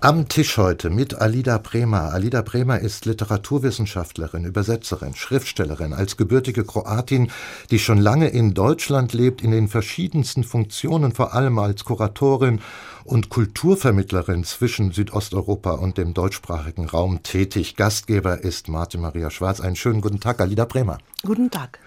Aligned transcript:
am 0.00 0.28
Tisch 0.28 0.56
heute 0.58 0.90
mit 0.90 1.16
Alida 1.16 1.58
Bremer. 1.58 2.12
Alida 2.12 2.42
Bremer 2.42 2.78
ist 2.78 3.04
Literaturwissenschaftlerin, 3.04 4.44
Übersetzerin, 4.44 5.14
Schriftstellerin, 5.14 5.92
als 5.92 6.16
gebürtige 6.16 6.64
Kroatin, 6.64 7.30
die 7.70 7.78
schon 7.78 7.98
lange 7.98 8.28
in 8.28 8.54
Deutschland 8.54 9.12
lebt, 9.12 9.42
in 9.42 9.50
den 9.50 9.66
verschiedensten 9.68 10.44
Funktionen, 10.44 11.12
vor 11.12 11.34
allem 11.34 11.58
als 11.58 11.84
Kuratorin 11.84 12.60
und 13.04 13.28
Kulturvermittlerin 13.28 14.44
zwischen 14.44 14.92
Südosteuropa 14.92 15.72
und 15.72 15.98
dem 15.98 16.14
deutschsprachigen 16.14 16.86
Raum 16.86 17.22
tätig. 17.22 17.74
Gastgeber 17.74 18.40
ist 18.40 18.68
Martin 18.68 19.00
Maria 19.00 19.30
Schwarz. 19.30 19.60
Einen 19.60 19.76
schönen 19.76 20.00
guten 20.00 20.20
Tag, 20.20 20.40
Alida 20.40 20.64
Bremer. 20.64 20.98
Guten 21.24 21.50
Tag. 21.50 21.80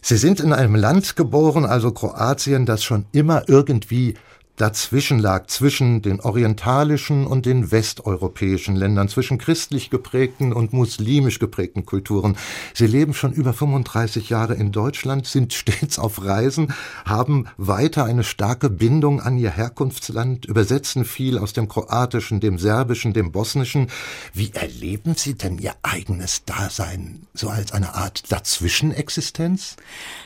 Sie 0.00 0.16
sind 0.16 0.40
in 0.40 0.52
einem 0.52 0.74
Land 0.74 1.16
geboren, 1.16 1.64
also 1.64 1.92
Kroatien, 1.92 2.66
das 2.66 2.84
schon 2.84 3.06
immer 3.12 3.48
irgendwie 3.48 4.14
dazwischen 4.56 5.18
lag, 5.18 5.46
zwischen 5.46 6.02
den 6.02 6.20
orientalischen 6.20 7.26
und 7.26 7.46
den 7.46 7.70
westeuropäischen 7.70 8.76
Ländern, 8.76 9.08
zwischen 9.08 9.38
christlich 9.38 9.90
geprägten 9.90 10.52
und 10.52 10.72
muslimisch 10.72 11.38
geprägten 11.38 11.86
Kulturen. 11.86 12.36
Sie 12.74 12.86
leben 12.86 13.14
schon 13.14 13.32
über 13.32 13.52
35 13.52 14.28
Jahre 14.28 14.54
in 14.54 14.70
Deutschland, 14.70 15.26
sind 15.26 15.52
stets 15.52 15.98
auf 15.98 16.24
Reisen, 16.24 16.74
haben 17.04 17.46
weiter 17.56 18.04
eine 18.04 18.24
starke 18.24 18.68
Bindung 18.68 19.20
an 19.20 19.38
ihr 19.38 19.50
Herkunftsland, 19.50 20.44
übersetzen 20.44 21.04
viel 21.04 21.38
aus 21.38 21.52
dem 21.52 21.68
Kroatischen, 21.68 22.40
dem 22.40 22.58
Serbischen, 22.58 23.12
dem 23.12 23.32
Bosnischen. 23.32 23.88
Wie 24.34 24.52
erleben 24.52 25.14
Sie 25.16 25.34
denn 25.34 25.58
Ihr 25.58 25.74
eigenes 25.82 26.44
Dasein 26.44 27.26
so 27.34 27.48
als 27.48 27.72
eine 27.72 27.94
Art 27.94 28.30
Dazwischenexistenz? 28.30 29.76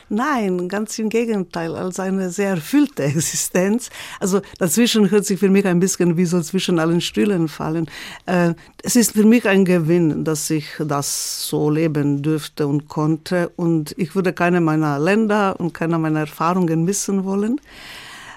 Nein, 0.08 0.68
ganz 0.68 0.96
im 1.00 1.08
Gegenteil, 1.08 1.74
als 1.74 1.98
eine 1.98 2.30
sehr 2.30 2.50
erfüllte 2.50 3.02
Existenz. 3.02 3.90
Also 4.20 4.40
dazwischen 4.58 5.10
hört 5.10 5.26
sich 5.26 5.40
für 5.40 5.48
mich 5.48 5.66
ein 5.66 5.80
bisschen 5.80 6.16
wie 6.16 6.26
so 6.26 6.40
zwischen 6.42 6.78
allen 6.78 7.00
Stühlen 7.00 7.48
fallen. 7.48 7.90
Äh, 8.26 8.54
es 8.82 8.94
ist 8.94 9.12
für 9.12 9.24
mich 9.24 9.48
ein 9.48 9.64
Gewinn, 9.64 10.24
dass 10.24 10.48
ich 10.50 10.66
das 10.78 11.48
so 11.48 11.70
leben 11.70 12.22
dürfte 12.22 12.68
und 12.68 12.88
konnte. 12.88 13.50
Und 13.56 13.94
ich 13.98 14.14
würde 14.14 14.32
keine 14.32 14.60
meiner 14.60 15.00
Länder 15.00 15.58
und 15.58 15.74
keine 15.74 15.98
meiner 15.98 16.20
Erfahrungen 16.20 16.84
missen 16.84 17.24
wollen. 17.24 17.60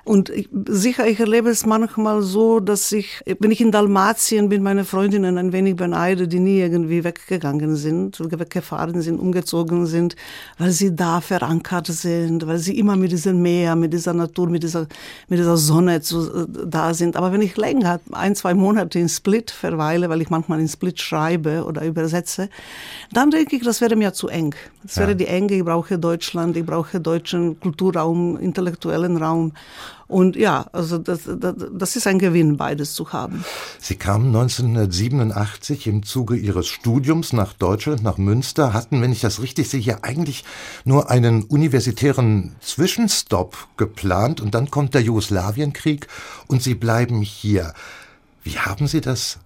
Und 0.10 0.32
ich, 0.32 0.50
sicher, 0.68 1.06
ich 1.06 1.20
erlebe 1.20 1.52
es 1.52 1.68
manchmal 1.68 2.24
so, 2.24 2.60
dass 2.60 2.92
ich, 2.92 3.22
wenn 3.28 3.52
ich 3.52 3.62
in 3.62 3.72
Dalmatien 3.72 4.50
bin, 4.50 4.64
meine 4.64 4.84
Freundinnen 4.84 5.38
ein 5.38 5.54
wenig 5.54 5.76
beneide, 5.76 6.28
die 6.28 6.40
nie 6.40 6.62
irgendwie 6.62 7.04
weggegangen 7.04 7.76
sind, 7.76 8.20
weggefahren 8.20 9.04
sind, 9.04 9.20
umgezogen 9.20 9.86
sind, 9.86 10.16
weil 10.58 10.72
sie 10.72 10.96
da 10.96 11.22
verankert 11.22 11.86
sind, 11.86 12.48
weil 12.48 12.58
sie 12.58 12.80
immer 12.80 12.96
mit 12.96 13.12
diesem 13.12 13.40
Meer, 13.44 13.76
mit 13.76 13.94
dieser 13.94 14.16
Natur, 14.16 14.50
mit 14.50 14.64
dieser, 14.64 14.88
mit 15.28 15.38
dieser 15.38 15.58
Sonne 15.58 16.02
zu, 16.02 16.48
da 16.48 16.96
sind. 16.96 17.16
Aber 17.16 17.32
wenn 17.32 17.44
ich 17.44 17.56
länger, 17.56 18.00
ein, 18.12 18.34
zwei 18.34 18.56
Monate 18.56 18.98
in 18.98 19.10
Split 19.10 19.52
verweile, 19.52 20.10
weil 20.10 20.24
ich 20.24 20.32
manchmal 20.32 20.60
in 20.60 20.68
Split 20.68 21.00
schreibe 21.00 21.66
oder 21.66 21.86
übersetze, 21.86 22.50
dann 23.14 23.30
denke 23.30 23.58
ich, 23.58 23.62
das 23.62 23.80
wäre 23.80 23.96
mir 23.96 24.12
zu 24.14 24.28
eng. 24.28 24.56
Das 24.82 24.98
wäre 24.98 25.16
die 25.16 25.28
Enge. 25.28 25.54
Ich 25.54 25.64
brauche 25.64 26.00
Deutschland, 26.00 26.58
ich 26.58 26.66
brauche 26.66 27.00
deutschen 27.00 27.60
Kulturraum, 27.60 28.40
intellektuellen 28.40 29.18
Raum. 29.18 29.52
Und 30.10 30.36
ja, 30.36 30.66
also 30.74 30.98
das, 30.98 31.22
das, 31.38 31.54
das 31.72 31.96
ist 31.96 32.08
ein 32.08 32.18
Gewinn, 32.18 32.58
beides 32.58 32.96
zu 32.96 33.14
haben. 33.14 33.46
Sie 33.80 33.96
kamen 33.96 34.36
1987 34.36 35.86
im 35.86 36.02
Zuge 36.02 36.36
Ihres 36.36 36.68
Studiums 36.68 37.32
nach 37.32 37.54
Deutschland, 37.54 38.02
nach 38.02 38.18
Münster, 38.18 38.74
hatten, 38.74 39.04
wenn 39.04 39.12
ich 39.12 39.22
das 39.22 39.40
richtig 39.40 39.70
sehe, 39.70 39.80
hier 39.80 40.04
eigentlich 40.04 40.46
nur 40.84 41.12
einen 41.12 41.44
universitären 41.44 42.56
Zwischenstopp 42.60 43.68
geplant 43.78 44.42
und 44.42 44.56
dann 44.56 44.72
kommt 44.72 44.96
der 44.96 45.04
Jugoslawienkrieg 45.04 46.08
und 46.48 46.64
Sie 46.64 46.74
bleiben 46.74 47.22
hier. 47.22 47.76
Wie 48.44 48.58
haben 48.58 48.88
Sie 48.88 49.02
das 49.02 49.38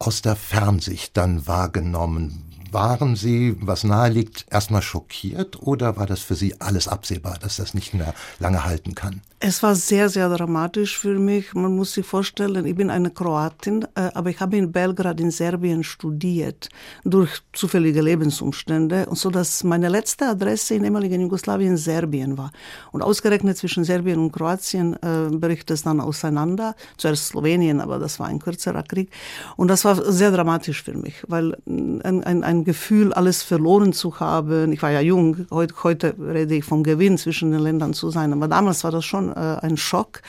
aus 0.00 0.20
der 0.20 0.34
Fernsicht 0.34 1.16
dann 1.16 1.46
wahrgenommen? 1.46 2.44
Waren 2.72 3.14
Sie, 3.16 3.56
was 3.60 3.84
nahe 3.84 4.10
liegt, 4.10 4.46
erstmal 4.50 4.82
schockiert 4.82 5.62
oder 5.62 5.96
war 5.96 6.06
das 6.06 6.20
für 6.20 6.34
Sie 6.34 6.60
alles 6.60 6.88
absehbar, 6.88 7.38
dass 7.38 7.56
das 7.56 7.72
nicht 7.72 7.94
mehr 7.94 8.14
lange 8.40 8.64
halten 8.64 8.96
kann? 8.96 9.22
Es 9.40 9.62
war 9.62 9.76
sehr, 9.76 10.08
sehr 10.08 10.28
dramatisch 10.28 10.98
für 10.98 11.16
mich. 11.16 11.54
Man 11.54 11.76
muss 11.76 11.92
sich 11.92 12.04
vorstellen, 12.04 12.66
ich 12.66 12.74
bin 12.74 12.90
eine 12.90 13.10
Kroatin, 13.10 13.84
äh, 13.94 14.10
aber 14.12 14.30
ich 14.30 14.40
habe 14.40 14.56
in 14.56 14.72
Belgrad 14.72 15.20
in 15.20 15.30
Serbien 15.30 15.84
studiert, 15.84 16.68
durch 17.04 17.30
zufällige 17.52 18.02
Lebensumstände, 18.02 19.06
und 19.06 19.16
so 19.16 19.30
dass 19.30 19.62
meine 19.62 19.90
letzte 19.90 20.26
Adresse 20.26 20.74
in 20.74 20.82
ehemaligen 20.82 21.20
Jugoslawien 21.20 21.76
Serbien 21.76 22.36
war. 22.36 22.50
Und 22.90 23.02
ausgerechnet 23.02 23.56
zwischen 23.56 23.84
Serbien 23.84 24.18
und 24.18 24.32
Kroatien 24.32 24.94
äh, 24.94 25.28
bricht 25.30 25.70
es 25.70 25.82
dann 25.84 26.00
auseinander. 26.00 26.74
Zuerst 26.96 27.28
Slowenien, 27.28 27.80
aber 27.80 28.00
das 28.00 28.18
war 28.18 28.26
ein 28.26 28.40
kürzerer 28.40 28.82
Krieg. 28.82 29.12
Und 29.56 29.68
das 29.68 29.84
war 29.84 30.10
sehr 30.10 30.32
dramatisch 30.32 30.82
für 30.82 30.94
mich, 30.94 31.22
weil 31.28 31.56
ein, 31.64 32.24
ein, 32.24 32.42
ein 32.42 32.64
Gefühl, 32.64 33.12
alles 33.12 33.44
verloren 33.44 33.92
zu 33.92 34.18
haben. 34.18 34.72
Ich 34.72 34.82
war 34.82 34.90
ja 34.90 35.00
jung, 35.00 35.46
heute, 35.52 35.74
heute 35.84 36.16
rede 36.18 36.56
ich 36.56 36.64
vom 36.64 36.82
Gewinn 36.82 37.18
zwischen 37.18 37.52
den 37.52 37.60
Ländern 37.60 37.94
zu 37.94 38.10
sein, 38.10 38.32
aber 38.32 38.48
damals 38.48 38.82
war 38.82 38.90
das 38.90 39.04
schon 39.04 39.27
äh, 39.32 39.64
ein 39.66 39.76
Schock. 39.76 40.22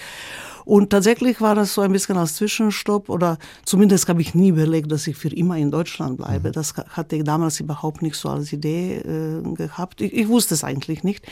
Und 0.69 0.91
tatsächlich 0.91 1.41
war 1.41 1.55
das 1.55 1.73
so 1.73 1.81
ein 1.81 1.91
bisschen 1.91 2.15
als 2.15 2.35
Zwischenstopp 2.35 3.09
oder 3.09 3.39
zumindest 3.65 4.07
habe 4.07 4.21
ich 4.21 4.35
nie 4.35 4.49
überlegt, 4.49 4.91
dass 4.91 5.07
ich 5.07 5.17
für 5.17 5.29
immer 5.29 5.57
in 5.57 5.71
Deutschland 5.71 6.17
bleibe. 6.17 6.49
Mhm. 6.49 6.53
Das 6.53 6.75
hatte 6.75 7.15
ich 7.15 7.23
damals 7.23 7.59
überhaupt 7.59 8.03
nicht 8.03 8.15
so 8.15 8.29
als 8.29 8.53
Idee 8.53 8.97
äh, 8.97 9.55
gehabt. 9.55 9.99
Ich, 9.99 10.13
ich, 10.13 10.27
wusste 10.27 10.53
es 10.53 10.63
eigentlich 10.63 11.03
nicht. 11.03 11.25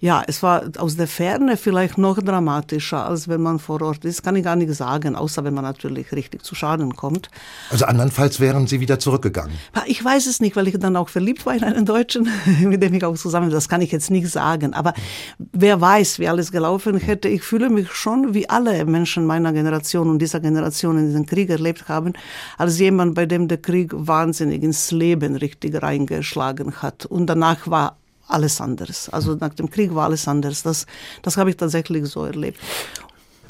Ja, 0.00 0.24
es 0.26 0.42
war 0.42 0.64
aus 0.78 0.96
der 0.96 1.06
Ferne 1.06 1.56
vielleicht 1.56 1.98
noch 1.98 2.20
dramatischer, 2.20 3.06
als 3.06 3.28
wenn 3.28 3.40
man 3.40 3.60
vor 3.60 3.80
Ort 3.80 4.04
ist. 4.04 4.24
Kann 4.24 4.34
ich 4.34 4.42
gar 4.42 4.56
nicht 4.56 4.74
sagen, 4.74 5.14
außer 5.14 5.44
wenn 5.44 5.54
man 5.54 5.62
natürlich 5.62 6.10
richtig 6.10 6.42
zu 6.42 6.56
Schaden 6.56 6.96
kommt. 6.96 7.30
Also 7.70 7.84
andernfalls 7.84 8.40
wären 8.40 8.66
Sie 8.66 8.80
wieder 8.80 8.98
zurückgegangen? 8.98 9.54
Ich 9.86 10.04
weiß 10.04 10.26
es 10.26 10.40
nicht, 10.40 10.56
weil 10.56 10.66
ich 10.66 10.76
dann 10.80 10.96
auch 10.96 11.10
verliebt 11.10 11.46
war 11.46 11.54
in 11.54 11.62
einen 11.62 11.86
Deutschen, 11.86 12.28
mit 12.62 12.82
dem 12.82 12.92
ich 12.94 13.04
auch 13.04 13.14
zusammen, 13.14 13.50
das 13.50 13.68
kann 13.68 13.82
ich 13.82 13.92
jetzt 13.92 14.10
nicht 14.10 14.28
sagen. 14.28 14.74
Aber 14.74 14.94
wer 15.38 15.80
weiß, 15.80 16.18
wie 16.18 16.26
alles 16.26 16.50
gelaufen 16.50 16.96
hätte. 16.96 17.28
Ich 17.28 17.42
fühle 17.44 17.70
mich 17.70 17.92
schon 17.92 18.34
wie 18.34 18.50
alle 18.50 18.79
Menschen 18.84 19.26
meiner 19.26 19.52
Generation 19.52 20.08
und 20.08 20.18
dieser 20.18 20.40
Generation 20.40 20.98
in 20.98 21.06
diesen 21.06 21.26
Krieg 21.26 21.50
erlebt 21.50 21.88
haben, 21.88 22.12
als 22.58 22.78
jemand, 22.78 23.14
bei 23.14 23.26
dem 23.26 23.48
der 23.48 23.58
Krieg 23.58 23.92
wahnsinnig 23.94 24.62
ins 24.62 24.90
Leben 24.90 25.36
richtig 25.36 25.82
reingeschlagen 25.82 26.82
hat. 26.82 27.06
Und 27.06 27.26
danach 27.26 27.68
war 27.68 27.96
alles 28.26 28.60
anders. 28.60 29.08
Also 29.08 29.34
nach 29.34 29.54
dem 29.54 29.70
Krieg 29.70 29.94
war 29.94 30.04
alles 30.04 30.28
anders. 30.28 30.62
Das, 30.62 30.86
das 31.22 31.36
habe 31.36 31.50
ich 31.50 31.56
tatsächlich 31.56 32.06
so 32.06 32.24
erlebt. 32.24 32.58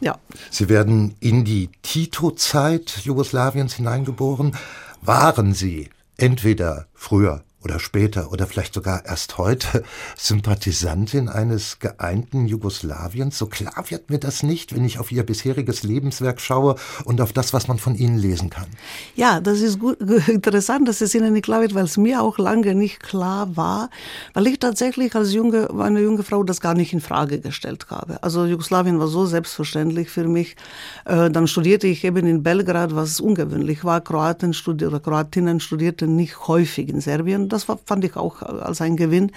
Ja. 0.01 0.19
Sie 0.51 0.69
werden 0.69 1.15
in 1.21 1.45
die 1.45 1.69
Tito-Zeit 1.83 3.01
Jugoslawiens 3.05 3.75
hineingeboren. 3.75 4.57
Waren 5.03 5.53
Sie 5.53 5.91
entweder 6.17 6.87
früher 6.95 7.43
oder 7.63 7.79
später 7.79 8.33
oder 8.33 8.47
vielleicht 8.47 8.75
sogar 8.75 9.05
erst 9.05 9.39
heute 9.39 9.85
Sympathisantin 10.17 11.29
eines 11.29 11.79
geeinten 11.79 12.47
Jugoslawiens. 12.47 13.37
So 13.37 13.47
klar 13.47 13.85
wird 13.89 14.11
mir 14.11 14.19
das 14.19 14.43
nicht, 14.43 14.75
wenn 14.75 14.85
ich 14.85 14.99
auf 14.99 15.13
ihr 15.13 15.25
bisheriges 15.25 15.83
Lebenswerk 15.83 16.41
schaue 16.41 16.77
und 17.05 17.21
auf 17.21 17.33
das, 17.33 17.53
was 17.53 17.69
man 17.69 17.79
von 17.79 17.95
ihnen 17.95 18.19
lesen 18.19 18.51
kann. 18.51 18.67
Ja, 19.15 19.41
das 19.41 19.61
ist 19.61 19.79
gut, 19.79 20.01
interessant, 20.29 20.89
dass 20.89 21.01
es 21.01 21.15
Ihnen 21.15 21.33
nicht 21.33 21.45
klar 21.45 21.61
wird, 21.61 21.75
weil 21.75 21.85
es 21.85 21.97
mir 21.97 22.23
auch 22.23 22.39
lange 22.39 22.75
nicht 22.75 23.03
klar 23.03 23.57
war, 23.57 23.91
weil 24.33 24.47
ich 24.47 24.59
tatsächlich 24.59 25.15
als 25.15 25.33
junge, 25.33 25.69
eine 25.79 26.01
junge 26.01 26.23
Frau 26.23 26.43
das 26.43 26.61
gar 26.61 26.75
nicht 26.75 26.93
in 26.93 27.01
Frage 27.01 27.41
gestellt 27.41 27.87
habe. 27.91 28.23
Also 28.23 28.47
Jugoslawien 28.47 28.99
war 28.99 29.09
so 29.09 29.27
selbstverständlich 29.27 30.09
für 30.09 30.25
mich. 30.25 30.57
Äh, 31.05 31.31
dann 31.31 31.47
studierte 31.47 31.87
ich 31.87 32.05
eben 32.05 32.27
in 32.27 32.43
Belgrad, 32.43 32.95
was 32.95 33.21
ungewöhnlich 33.21 33.85
war. 33.85 34.01
Kroaten 34.01 34.55
studierte, 34.55 34.95
oder 34.95 35.01
Kroatinnen 35.01 35.61
studierten 35.61 36.17
nicht 36.17 36.49
häufig 36.49 36.89
in 36.89 37.01
Serbien 37.01 37.50
das 37.53 37.65
fand 37.65 38.05
ich 38.05 38.17
auch 38.17 38.43
als 38.43 38.81
ein 38.81 38.97
Gewinn. 38.97 39.33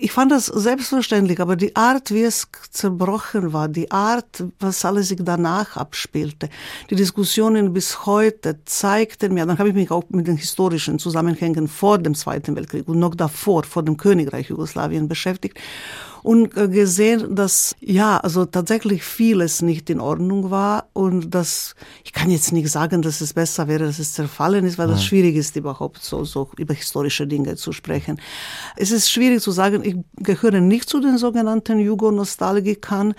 Ich 0.00 0.12
fand 0.12 0.32
das 0.32 0.46
selbstverständlich, 0.46 1.40
aber 1.40 1.56
die 1.56 1.76
Art, 1.76 2.10
wie 2.10 2.22
es 2.22 2.48
zerbrochen 2.70 3.52
war, 3.52 3.68
die 3.68 3.90
Art, 3.90 4.44
was 4.58 4.84
alles 4.84 5.08
sich 5.08 5.18
danach 5.22 5.76
abspielte, 5.76 6.48
die 6.90 6.94
Diskussionen 6.94 7.72
bis 7.72 8.06
heute 8.06 8.58
zeigten 8.64 9.34
mir, 9.34 9.46
dann 9.46 9.58
habe 9.58 9.68
ich 9.68 9.74
mich 9.74 9.90
auch 9.90 10.04
mit 10.08 10.26
den 10.26 10.36
historischen 10.36 10.98
Zusammenhängen 10.98 11.68
vor 11.68 11.98
dem 11.98 12.14
Zweiten 12.14 12.56
Weltkrieg 12.56 12.88
und 12.88 12.98
noch 12.98 13.14
davor, 13.14 13.64
vor 13.64 13.82
dem 13.82 13.96
Königreich 13.96 14.48
Jugoslawien 14.48 15.08
beschäftigt. 15.08 15.58
Und 16.24 16.56
äh, 16.56 16.68
gesehen, 16.68 17.36
dass 17.36 17.76
ja, 17.80 18.16
also 18.16 18.46
tatsächlich 18.46 19.04
vieles 19.04 19.60
nicht 19.60 19.90
in 19.90 20.00
Ordnung 20.00 20.50
war 20.50 20.88
und 20.94 21.34
dass 21.34 21.74
ich 22.02 22.14
kann 22.14 22.30
jetzt 22.30 22.50
nicht 22.50 22.70
sagen, 22.70 23.02
dass 23.02 23.20
es 23.20 23.34
besser 23.34 23.68
wäre, 23.68 23.84
dass 23.84 23.98
es 23.98 24.14
zerfallen 24.14 24.64
ist, 24.64 24.78
weil 24.78 24.88
das 24.88 25.04
schwierig 25.04 25.36
ist, 25.36 25.54
überhaupt 25.54 26.02
so, 26.02 26.24
so 26.24 26.48
über 26.56 26.72
historische 26.72 27.26
Dinge 27.26 27.56
zu 27.56 27.72
sprechen. 27.72 28.18
Es 28.74 28.90
ist 28.90 29.10
schwierig 29.10 29.42
zu 29.42 29.50
sagen, 29.50 29.84
ich 29.84 29.96
gehöre 30.16 30.62
nicht 30.62 30.88
zu 30.88 30.98
den 30.98 31.18
sogenannten 31.18 31.78
Jugo-Nostalgikern, 31.78 33.12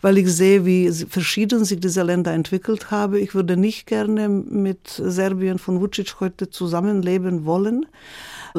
weil 0.00 0.18
ich 0.18 0.28
sehe, 0.32 0.66
wie 0.66 0.90
verschieden 0.90 1.64
sich 1.64 1.78
diese 1.78 2.02
Länder 2.02 2.32
entwickelt 2.32 2.90
haben. 2.90 3.14
Ich 3.14 3.36
würde 3.36 3.56
nicht 3.56 3.86
gerne 3.86 4.28
mit 4.28 4.88
Serbien 4.88 5.60
von 5.60 5.80
Vucic 5.80 6.16
heute 6.18 6.50
zusammenleben 6.50 7.44
wollen. 7.44 7.86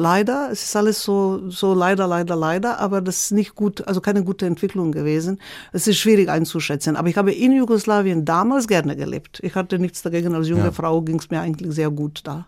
Leider, 0.00 0.48
es 0.50 0.64
ist 0.64 0.76
alles 0.76 1.02
so, 1.02 1.50
so 1.50 1.74
leider, 1.74 2.06
leider, 2.06 2.34
leider, 2.34 2.78
aber 2.78 3.02
das 3.02 3.24
ist 3.24 3.32
nicht 3.32 3.54
gut, 3.54 3.86
also 3.86 4.00
keine 4.00 4.24
gute 4.24 4.46
Entwicklung 4.46 4.92
gewesen. 4.92 5.38
Es 5.72 5.86
ist 5.86 5.98
schwierig 5.98 6.30
einzuschätzen. 6.30 6.96
Aber 6.96 7.08
ich 7.08 7.18
habe 7.18 7.32
in 7.32 7.52
Jugoslawien 7.52 8.24
damals 8.24 8.66
gerne 8.66 8.96
gelebt. 8.96 9.40
Ich 9.42 9.54
hatte 9.54 9.78
nichts 9.78 10.00
dagegen. 10.00 10.34
Als 10.34 10.48
junge 10.48 10.64
ja. 10.64 10.72
Frau 10.72 11.02
ging 11.02 11.18
es 11.18 11.28
mir 11.28 11.40
eigentlich 11.40 11.74
sehr 11.74 11.90
gut 11.90 12.22
da. 12.24 12.46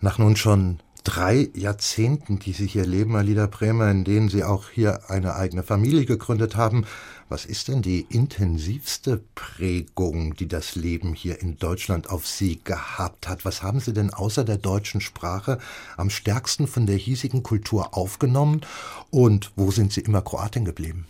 Nach 0.00 0.18
nun 0.18 0.34
schon 0.34 0.80
drei 1.04 1.48
Jahrzehnten, 1.54 2.40
die 2.40 2.52
Sie 2.52 2.66
hier 2.66 2.86
leben, 2.86 3.14
Alida 3.14 3.46
Bremer, 3.46 3.90
in 3.90 4.02
denen 4.02 4.28
Sie 4.28 4.42
auch 4.42 4.68
hier 4.68 5.10
eine 5.10 5.36
eigene 5.36 5.62
Familie 5.62 6.06
gegründet 6.06 6.56
haben, 6.56 6.86
was 7.32 7.46
ist 7.46 7.68
denn 7.68 7.80
die 7.80 8.02
intensivste 8.10 9.18
Prägung, 9.34 10.36
die 10.36 10.48
das 10.48 10.74
Leben 10.74 11.14
hier 11.14 11.40
in 11.40 11.56
Deutschland 11.56 12.10
auf 12.10 12.26
Sie 12.26 12.60
gehabt 12.62 13.26
hat? 13.26 13.46
Was 13.46 13.62
haben 13.62 13.80
Sie 13.80 13.94
denn 13.94 14.12
außer 14.12 14.44
der 14.44 14.58
deutschen 14.58 15.00
Sprache 15.00 15.58
am 15.96 16.10
stärksten 16.10 16.66
von 16.66 16.84
der 16.84 16.96
hiesigen 16.96 17.42
Kultur 17.42 17.96
aufgenommen? 17.96 18.60
Und 19.08 19.50
wo 19.56 19.70
sind 19.70 19.94
Sie 19.94 20.02
immer 20.02 20.20
Kroatin 20.20 20.66
geblieben? 20.66 21.06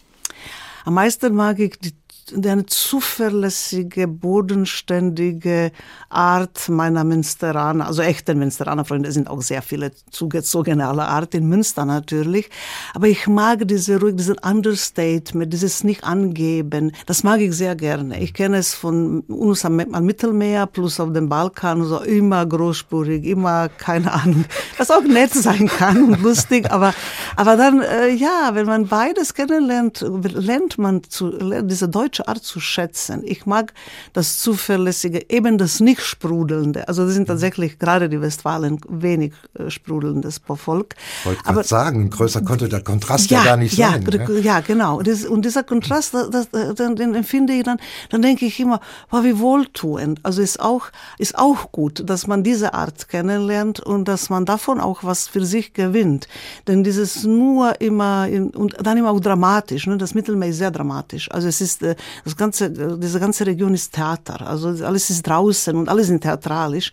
Am 0.85 0.95
meisten 0.95 1.35
mag 1.35 1.59
ich 1.59 1.77
die 1.81 1.95
eine 2.35 2.67
zuverlässige, 2.67 4.09
bodenständige 4.09 5.73
Art 6.09 6.69
meiner 6.69 7.05
Münsteraner, 7.05 7.87
also 7.87 8.03
echten 8.03 8.39
Münsteraner 8.39 8.85
Freunde 8.85 9.13
sind 9.13 9.29
auch 9.29 9.43
sehr 9.43 9.63
viele 9.63 9.93
zugezogene 10.11 10.87
aller 10.87 11.09
Art 11.09 11.35
in 11.35 11.49
Münster 11.49 11.85
natürlich. 11.85 12.51
Aber 12.95 13.09
ich 13.09 13.27
mag 13.27 13.67
diese 13.67 14.01
ruhig, 14.01 14.17
diesen 14.17 14.39
Understatement, 14.39 15.53
dieses 15.53 15.85
Nicht-Angeben. 15.85 16.93
Das 17.07 17.23
mag 17.25 17.41
ich 17.41 17.53
sehr 17.53 17.75
gerne. 17.77 18.21
Ich 18.21 18.35
kenne 18.35 18.59
es 18.59 18.75
von 18.75 19.21
uns 19.23 19.65
am, 19.65 19.77
Mittelmeer 19.77 20.67
plus 20.67 21.01
auf 21.01 21.13
dem 21.13 21.29
Balkan, 21.29 21.85
so 21.85 22.01
immer 22.01 22.47
großspurig, 22.47 23.25
immer, 23.25 23.69
keine 23.69 24.13
Ahnung, 24.13 24.45
was 24.79 24.91
auch 24.91 25.03
nett 25.03 25.33
sein 25.33 25.67
kann 25.67 26.05
und 26.05 26.23
lustig. 26.23 26.71
Aber, 26.71 26.95
aber 27.37 27.57
dann, 27.57 27.81
äh, 27.81 28.09
ja, 28.11 28.51
wenn 28.53 28.67
man 28.67 28.87
beides 28.87 29.35
kennenlernt, 29.35 30.05
lernt 30.35 30.79
man 30.79 31.03
zu, 31.05 31.29
lernt 31.29 31.71
diese 31.71 31.89
deutsche 31.89 32.22
deutsche 32.23 32.29
Art 32.29 32.45
zu 32.45 32.61
schätzen. 32.61 33.23
Ich 33.25 33.47
mag 33.47 33.73
das 34.13 34.39
Zuverlässige, 34.39 35.31
eben 35.31 35.59
das 35.59 35.81
nicht 35.81 36.01
Sprudelnde. 36.01 36.89
Also 36.89 37.05
das 37.05 37.15
sind 37.15 37.25
mhm. 37.25 37.33
tatsächlich 37.33 37.79
gerade 37.79 38.09
die 38.09 38.21
Westfalen 38.21 38.81
wenig 38.89 39.33
äh, 39.55 39.71
sprudelndes 39.71 40.41
Volk. 40.55 40.95
Ich 41.21 41.27
wollte 41.27 41.43
gerade 41.43 41.65
sagen, 41.65 42.11
größer 42.11 42.43
konnte 42.43 42.69
der 42.69 42.83
Kontrast 42.83 43.31
ja, 43.31 43.39
ja 43.39 43.45
gar 43.45 43.57
nicht 43.57 43.77
ja, 43.77 43.93
sein. 43.93 44.05
Ne? 44.05 44.41
Ja, 44.41 44.61
genau. 44.61 44.99
und 44.99 45.45
dieser 45.45 45.63
Kontrast, 45.63 46.15
das, 46.15 46.49
das, 46.51 46.75
den 46.75 47.15
empfinde 47.15 47.53
ich 47.53 47.65
dann, 47.65 47.79
dann 48.11 48.23
denke 48.23 48.47
ich 48.47 48.59
immer, 48.61 48.81
wow, 49.11 49.25
wie 49.25 49.39
wohltuend. 49.39 50.21
Also 50.23 50.43
ist 50.43 50.61
auch, 50.61 50.87
ist 51.19 51.39
auch 51.39 51.73
gut, 51.73 52.09
dass 52.09 52.27
man 52.27 52.43
diese 52.43 52.75
Art 52.75 53.09
kennenlernt 53.09 53.81
und 53.81 54.07
dass 54.07 54.31
man 54.31 54.45
davon 54.45 54.81
auch 54.81 55.05
was 55.05 55.29
für 55.29 55.45
sich 55.45 55.73
gewinnt. 55.73 56.29
Denn 56.67 56.85
dieses 56.85 57.25
nur 57.25 57.81
immer, 57.81 58.29
in, 58.29 58.51
und 58.51 58.77
dann 58.83 58.99
immer 58.99 59.11
auch 59.11 59.21
dramatisch, 59.21 59.87
ne? 59.87 59.97
das 59.97 60.15
Mittelmeer 60.15 60.51
ist 60.51 60.59
sehr 60.59 60.71
dramatisch. 60.71 61.31
Also 61.31 61.49
es 61.49 61.61
ist, 61.61 61.83
äh, 61.83 61.97
das 62.25 62.37
ganze, 62.37 62.71
diese 62.99 63.21
ganze 63.21 63.47
Region 63.47 63.75
ist 63.75 63.95
Theater. 63.95 64.47
Also 64.47 64.69
alles 64.85 65.11
ist 65.11 65.27
draußen 65.27 65.77
und 65.77 65.89
alles 65.89 66.09
ist 66.09 66.23
theatralisch. 66.23 66.93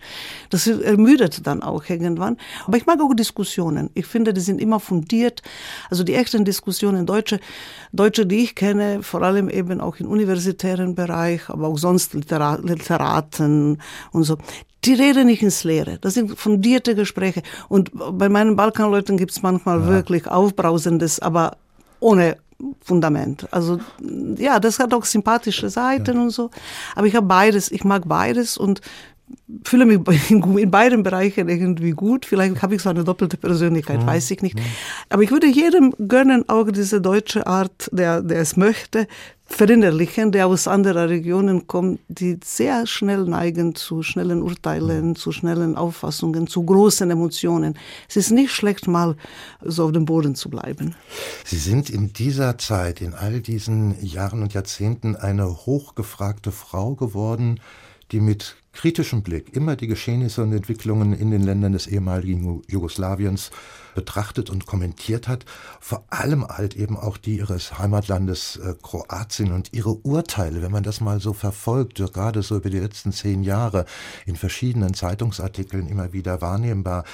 Das 0.50 0.66
ermüdet 0.66 1.46
dann 1.46 1.62
auch 1.62 1.84
irgendwann. 1.88 2.36
Aber 2.66 2.76
ich 2.76 2.86
mag 2.86 3.00
auch 3.00 3.14
Diskussionen. 3.14 3.90
Ich 3.94 4.06
finde, 4.06 4.32
die 4.32 4.40
sind 4.40 4.60
immer 4.60 4.80
fundiert. 4.80 5.42
Also 5.90 6.04
die 6.04 6.14
echten 6.14 6.44
Diskussionen, 6.44 7.06
Deutsche, 7.06 7.40
Deutsche, 7.92 8.26
die 8.26 8.44
ich 8.44 8.54
kenne, 8.54 9.02
vor 9.02 9.22
allem 9.22 9.48
eben 9.48 9.80
auch 9.80 9.96
im 9.96 10.08
universitären 10.08 10.94
Bereich, 10.94 11.48
aber 11.48 11.68
auch 11.68 11.78
sonst 11.78 12.14
Literat, 12.14 12.64
Literaten 12.64 13.78
und 14.12 14.24
so, 14.24 14.36
die 14.84 14.94
reden 14.94 15.26
nicht 15.26 15.42
ins 15.42 15.64
Leere. 15.64 15.98
Das 16.00 16.14
sind 16.14 16.38
fundierte 16.38 16.94
Gespräche. 16.94 17.42
Und 17.68 17.90
bei 17.94 18.28
meinen 18.28 18.56
Balkanleuten 18.56 19.16
gibt 19.16 19.32
es 19.32 19.42
manchmal 19.42 19.80
ja. 19.80 19.86
wirklich 19.86 20.26
Aufbrausendes, 20.26 21.20
aber 21.20 21.56
ohne 22.00 22.36
Fundament. 22.82 23.46
Also 23.52 23.78
ja, 24.36 24.60
das 24.60 24.78
hat 24.78 24.94
auch 24.94 25.04
sympathische 25.04 25.70
Seiten 25.70 26.16
ja. 26.16 26.22
und 26.22 26.30
so. 26.30 26.50
Aber 26.94 27.06
ich 27.06 27.14
habe 27.14 27.26
beides, 27.26 27.70
ich 27.70 27.84
mag 27.84 28.06
beides 28.06 28.56
und 28.56 28.80
fühle 29.64 29.86
mich 29.86 30.00
in 30.30 30.70
beiden 30.70 31.02
Bereichen 31.02 31.48
irgendwie 31.48 31.92
gut. 31.92 32.26
Vielleicht 32.26 32.62
habe 32.62 32.74
ich 32.74 32.82
so 32.82 32.90
eine 32.90 33.04
doppelte 33.04 33.36
Persönlichkeit, 33.36 34.02
mhm. 34.02 34.06
weiß 34.06 34.30
ich 34.30 34.42
nicht. 34.42 34.56
Mhm. 34.56 34.64
Aber 35.08 35.22
ich 35.22 35.30
würde 35.30 35.46
jedem 35.46 35.94
gönnen, 36.08 36.48
auch 36.48 36.70
diese 36.70 37.00
deutsche 37.00 37.46
Art, 37.46 37.88
der, 37.92 38.22
der 38.22 38.40
es 38.40 38.56
möchte, 38.56 39.06
verinnerlichen, 39.50 40.32
der 40.32 40.46
aus 40.46 40.68
anderen 40.68 41.08
Regionen 41.08 41.66
kommt, 41.66 42.00
die 42.08 42.38
sehr 42.42 42.86
schnell 42.86 43.24
neigen 43.24 43.74
zu 43.74 44.02
schnellen 44.02 44.42
Urteilen, 44.42 45.08
mhm. 45.08 45.16
zu 45.16 45.32
schnellen 45.32 45.76
Auffassungen, 45.76 46.46
zu 46.46 46.62
großen 46.62 47.10
Emotionen. 47.10 47.76
Es 48.08 48.16
ist 48.16 48.30
nicht 48.30 48.52
schlecht, 48.52 48.86
mal 48.86 49.16
so 49.62 49.86
auf 49.86 49.92
dem 49.92 50.04
Boden 50.04 50.34
zu 50.34 50.48
bleiben. 50.48 50.94
Sie 51.44 51.58
sind 51.58 51.90
in 51.90 52.12
dieser 52.12 52.56
Zeit, 52.58 53.00
in 53.00 53.12
all 53.12 53.40
diesen 53.40 54.02
Jahren 54.02 54.42
und 54.42 54.54
Jahrzehnten 54.54 55.16
eine 55.16 55.48
hochgefragte 55.66 56.52
Frau 56.52 56.94
geworden, 56.94 57.60
die 58.12 58.20
mit 58.20 58.56
kritischem 58.72 59.22
Blick 59.22 59.54
immer 59.54 59.76
die 59.76 59.88
Geschehnisse 59.88 60.42
und 60.42 60.52
Entwicklungen 60.52 61.12
in 61.12 61.30
den 61.30 61.42
Ländern 61.42 61.72
des 61.72 61.86
ehemaligen 61.86 62.62
Jugoslawiens 62.68 63.50
betrachtet 63.94 64.50
und 64.50 64.66
kommentiert 64.66 65.26
hat, 65.26 65.44
vor 65.80 66.04
allem 66.10 66.46
halt 66.46 66.76
eben 66.76 66.96
auch 66.96 67.16
die 67.16 67.38
ihres 67.38 67.78
Heimatlandes 67.78 68.56
äh, 68.56 68.74
Kroatien 68.80 69.52
und 69.52 69.72
ihre 69.72 69.94
Urteile, 69.94 70.62
wenn 70.62 70.70
man 70.70 70.84
das 70.84 71.00
mal 71.00 71.20
so 71.20 71.32
verfolgt, 71.32 71.98
gerade 72.12 72.42
so 72.42 72.56
über 72.56 72.70
die 72.70 72.78
letzten 72.78 73.12
zehn 73.12 73.42
Jahre 73.42 73.86
in 74.26 74.36
verschiedenen 74.36 74.94
Zeitungsartikeln 74.94 75.88
immer 75.88 76.12
wieder 76.12 76.40
wahrnehmbar, 76.40 77.04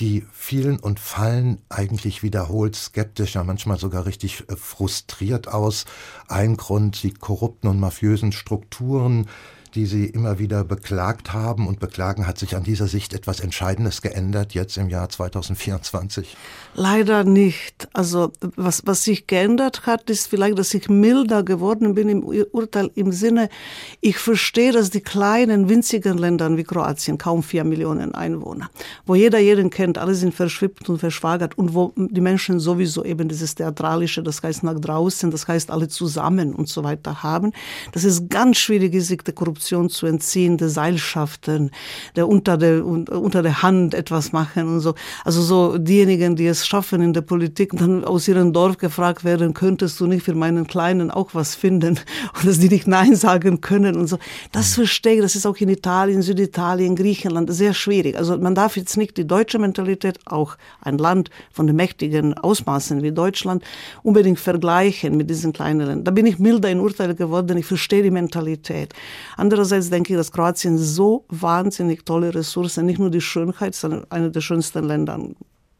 die 0.00 0.26
fielen 0.32 0.78
und 0.78 0.98
fallen 0.98 1.58
eigentlich 1.68 2.22
wiederholt 2.22 2.74
skeptisch, 2.74 3.34
ja 3.34 3.44
manchmal 3.44 3.78
sogar 3.78 4.06
richtig 4.06 4.44
äh, 4.48 4.56
frustriert 4.56 5.48
aus. 5.48 5.84
Ein 6.28 6.56
Grund, 6.56 7.02
die 7.02 7.12
korrupten 7.12 7.68
und 7.68 7.78
mafiösen 7.78 8.32
Strukturen, 8.32 9.28
die 9.74 9.86
Sie 9.86 10.06
immer 10.06 10.38
wieder 10.38 10.64
beklagt 10.64 11.32
haben 11.32 11.66
und 11.66 11.80
beklagen. 11.80 12.26
Hat 12.26 12.38
sich 12.38 12.54
an 12.56 12.62
dieser 12.62 12.88
Sicht 12.88 13.14
etwas 13.14 13.40
Entscheidendes 13.40 14.02
geändert 14.02 14.52
jetzt 14.52 14.76
im 14.76 14.90
Jahr 14.90 15.08
2024? 15.08 16.36
Leider 16.74 17.24
nicht. 17.24 17.88
Also 17.92 18.32
was, 18.56 18.86
was 18.86 19.04
sich 19.04 19.26
geändert 19.26 19.86
hat, 19.86 20.10
ist 20.10 20.26
vielleicht, 20.26 20.58
dass 20.58 20.74
ich 20.74 20.88
milder 20.88 21.42
geworden 21.42 21.94
bin 21.94 22.08
im 22.08 22.22
Urteil 22.22 22.90
im 22.94 23.12
Sinne, 23.12 23.48
ich 24.00 24.18
verstehe, 24.18 24.72
dass 24.72 24.90
die 24.90 25.00
kleinen, 25.00 25.68
winzigen 25.68 26.18
Länder 26.18 26.54
wie 26.56 26.64
Kroatien, 26.64 27.18
kaum 27.18 27.42
vier 27.42 27.64
Millionen 27.64 28.14
Einwohner, 28.14 28.70
wo 29.06 29.14
jeder 29.14 29.38
jeden 29.38 29.70
kennt, 29.70 29.96
alle 29.96 30.14
sind 30.14 30.34
verschwippt 30.34 30.88
und 30.88 30.98
verschwagert 30.98 31.56
und 31.56 31.74
wo 31.74 31.92
die 31.96 32.20
Menschen 32.20 32.60
sowieso 32.60 33.04
eben 33.04 33.28
dieses 33.28 33.54
Theatralische, 33.54 34.22
das 34.22 34.42
heißt 34.42 34.62
nach 34.64 34.78
draußen, 34.78 35.30
das 35.30 35.48
heißt 35.48 35.70
alle 35.70 35.88
zusammen 35.88 36.54
und 36.54 36.68
so 36.68 36.84
weiter 36.84 37.22
haben, 37.22 37.52
dass 37.92 38.04
es 38.04 38.28
ganz 38.28 38.58
schwierig 38.58 38.94
ist, 38.94 39.08
sich 39.08 39.22
der 39.22 39.34
Korruption 39.34 39.61
Korruption 39.62 39.88
zu 39.88 40.06
entziehen, 40.06 40.56
der 40.56 40.68
Seilschaften, 40.68 41.70
der 42.16 42.28
unter 42.28 42.56
der, 42.56 42.84
unter 42.84 43.42
der 43.42 43.62
Hand 43.62 43.94
etwas 43.94 44.32
machen 44.32 44.68
und 44.68 44.80
so. 44.80 44.94
Also 45.24 45.42
so 45.42 45.78
diejenigen, 45.78 46.34
die 46.36 46.46
es 46.46 46.66
schaffen 46.66 47.00
in 47.00 47.12
der 47.12 47.20
Politik, 47.20 47.70
dann 47.74 48.04
aus 48.04 48.26
ihrem 48.26 48.52
Dorf 48.52 48.78
gefragt 48.78 49.24
werden, 49.24 49.54
könntest 49.54 50.00
du 50.00 50.06
nicht 50.06 50.24
für 50.24 50.34
meinen 50.34 50.66
Kleinen 50.66 51.10
auch 51.10 51.30
was 51.34 51.54
finden? 51.54 52.00
Und 52.34 52.46
dass 52.46 52.58
die 52.58 52.68
nicht 52.68 52.88
Nein 52.88 53.14
sagen 53.14 53.60
können 53.60 53.96
und 53.96 54.06
so. 54.08 54.18
Das 54.52 54.70
mhm. 54.70 54.82
verstehe 54.82 55.14
ich, 55.14 55.20
das 55.20 55.36
ist 55.36 55.46
auch 55.46 55.56
in 55.58 55.68
Italien, 55.68 56.22
Süditalien, 56.22 56.96
Griechenland 56.96 57.52
sehr 57.52 57.74
schwierig. 57.74 58.16
Also 58.16 58.36
man 58.38 58.54
darf 58.54 58.76
jetzt 58.76 58.96
nicht 58.96 59.16
die 59.16 59.26
deutsche 59.26 59.58
Mentalität, 59.58 60.18
auch 60.24 60.56
ein 60.80 60.98
Land 60.98 61.30
von 61.52 61.66
den 61.66 61.76
mächtigen 61.76 62.34
Ausmaßen 62.34 63.02
wie 63.02 63.12
Deutschland, 63.12 63.62
unbedingt 64.02 64.40
vergleichen 64.40 65.16
mit 65.16 65.30
diesen 65.30 65.52
kleinen 65.52 65.80
Ländern. 65.80 66.04
Da 66.04 66.10
bin 66.10 66.26
ich 66.26 66.38
milder 66.38 66.70
in 66.70 66.80
Urteil 66.80 67.14
geworden, 67.14 67.58
ich 67.58 67.66
verstehe 67.66 68.02
die 68.02 68.10
Mentalität. 68.10 68.94
An 69.36 69.50
Andererseits 69.52 69.90
denke 69.90 70.14
ich, 70.14 70.16
dass 70.16 70.32
Kroatien 70.32 70.78
so 70.78 71.26
wahnsinnig 71.28 72.06
tolle 72.06 72.34
Ressourcen, 72.34 72.86
nicht 72.86 72.98
nur 72.98 73.10
die 73.10 73.20
Schönheit, 73.20 73.74
sondern 73.74 74.06
eine 74.08 74.30
der 74.30 74.40
schönsten 74.40 74.82
Länder 74.82 75.18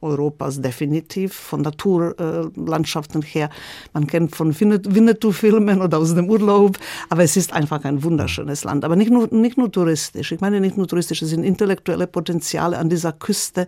Europas 0.02 0.60
definitiv, 0.60 1.34
von 1.34 1.62
Naturlandschaften 1.62 3.22
her. 3.22 3.50
Man 3.92 4.06
kennt 4.06 4.36
von 4.36 4.58
Winnetou-Filmen 4.58 5.80
oder 5.80 5.98
aus 5.98 6.14
dem 6.14 6.28
Urlaub, 6.28 6.78
aber 7.08 7.22
es 7.22 7.36
ist 7.36 7.52
einfach 7.52 7.84
ein 7.84 8.02
wunderschönes 8.02 8.64
Land. 8.64 8.84
Aber 8.84 8.96
nicht 8.96 9.10
nur, 9.10 9.28
nicht 9.32 9.56
nur 9.56 9.70
touristisch. 9.70 10.32
Ich 10.32 10.40
meine 10.40 10.60
nicht 10.60 10.76
nur 10.76 10.88
touristisch, 10.88 11.22
es 11.22 11.30
sind 11.30 11.44
intellektuelle 11.44 12.06
Potenziale 12.06 12.78
an 12.78 12.88
dieser 12.88 13.12
Küste. 13.12 13.66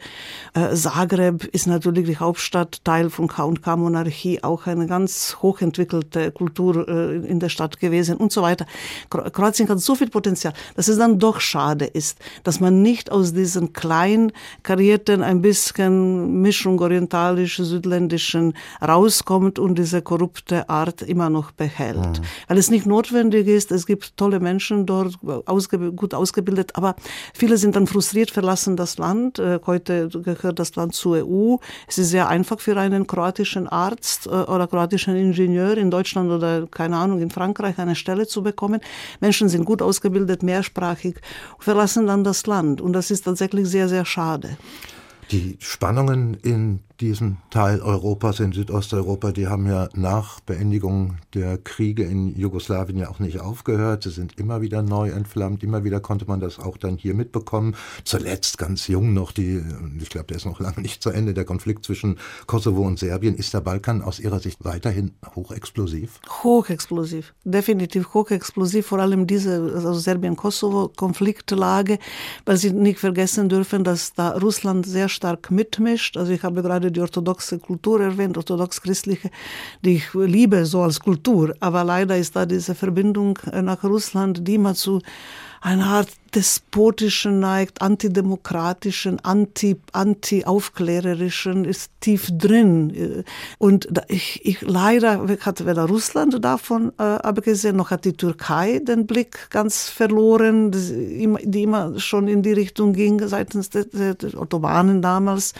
Äh, 0.54 0.74
Zagreb 0.74 1.44
ist 1.46 1.66
natürlich 1.66 2.06
die 2.06 2.16
Hauptstadt, 2.16 2.84
Teil 2.84 3.10
von 3.10 3.28
K&K-Monarchie, 3.28 4.42
auch 4.42 4.66
eine 4.66 4.86
ganz 4.86 5.36
hochentwickelte 5.42 6.32
Kultur 6.32 6.88
äh, 6.88 7.16
in 7.16 7.40
der 7.40 7.48
Stadt 7.48 7.80
gewesen 7.80 8.16
und 8.16 8.32
so 8.32 8.42
weiter. 8.42 8.66
Kroatien 9.10 9.68
hat 9.68 9.80
so 9.80 9.94
viel 9.94 10.10
Potenzial, 10.10 10.52
dass 10.76 10.88
es 10.88 10.98
dann 10.98 11.18
doch 11.18 11.40
schade 11.40 11.84
ist, 11.84 12.18
dass 12.42 12.60
man 12.60 12.82
nicht 12.82 13.10
aus 13.10 13.32
diesen 13.32 13.72
klein 13.72 14.32
karierten, 14.62 15.22
ein 15.22 15.42
bisschen 15.42 16.23
Mischung 16.24 16.80
orientalisch-südländischen 16.80 18.54
rauskommt 18.86 19.58
und 19.58 19.76
diese 19.78 20.02
korrupte 20.02 20.68
Art 20.68 21.02
immer 21.02 21.30
noch 21.30 21.52
behält. 21.52 21.96
Mhm. 21.96 22.24
Weil 22.48 22.58
es 22.58 22.70
nicht 22.70 22.86
notwendig 22.86 23.46
ist, 23.46 23.72
es 23.72 23.86
gibt 23.86 24.16
tolle 24.16 24.40
Menschen 24.40 24.86
dort, 24.86 25.18
ausge 25.46 25.92
gut 25.92 26.14
ausgebildet, 26.14 26.72
aber 26.74 26.96
viele 27.34 27.56
sind 27.56 27.76
dann 27.76 27.86
frustriert, 27.86 28.30
verlassen 28.30 28.76
das 28.76 28.98
Land. 28.98 29.38
Äh, 29.38 29.60
heute 29.66 30.08
gehört 30.08 30.58
das 30.58 30.74
Land 30.76 30.94
zur 30.94 31.24
EU. 31.24 31.56
Es 31.86 31.98
ist 31.98 32.10
sehr 32.10 32.28
einfach 32.28 32.60
für 32.60 32.76
einen 32.76 33.06
kroatischen 33.06 33.68
Arzt 33.68 34.26
äh, 34.26 34.30
oder 34.30 34.66
kroatischen 34.66 35.16
Ingenieur 35.16 35.76
in 35.76 35.90
Deutschland 35.90 36.30
oder 36.30 36.66
keine 36.66 36.96
Ahnung 36.96 37.20
in 37.20 37.30
Frankreich 37.30 37.78
eine 37.78 37.94
Stelle 37.94 38.26
zu 38.26 38.42
bekommen. 38.42 38.80
Menschen 39.20 39.48
sind 39.48 39.64
gut 39.64 39.82
ausgebildet, 39.82 40.42
mehrsprachig, 40.42 41.16
verlassen 41.58 42.06
dann 42.06 42.24
das 42.24 42.46
Land 42.46 42.80
und 42.80 42.92
das 42.92 43.10
ist 43.10 43.22
tatsächlich 43.22 43.68
sehr, 43.68 43.88
sehr 43.88 44.04
schade. 44.04 44.56
Die 45.30 45.56
Spannungen 45.60 46.34
in 46.34 46.80
diesem 47.00 47.38
Teil 47.50 47.80
Europas, 47.80 48.40
in 48.40 48.52
Südosteuropa, 48.52 49.32
die 49.32 49.48
haben 49.48 49.66
ja 49.66 49.88
nach 49.94 50.40
Beendigung 50.40 51.16
der 51.34 51.58
Kriege 51.58 52.04
in 52.04 52.36
Jugoslawien 52.36 52.98
ja 52.98 53.08
auch 53.08 53.18
nicht 53.18 53.40
aufgehört. 53.40 54.04
Sie 54.04 54.10
sind 54.10 54.38
immer 54.38 54.60
wieder 54.60 54.82
neu 54.82 55.10
entflammt. 55.10 55.62
Immer 55.62 55.84
wieder 55.84 56.00
konnte 56.00 56.26
man 56.26 56.40
das 56.40 56.58
auch 56.58 56.76
dann 56.76 56.96
hier 56.96 57.14
mitbekommen. 57.14 57.76
Zuletzt 58.04 58.58
ganz 58.58 58.88
jung 58.88 59.12
noch 59.12 59.32
die, 59.32 59.62
ich 60.00 60.10
glaube, 60.10 60.28
der 60.28 60.36
ist 60.36 60.46
noch 60.46 60.60
lange 60.60 60.80
nicht 60.80 61.02
zu 61.02 61.10
Ende, 61.10 61.34
der 61.34 61.44
Konflikt 61.44 61.84
zwischen 61.84 62.18
Kosovo 62.46 62.82
und 62.82 62.98
Serbien. 62.98 63.34
Ist 63.34 63.54
der 63.54 63.60
Balkan 63.60 64.02
aus 64.02 64.20
Ihrer 64.20 64.40
Sicht 64.40 64.64
weiterhin 64.64 65.12
hochexplosiv? 65.34 66.20
Hochexplosiv. 66.42 67.34
Definitiv 67.44 68.14
hochexplosiv. 68.14 68.86
Vor 68.86 69.00
allem 69.00 69.26
diese 69.26 69.72
also 69.74 69.94
Serbien-Kosovo-Konfliktlage, 69.94 71.98
weil 72.44 72.56
Sie 72.56 72.72
nicht 72.72 73.00
vergessen 73.00 73.48
dürfen, 73.48 73.84
dass 73.84 74.14
da 74.14 74.36
Russland 74.38 74.86
sehr 74.86 75.08
stark 75.08 75.50
mitmischt. 75.50 76.16
Also 76.16 76.32
ich 76.32 76.42
habe 76.42 76.62
gerade 76.62 76.83
die 76.90 77.00
orthodoxe 77.00 77.58
Kultur 77.58 78.00
erwähnt, 78.00 78.36
orthodox-christliche, 78.36 79.30
die 79.84 79.96
ich 79.96 80.14
liebe 80.14 80.66
so 80.66 80.82
als 80.82 81.00
Kultur. 81.00 81.54
Aber 81.60 81.84
leider 81.84 82.16
ist 82.16 82.36
da 82.36 82.46
diese 82.46 82.74
Verbindung 82.74 83.38
nach 83.62 83.82
Russland, 83.84 84.46
die 84.46 84.54
immer 84.54 84.74
zu 84.74 85.00
einer 85.64 85.86
Art 85.86 86.08
despotischen 86.34 87.40
neigt, 87.40 87.80
antidemokratischen, 87.80 89.18
anti, 89.24 89.80
anti-aufklärerischen 89.92 91.64
ist 91.64 91.90
tief 92.00 92.28
drin. 92.36 93.24
Und 93.56 93.88
ich, 94.08 94.44
ich 94.44 94.60
leider 94.60 95.26
hat 95.40 95.64
weder 95.64 95.86
Russland 95.86 96.44
davon 96.44 96.92
äh, 96.98 97.02
abgesehen, 97.02 97.76
noch 97.76 97.90
hat 97.90 98.04
die 98.04 98.12
Türkei 98.12 98.80
den 98.80 99.06
Blick 99.06 99.48
ganz 99.48 99.88
verloren, 99.88 100.70
die 100.70 101.62
immer 101.62 101.98
schon 101.98 102.28
in 102.28 102.42
die 102.42 102.52
Richtung 102.52 102.92
ging 102.92 103.26
seitens 103.26 103.70
der, 103.70 103.84
der 103.86 104.38
Ottomanen 104.38 105.00
damals. 105.00 105.54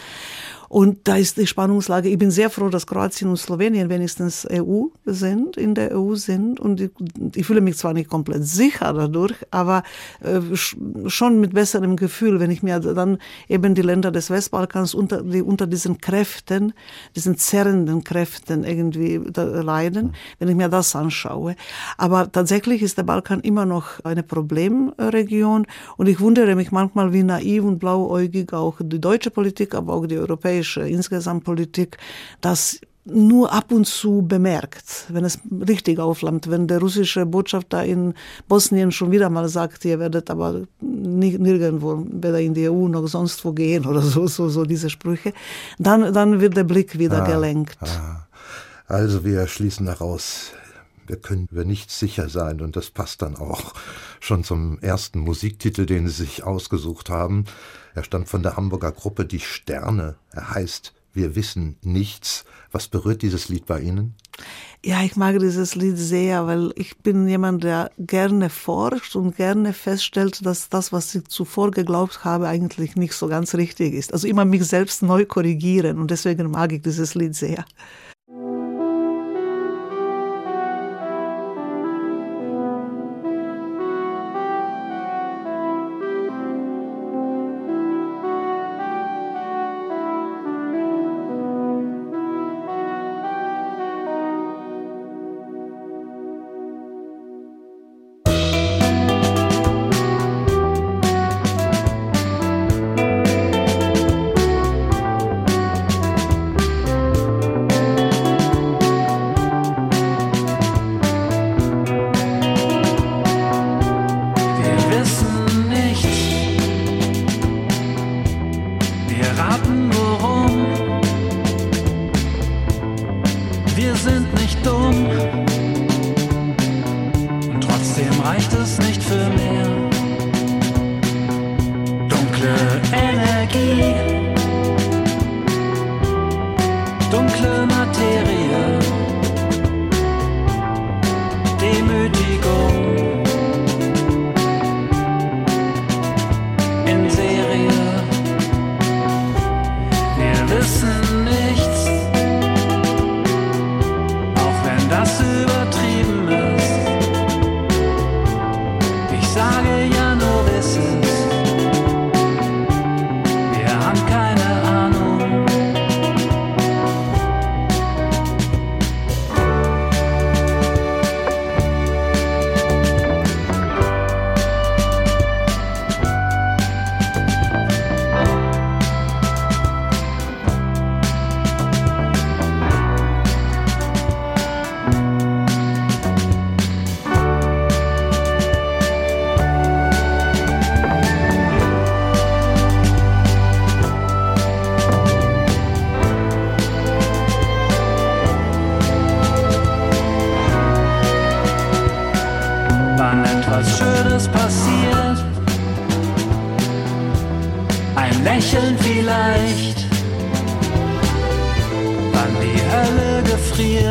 Und 0.69 1.07
da 1.07 1.17
ist 1.17 1.37
die 1.37 1.47
Spannungslage. 1.47 2.09
Ich 2.09 2.17
bin 2.17 2.31
sehr 2.31 2.49
froh, 2.49 2.69
dass 2.69 2.87
Kroatien 2.87 3.29
und 3.29 3.37
Slowenien 3.37 3.89
wenigstens 3.89 4.47
EU 4.51 4.85
sind, 5.05 5.57
in 5.57 5.75
der 5.75 5.97
EU 5.97 6.15
sind. 6.15 6.59
Und 6.59 6.81
ich, 6.81 6.91
ich 7.35 7.45
fühle 7.45 7.61
mich 7.61 7.77
zwar 7.77 7.93
nicht 7.93 8.09
komplett 8.09 8.45
sicher 8.45 8.93
dadurch, 8.93 9.35
aber 9.51 9.83
äh, 10.21 10.39
schon 11.07 11.39
mit 11.39 11.53
besserem 11.53 11.95
Gefühl, 11.95 12.39
wenn 12.39 12.51
ich 12.51 12.63
mir 12.63 12.79
dann 12.79 13.19
eben 13.47 13.75
die 13.75 13.81
Länder 13.81 14.11
des 14.11 14.29
Westbalkans 14.29 14.93
unter, 14.93 15.21
die 15.21 15.41
unter 15.41 15.67
diesen 15.67 15.99
Kräften, 15.99 16.73
diesen 17.15 17.37
zerrenden 17.37 18.03
Kräften 18.03 18.63
irgendwie 18.63 19.21
leiden, 19.35 20.13
wenn 20.39 20.49
ich 20.49 20.55
mir 20.55 20.69
das 20.69 20.95
anschaue. 20.95 21.55
Aber 21.97 22.31
tatsächlich 22.31 22.81
ist 22.81 22.97
der 22.97 23.03
Balkan 23.03 23.41
immer 23.41 23.65
noch 23.65 24.03
eine 24.03 24.23
Problemregion. 24.23 25.67
Und 25.97 26.07
ich 26.07 26.19
wundere 26.19 26.55
mich 26.55 26.71
manchmal, 26.71 27.13
wie 27.13 27.23
naiv 27.23 27.63
und 27.63 27.79
blauäugig 27.79 28.53
auch 28.53 28.77
die 28.81 28.99
deutsche 28.99 29.31
Politik, 29.31 29.75
aber 29.75 29.93
auch 29.93 30.05
die 30.05 30.17
europäische 30.17 30.54
europäische 30.55 30.87
insgesamt 30.87 31.43
Politik 31.43 31.97
das 32.41 32.79
nur 33.07 33.53
ab 33.53 33.71
und 33.71 33.85
zu 33.85 34.23
bemerkt, 34.27 35.05
wenn 35.09 35.25
es 35.25 35.37
richtig 35.67 35.99
auflammt, 35.99 36.49
wenn 36.49 36.67
der 36.67 36.79
russische 36.79 37.27
Botschafter 37.27 37.85
in 37.85 38.15
Bosnien 38.47 38.91
schon 38.91 39.11
wieder 39.11 39.29
mal 39.29 39.47
sagt, 39.47 39.85
ihr 39.85 39.99
werdet 39.99 40.31
aber 40.31 40.63
nirgendwo, 40.81 42.03
weder 42.09 42.39
in 42.39 42.55
die 42.55 42.67
EU 42.67 42.87
noch 42.87 43.05
sonst 43.07 43.45
wo 43.45 43.53
gehen 43.53 43.85
oder 43.85 44.01
so, 44.01 44.25
so, 44.25 44.49
so 44.49 44.63
diese 44.63 44.89
Sprüche, 44.89 45.33
dann, 45.77 46.13
dann 46.13 46.41
wird 46.41 46.57
der 46.57 46.63
Blick 46.63 46.97
wieder 46.97 47.21
ah, 47.21 47.27
gelenkt. 47.27 47.77
Ah. 47.81 48.25
Also 48.87 49.23
wir 49.23 49.45
schließen 49.47 49.85
daraus, 49.85 50.53
wir 51.05 51.17
können 51.17 51.47
über 51.51 51.63
nichts 51.63 51.99
sicher 51.99 52.27
sein 52.27 52.59
und 52.59 52.75
das 52.75 52.89
passt 52.89 53.21
dann 53.21 53.35
auch 53.35 53.73
schon 54.19 54.43
zum 54.43 54.79
ersten 54.79 55.19
Musiktitel, 55.19 55.85
den 55.85 56.07
Sie 56.07 56.23
sich 56.23 56.43
ausgesucht 56.43 57.11
haben. 57.11 57.45
Er 57.95 58.03
stammt 58.03 58.27
von 58.27 58.43
der 58.43 58.57
Hamburger 58.57 58.91
Gruppe 58.91 59.25
Die 59.25 59.39
Sterne. 59.39 60.15
Er 60.31 60.53
heißt 60.53 60.93
Wir 61.13 61.35
wissen 61.35 61.77
nichts. 61.81 62.43
Was 62.73 62.89
berührt 62.89 63.21
dieses 63.21 63.47
Lied 63.47 63.65
bei 63.65 63.79
Ihnen? 63.79 64.15
Ja, 64.83 65.01
ich 65.01 65.15
mag 65.15 65.39
dieses 65.39 65.75
Lied 65.75 65.97
sehr, 65.97 66.45
weil 66.45 66.73
ich 66.75 66.97
bin 66.97 67.25
jemand, 67.25 67.63
der 67.63 67.89
gerne 67.97 68.49
forscht 68.49 69.15
und 69.15 69.37
gerne 69.37 69.71
feststellt, 69.71 70.45
dass 70.45 70.67
das, 70.67 70.91
was 70.91 71.15
ich 71.15 71.25
zuvor 71.29 71.71
geglaubt 71.71 72.25
habe, 72.25 72.49
eigentlich 72.49 72.97
nicht 72.97 73.13
so 73.13 73.29
ganz 73.29 73.55
richtig 73.55 73.93
ist. 73.93 74.11
Also 74.11 74.27
immer 74.27 74.43
mich 74.43 74.65
selbst 74.65 75.01
neu 75.01 75.25
korrigieren 75.25 75.97
und 75.97 76.11
deswegen 76.11 76.51
mag 76.51 76.73
ich 76.73 76.81
dieses 76.81 77.15
Lied 77.15 77.33
sehr. 77.33 77.63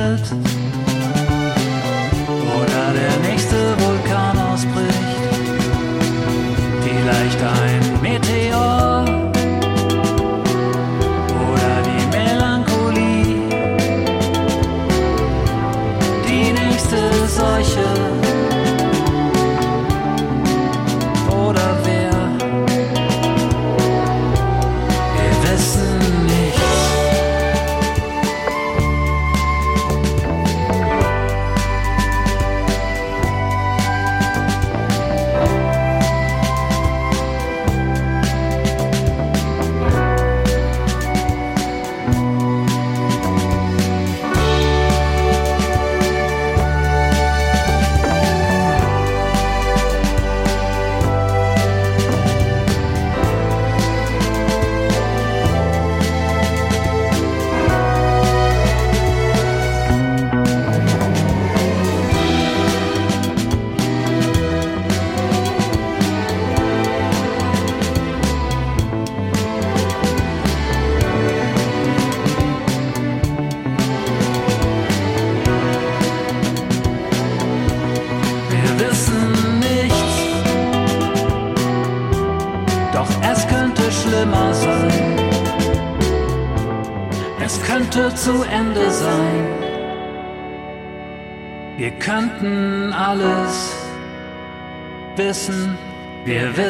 felt 0.05 0.54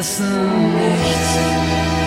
wir 0.05 0.11
wissen 0.11 0.73
nichts. 0.75 2.04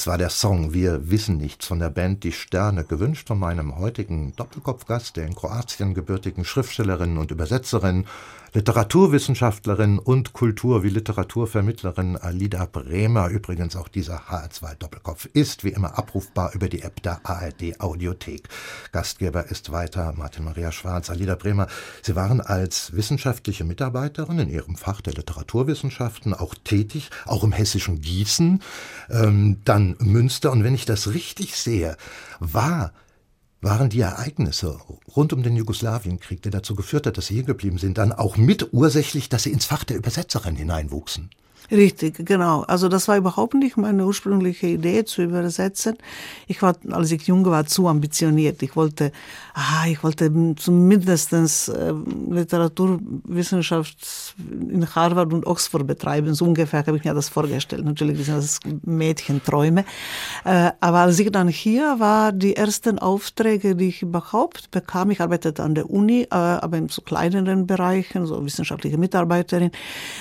Das 0.00 0.06
war 0.06 0.16
der 0.16 0.30
Song 0.30 0.72
Wir 0.72 1.10
wissen 1.10 1.36
nichts 1.36 1.66
von 1.66 1.78
der 1.78 1.90
Band 1.90 2.24
Die 2.24 2.32
Sterne, 2.32 2.84
gewünscht 2.84 3.28
von 3.28 3.38
meinem 3.38 3.78
heutigen 3.78 4.34
Doppelkopfgast, 4.34 5.14
der 5.18 5.26
in 5.26 5.34
Kroatien 5.34 5.92
gebürtigen 5.92 6.46
Schriftstellerin 6.46 7.18
und 7.18 7.30
Übersetzerin, 7.30 8.06
Literaturwissenschaftlerin 8.52 10.00
und 10.00 10.32
Kultur- 10.32 10.82
wie 10.82 10.88
Literaturvermittlerin 10.88 12.16
Alida 12.16 12.66
Bremer. 12.66 13.28
Übrigens 13.28 13.76
auch 13.76 13.86
dieser 13.86 14.28
HR2 14.28 14.74
Doppelkopf 14.74 15.26
ist 15.26 15.62
wie 15.62 15.68
immer 15.68 15.96
abrufbar 15.96 16.52
über 16.54 16.68
die 16.68 16.82
App 16.82 17.00
der 17.02 17.20
ARD 17.22 17.80
Audiothek. 17.80 18.48
Gastgeber 18.90 19.46
ist 19.50 19.70
weiter 19.70 20.14
Martin 20.16 20.44
Maria 20.44 20.72
Schwarz. 20.72 21.10
Alida 21.10 21.36
Bremer, 21.36 21.68
Sie 22.02 22.16
waren 22.16 22.40
als 22.40 22.92
wissenschaftliche 22.92 23.62
Mitarbeiterin 23.62 24.40
in 24.40 24.50
Ihrem 24.50 24.74
Fach 24.74 25.00
der 25.00 25.12
Literaturwissenschaften 25.12 26.34
auch 26.34 26.56
tätig, 26.64 27.10
auch 27.26 27.44
im 27.44 27.52
hessischen 27.52 28.00
Gießen, 28.00 28.62
ähm, 29.10 29.58
dann 29.64 29.94
Münster. 30.00 30.50
Und 30.50 30.64
wenn 30.64 30.74
ich 30.74 30.86
das 30.86 31.14
richtig 31.14 31.54
sehe, 31.54 31.96
war 32.40 32.92
waren 33.60 33.90
die 33.90 34.00
Ereignisse 34.00 34.78
rund 35.14 35.32
um 35.32 35.42
den 35.42 35.56
Jugoslawienkrieg, 35.56 36.42
der 36.42 36.52
dazu 36.52 36.74
geführt 36.74 37.06
hat, 37.06 37.18
dass 37.18 37.26
Sie 37.26 37.34
hier 37.34 37.42
geblieben 37.42 37.78
sind, 37.78 37.98
dann 37.98 38.12
auch 38.12 38.36
mit 38.36 38.72
ursächlich, 38.72 39.28
dass 39.28 39.42
Sie 39.42 39.52
ins 39.52 39.66
Fach 39.66 39.84
der 39.84 39.96
Übersetzerin 39.96 40.56
hineinwuchsen? 40.56 41.30
Richtig, 41.70 42.26
genau. 42.26 42.62
Also 42.62 42.88
das 42.88 43.06
war 43.06 43.16
überhaupt 43.16 43.54
nicht 43.54 43.76
meine 43.76 44.04
ursprüngliche 44.04 44.66
Idee 44.66 45.04
zu 45.04 45.22
übersetzen. 45.22 45.96
Ich 46.48 46.62
war, 46.62 46.74
als 46.90 47.12
ich 47.12 47.22
jung 47.28 47.44
war, 47.44 47.64
zu 47.64 47.86
ambitioniert. 47.86 48.60
Ich 48.62 48.74
wollte, 48.74 49.12
ah, 49.54 49.86
ich 49.86 50.02
wollte 50.02 50.30
zumindest 50.56 51.32
äh, 51.32 51.92
Literaturwissenschaft 52.28 54.34
in 54.68 54.94
Harvard 54.94 55.32
und 55.32 55.46
Oxford 55.46 55.86
betreiben. 55.86 56.34
So 56.34 56.46
ungefähr 56.46 56.84
habe 56.86 56.96
ich 56.96 57.04
mir 57.04 57.14
das 57.14 57.28
vorgestellt. 57.28 57.84
Natürlich 57.84 58.24
sind 58.24 58.36
das 58.36 58.60
Mädchenträume. 58.84 59.84
Äh, 60.44 60.70
aber 60.80 60.98
als 60.98 61.18
ich 61.18 61.30
dann 61.30 61.48
hier 61.48 61.96
war, 61.98 62.32
die 62.32 62.56
ersten 62.56 62.98
Aufträge, 62.98 63.76
die 63.76 63.88
ich 63.88 64.02
überhaupt 64.02 64.70
bekam, 64.70 65.10
ich 65.10 65.20
arbeitete 65.20 65.62
an 65.62 65.74
der 65.74 65.90
Uni, 65.90 66.22
äh, 66.22 66.34
aber 66.34 66.78
in 66.78 66.88
so 66.88 67.02
kleineren 67.02 67.66
Bereichen, 67.66 68.26
so 68.26 68.44
wissenschaftliche 68.44 68.98
Mitarbeiterin, 68.98 69.70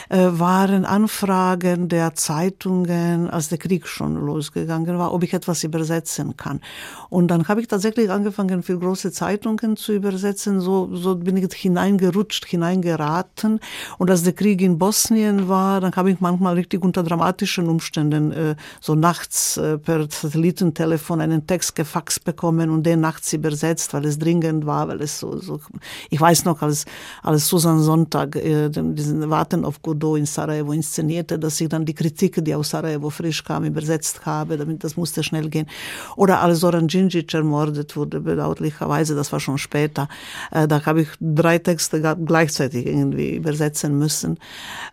waren 0.09 0.85
Anfragen 0.85 1.87
der 1.87 2.15
Zeitungen, 2.15 3.29
als 3.29 3.49
der 3.49 3.57
Krieg 3.57 3.87
schon 3.87 4.15
losgegangen 4.15 4.97
war, 4.97 5.13
ob 5.13 5.23
ich 5.23 5.33
etwas 5.33 5.63
übersetzen 5.63 6.37
kann. 6.37 6.61
Und 7.09 7.29
dann 7.29 7.47
habe 7.47 7.61
ich 7.61 7.67
tatsächlich 7.67 8.09
angefangen, 8.09 8.63
für 8.63 8.77
große 8.77 9.11
Zeitungen 9.11 9.28
zu 9.37 9.93
übersetzen. 9.93 10.59
So, 10.59 10.89
so 10.93 11.15
bin 11.15 11.37
ich 11.37 11.53
hineingerutscht, 11.53 12.45
hineingeraten. 12.45 13.59
Und 13.97 14.11
als 14.11 14.23
der 14.23 14.33
Krieg 14.33 14.61
in 14.61 14.77
Bosnien 14.77 15.47
war, 15.47 15.79
dann 15.79 15.93
habe 15.95 16.11
ich 16.11 16.19
manchmal 16.19 16.55
richtig 16.55 16.83
unter 16.83 17.03
dramatischen 17.03 17.69
Umständen 17.69 18.31
äh, 18.31 18.55
so 18.81 18.95
nachts 18.95 19.57
äh, 19.57 19.77
per 19.77 20.07
Satellitentelefon 20.09 21.21
einen 21.21 21.47
Text 21.47 21.75
gefaxt 21.75 22.25
bekommen 22.25 22.69
und 22.69 22.83
den 22.83 22.99
nachts 22.99 23.31
übersetzt, 23.31 23.93
weil 23.93 24.05
es 24.05 24.19
dringend 24.19 24.65
war, 24.65 24.89
weil 24.89 25.01
es 25.01 25.19
so, 25.19 25.37
so 25.39 25.61
ich 26.09 26.19
weiß 26.19 26.43
noch, 26.45 26.61
als, 26.61 26.85
als 27.23 27.47
Susan 27.47 27.79
Sonntag 27.79 28.35
äh, 28.35 28.69
diesen 28.69 29.29
Warten 29.29 29.63
auf 29.63 29.81
Godot 29.81 30.17
in 30.17 30.25
Sarajevo 30.25 30.73
inszeniert 30.73 31.29
hatte, 31.29 31.39
dass 31.39 31.61
ich 31.61 31.69
dann 31.69 31.85
die 31.85 31.93
Kritik, 31.93 32.43
die 32.43 32.55
aus 32.55 32.69
Sarajevo 32.69 33.09
frisch 33.09 33.43
kam, 33.43 33.63
übersetzt 33.63 34.25
habe, 34.25 34.57
damit 34.57 34.83
das 34.83 34.97
musste 34.97 35.23
schnell 35.23 35.49
gehen. 35.49 35.67
Oder 36.15 36.41
als 36.41 36.59
Zoran 36.59 36.87
Djindjic 36.87 37.33
ermordet 37.33 37.95
wurde, 37.95 38.19
bedauerlicherweise, 38.19 39.08
das 39.15 39.31
war 39.31 39.39
schon 39.39 39.57
später, 39.57 40.07
äh, 40.51 40.67
da 40.67 40.85
habe 40.85 41.01
ich 41.01 41.09
drei 41.19 41.59
Texte 41.59 42.01
gleichzeitig 42.25 42.85
irgendwie 42.85 43.35
übersetzen 43.35 43.97
müssen. 43.97 44.37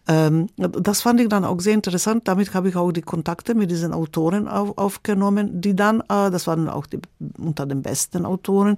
Ähm, 0.09 0.49
das 0.57 1.03
fand 1.03 1.21
ich 1.21 1.29
dann 1.29 1.45
auch 1.45 1.61
sehr 1.61 1.75
interessant. 1.75 2.29
Damit 2.29 2.55
habe 2.55 2.69
ich 2.69 2.77
auch 2.77 2.93
die 2.93 3.03
Kontakte 3.03 3.55
mit 3.55 3.71
diesen 3.71 3.93
Autoren 3.93 4.49
auf, 4.49 4.77
aufgenommen, 4.79 5.61
die 5.61 5.75
dann, 5.75 6.01
äh, 6.01 6.31
das 6.31 6.47
waren 6.47 6.69
auch 6.69 6.87
die, 6.87 7.01
unter 7.39 7.67
den 7.67 7.83
besten 7.83 8.25
Autoren, 8.25 8.77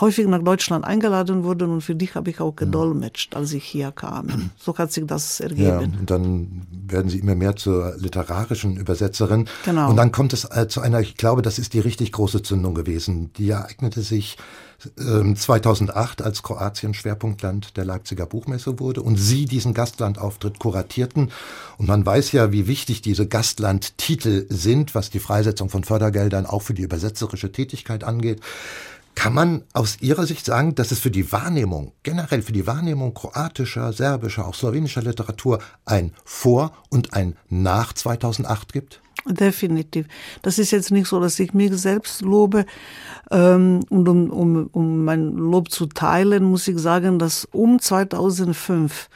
häufig 0.00 0.26
nach 0.26 0.42
Deutschland 0.42 0.84
eingeladen 0.84 1.44
wurden 1.44 1.70
und 1.70 1.80
für 1.80 1.94
die 1.94 2.08
habe 2.08 2.30
ich 2.30 2.40
auch 2.40 2.56
gedolmetscht, 2.56 3.36
als 3.36 3.52
ich 3.52 3.64
hier 3.64 3.92
kam. 3.92 4.50
So 4.60 4.76
hat 4.76 4.92
sich 4.92 5.06
das 5.06 5.40
ergeben. 5.40 5.62
Ja, 5.62 5.78
und 5.78 6.10
dann 6.10 6.66
werden 6.70 7.10
Sie 7.10 7.18
immer 7.18 7.34
mehr 7.34 7.56
zur 7.56 7.96
literarischen 7.96 8.76
Übersetzerin. 8.76 9.46
Genau. 9.64 9.90
Und 9.90 9.96
dann 9.96 10.12
kommt 10.12 10.32
es 10.32 10.44
äh, 10.44 10.68
zu 10.68 10.80
einer, 10.80 11.00
ich 11.00 11.16
glaube, 11.16 11.42
das 11.42 11.58
ist 11.58 11.72
die 11.72 11.80
richtig 11.80 12.12
große 12.12 12.42
Zündung 12.42 12.74
gewesen. 12.74 13.32
Die 13.34 13.50
ereignete 13.50 14.02
sich 14.02 14.36
2008, 15.34 16.20
ähm, 16.20 16.26
als 16.26 16.42
Kroatien 16.42 16.94
Schwerpunktland 16.94 17.76
der 17.76 17.84
Leipziger 17.84 18.26
Buchmesse 18.26 18.78
wurde 18.78 19.02
und 19.02 19.16
Sie 19.16 19.44
diesen 19.44 19.74
Gastlandauftritt 19.74 20.58
kuratierten. 20.58 21.30
Und 21.78 21.88
man 21.88 22.04
weiß 22.04 22.32
ja, 22.32 22.52
wie 22.52 22.66
wichtig 22.66 23.02
diese 23.02 23.26
Gastlandtitel 23.26 24.46
sind, 24.48 24.94
was 24.94 25.10
die 25.10 25.20
Freisetzung 25.20 25.68
von 25.68 25.84
Fördergeldern 25.84 26.46
auch 26.46 26.62
für 26.62 26.74
die 26.74 26.82
übersetzerische 26.82 27.52
Tätigkeit 27.52 28.04
angeht. 28.04 28.40
Kann 29.14 29.34
man 29.34 29.64
aus 29.72 29.98
Ihrer 30.00 30.26
Sicht 30.26 30.46
sagen, 30.46 30.74
dass 30.74 30.92
es 30.92 31.00
für 31.00 31.10
die 31.10 31.30
Wahrnehmung, 31.30 31.92
generell 32.02 32.42
für 32.42 32.52
die 32.52 32.66
Wahrnehmung 32.66 33.12
kroatischer, 33.12 33.92
serbischer, 33.92 34.46
auch 34.46 34.54
slowenischer 34.54 35.02
Literatur 35.02 35.58
ein 35.84 36.12
Vor- 36.24 36.72
und 36.88 37.12
ein 37.12 37.36
Nach 37.48 37.92
2008 37.92 38.72
gibt? 38.72 39.02
Definitiv. 39.26 40.06
Das 40.42 40.58
ist 40.58 40.70
jetzt 40.70 40.90
nicht 40.90 41.06
so, 41.06 41.20
dass 41.20 41.38
ich 41.38 41.52
mich 41.52 41.72
selbst 41.72 42.22
lobe. 42.22 42.64
Ähm, 43.30 43.80
und 43.90 44.08
um, 44.08 44.30
um, 44.30 44.66
um 44.72 45.04
mein 45.04 45.32
Lob 45.32 45.70
zu 45.70 45.86
teilen, 45.86 46.44
muss 46.44 46.66
ich 46.68 46.78
sagen, 46.78 47.18
dass 47.18 47.44
um 47.52 47.78
2005 47.78 49.08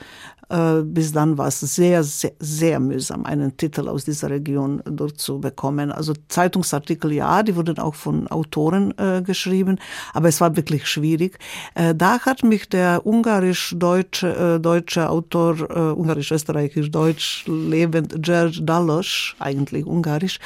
äh, 0.48 0.82
bis 0.82 1.12
dann 1.12 1.38
war 1.38 1.48
es 1.48 1.60
sehr, 1.60 2.04
sehr, 2.04 2.32
sehr 2.38 2.80
mühsam, 2.80 3.24
einen 3.24 3.56
Titel 3.56 3.88
aus 3.88 4.04
dieser 4.04 4.30
Region 4.30 4.82
durchzubekommen. 4.84 5.90
Also 5.90 6.12
Zeitungsartikel 6.28 7.12
ja, 7.12 7.42
die 7.42 7.56
wurden 7.56 7.78
auch 7.78 7.94
von 7.94 8.28
Autoren 8.28 8.94
äh, 8.98 9.22
geschrieben, 9.22 9.78
aber 10.12 10.28
es 10.28 10.40
war 10.40 10.56
wirklich 10.56 10.86
schwierig. 10.86 11.38
Äh, 11.74 11.94
da 11.94 12.20
hat 12.20 12.42
mich 12.42 12.68
der 12.68 13.06
ungarisch-deutsche 13.06 14.56
äh, 14.56 14.60
deutsche 14.60 15.08
Autor, 15.08 15.58
äh, 15.70 15.92
ungarisch-österreichisch-deutsch 15.92 17.46
lebend, 17.46 18.14
George 18.22 18.60
Dalos, 18.62 19.34
eigentlich 19.38 19.86
ungarisch, 19.86 20.38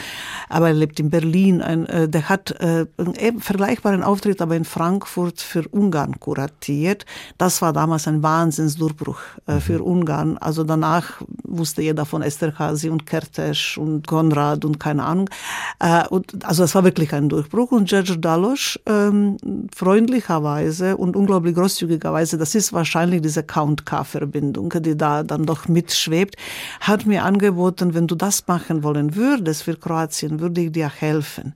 aber 0.48 0.68
er 0.68 0.74
lebt 0.74 1.00
in 1.00 1.11
Berlin, 1.11 1.61
ein, 1.61 2.11
der 2.11 2.28
hat 2.28 2.52
äh, 2.61 2.87
vergleichbaren 3.59 4.05
Auftritt 4.05 4.40
aber 4.40 4.55
in 4.55 4.64
Frankfurt 4.64 5.40
für 5.40 5.66
Ungarn 5.68 6.21
kuratiert. 6.21 7.05
Das 7.38 7.61
war 7.61 7.73
damals 7.73 8.07
ein 8.07 8.23
Wahnsinnsdurchbruch 8.23 9.18
äh, 9.49 9.55
mhm. 9.55 9.61
für 9.61 9.83
Ungarn. 9.83 10.38
Also 10.38 10.62
danach 10.62 11.21
wusste 11.42 11.83
jeder 11.83 12.07
von 12.07 12.23
Esterhazy 12.23 12.88
und 12.88 13.05
Kertes 13.05 13.77
und 13.77 14.07
Konrad 14.07 14.64
und 14.64 14.79
keine 14.79 15.03
Ahnung. 15.03 15.29
Äh, 15.81 16.07
und 16.07 16.44
also 16.44 16.62
es 16.62 16.75
war 16.77 16.85
wirklich 16.85 17.12
ein 17.12 17.29
Durchbruch. 17.29 17.73
Und 17.73 17.88
George 17.88 18.16
Dalosch 18.18 18.79
ähm, 18.87 19.38
freundlicherweise 19.75 20.97
und 20.97 21.16
unglaublich 21.16 21.57
großzügigerweise, 21.57 22.38
das 22.38 22.55
ist 22.55 22.73
wahrscheinlich 22.73 23.23
diese 23.23 23.42
Count-K-Verbindung, 23.42 24.73
die 24.83 24.97
da 24.97 25.25
dann 25.25 25.47
doch 25.47 25.66
mitschwebt, 25.66 26.37
hat 26.79 27.07
mir 27.07 27.25
angeboten, 27.25 27.94
wenn 27.94 28.07
du 28.07 28.14
das 28.14 28.47
machen 28.47 28.85
wollen 28.85 29.16
würdest 29.16 29.64
für 29.64 29.75
Kroatien, 29.75 30.38
würde 30.38 30.61
ich 30.61 30.71
dir 30.71 30.88
helfen. 30.88 31.55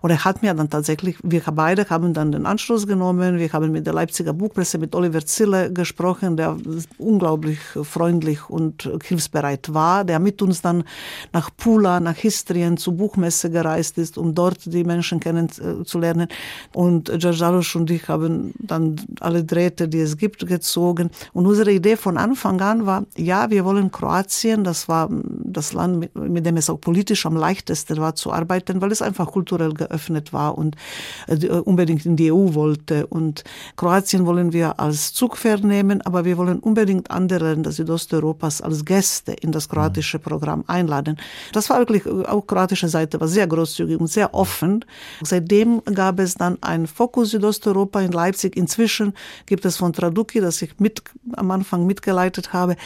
Und 0.00 0.10
er 0.10 0.24
hat 0.24 0.42
mir 0.42 0.52
dann 0.52 0.68
tatsächlich, 0.68 1.16
wir 1.22 1.43
beide 1.52 1.88
haben 1.90 2.14
dann 2.14 2.32
den 2.32 2.46
Anschluss 2.46 2.86
genommen, 2.86 3.38
wir 3.38 3.52
haben 3.52 3.72
mit 3.72 3.86
der 3.86 3.94
Leipziger 3.94 4.32
Buchpresse, 4.32 4.78
mit 4.78 4.94
Oliver 4.94 5.24
Zille 5.24 5.72
gesprochen, 5.72 6.36
der 6.36 6.56
unglaublich 6.98 7.58
freundlich 7.82 8.48
und 8.48 8.90
hilfsbereit 9.02 9.72
war, 9.72 10.04
der 10.04 10.18
mit 10.18 10.42
uns 10.42 10.62
dann 10.62 10.84
nach 11.32 11.50
Pula, 11.56 12.00
nach 12.00 12.16
Histrien 12.16 12.76
zur 12.76 12.94
Buchmesse 12.94 13.50
gereist 13.50 13.98
ist, 13.98 14.18
um 14.18 14.34
dort 14.34 14.58
die 14.64 14.84
Menschen 14.84 15.20
kennenzulernen. 15.20 16.28
Und 16.72 17.06
George 17.18 17.38
Jarosz 17.38 17.74
und 17.74 17.90
ich 17.90 18.08
haben 18.08 18.52
dann 18.58 18.96
alle 19.20 19.44
Drähte, 19.44 19.88
die 19.88 20.00
es 20.00 20.16
gibt, 20.16 20.46
gezogen. 20.46 21.10
Und 21.32 21.46
unsere 21.46 21.72
Idee 21.72 21.96
von 21.96 22.16
Anfang 22.16 22.60
an 22.60 22.86
war, 22.86 23.04
ja, 23.16 23.50
wir 23.50 23.64
wollen 23.64 23.90
Kroatien, 23.90 24.64
das 24.64 24.88
war 24.88 25.08
das 25.10 25.72
Land, 25.72 26.14
mit 26.14 26.46
dem 26.46 26.56
es 26.56 26.70
auch 26.70 26.80
politisch 26.80 27.26
am 27.26 27.36
leichtesten 27.36 27.98
war 27.98 28.14
zu 28.14 28.32
arbeiten, 28.32 28.80
weil 28.80 28.92
es 28.92 29.02
einfach 29.02 29.30
kulturell 29.30 29.72
geöffnet 29.72 30.32
war 30.32 30.56
und 30.56 30.76
unbedingt 31.64 32.06
in 32.06 32.16
die 32.16 32.32
EU 32.32 32.54
wollte. 32.54 33.06
Und 33.06 33.44
Kroatien 33.76 34.26
wollen 34.26 34.52
wir 34.52 34.80
als 34.80 35.12
Zugpferd 35.12 35.64
nehmen, 35.64 36.02
aber 36.02 36.24
wir 36.24 36.36
wollen 36.36 36.58
unbedingt 36.58 37.10
andere 37.10 37.52
Länder 37.52 37.72
Südosteuropas 37.72 38.60
als 38.60 38.84
Gäste 38.84 39.32
in 39.32 39.52
das 39.52 39.68
kroatische 39.68 40.18
Programm 40.18 40.64
einladen. 40.66 41.16
Das 41.52 41.70
war 41.70 41.78
wirklich, 41.78 42.06
auch 42.06 42.46
kroatische 42.46 42.88
Seite 42.88 43.20
war 43.20 43.28
sehr 43.28 43.46
großzügig 43.46 43.98
und 43.98 44.08
sehr 44.08 44.34
offen. 44.34 44.84
Seitdem 45.22 45.82
gab 45.94 46.20
es 46.20 46.34
dann 46.34 46.58
ein 46.60 46.86
Fokus 46.86 47.30
Südosteuropa 47.30 48.00
in 48.00 48.12
Leipzig. 48.12 48.56
Inzwischen 48.56 49.14
gibt 49.46 49.64
es 49.64 49.76
von 49.76 49.92
Traduki, 49.92 50.40
das 50.40 50.60
ich 50.62 50.78
mit, 50.78 51.02
am 51.32 51.50
Anfang 51.50 51.86
mitgeleitet 51.86 52.52
habe, 52.52 52.76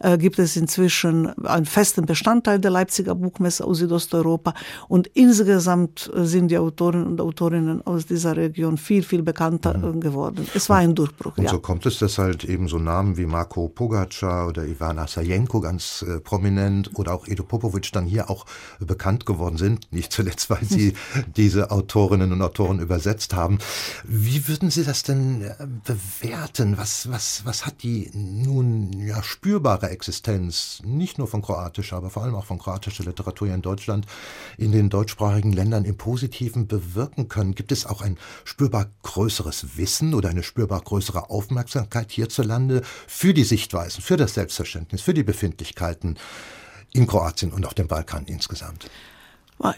äh, 0.00 0.18
gibt 0.18 0.38
es 0.38 0.56
inzwischen 0.56 1.28
einen 1.44 1.66
festen 1.66 2.06
Bestandteil 2.06 2.58
der 2.58 2.70
Leipziger 2.70 3.14
Buchmesse 3.14 3.64
aus 3.64 3.78
Südosteuropa. 3.78 4.54
Und 4.88 5.08
insgesamt 5.14 6.10
sind 6.14 6.48
die 6.50 6.58
Autoren 6.58 7.06
und 7.06 7.20
Autorinnen 7.20 7.82
aus 7.88 8.06
dieser 8.06 8.36
Region 8.36 8.76
viel, 8.76 9.02
viel 9.02 9.22
bekannter 9.22 9.76
mhm. 9.76 10.00
geworden. 10.00 10.46
Es 10.54 10.68
war 10.68 10.78
ein 10.78 10.94
Durchbruch. 10.94 11.36
Und 11.36 11.44
ja. 11.44 11.50
so 11.50 11.58
kommt 11.58 11.86
es, 11.86 11.98
dass 11.98 12.18
halt 12.18 12.44
eben 12.44 12.68
so 12.68 12.78
Namen 12.78 13.16
wie 13.16 13.26
Marco 13.26 13.68
Pogacar 13.68 14.48
oder 14.48 14.66
Ivana 14.66 15.06
Sajenko 15.06 15.60
ganz 15.60 16.04
äh, 16.06 16.20
prominent 16.20 16.90
oder 16.98 17.14
auch 17.14 17.26
Edo 17.26 17.42
Popovic 17.42 17.90
dann 17.92 18.06
hier 18.06 18.30
auch 18.30 18.44
äh, 18.80 18.84
bekannt 18.84 19.26
geworden 19.26 19.56
sind, 19.56 19.90
nicht 19.92 20.12
zuletzt, 20.12 20.50
weil 20.50 20.64
sie 20.64 20.92
diese 21.36 21.70
Autorinnen 21.70 22.32
und 22.32 22.42
Autoren 22.42 22.78
übersetzt 22.78 23.34
haben. 23.34 23.58
Wie 24.04 24.46
würden 24.48 24.70
Sie 24.70 24.84
das 24.84 25.02
denn 25.02 25.42
äh, 25.42 25.54
bewerten? 25.84 26.76
Was, 26.76 27.10
was, 27.10 27.42
was 27.44 27.66
hat 27.66 27.82
die 27.82 28.10
nun 28.14 28.92
ja 28.92 29.22
spürbare 29.22 29.90
Existenz, 29.90 30.82
nicht 30.84 31.18
nur 31.18 31.26
von 31.26 31.42
kroatischer, 31.42 31.96
aber 31.96 32.10
vor 32.10 32.22
allem 32.22 32.34
auch 32.34 32.44
von 32.44 32.58
kroatischer 32.58 33.04
Literatur 33.04 33.48
hier 33.48 33.54
in 33.54 33.62
Deutschland, 33.62 34.06
in 34.56 34.72
den 34.72 34.90
deutschsprachigen 34.90 35.52
Ländern 35.52 35.84
im 35.84 35.96
Positiven 35.96 36.66
bewirken 36.66 37.28
können? 37.28 37.54
Gibt 37.54 37.72
es 37.72 37.77
auch 37.86 38.02
ein 38.02 38.18
spürbar 38.44 38.90
größeres 39.02 39.76
Wissen 39.76 40.14
oder 40.14 40.28
eine 40.28 40.42
spürbar 40.42 40.80
größere 40.80 41.30
Aufmerksamkeit 41.30 42.10
hierzulande 42.10 42.82
für 43.06 43.34
die 43.34 43.44
Sichtweisen, 43.44 44.02
für 44.02 44.16
das 44.16 44.34
Selbstverständnis, 44.34 45.02
für 45.02 45.14
die 45.14 45.24
Befindlichkeiten 45.24 46.18
in 46.92 47.06
Kroatien 47.06 47.52
und 47.52 47.66
auf 47.66 47.74
dem 47.74 47.88
Balkan 47.88 48.24
insgesamt? 48.26 48.90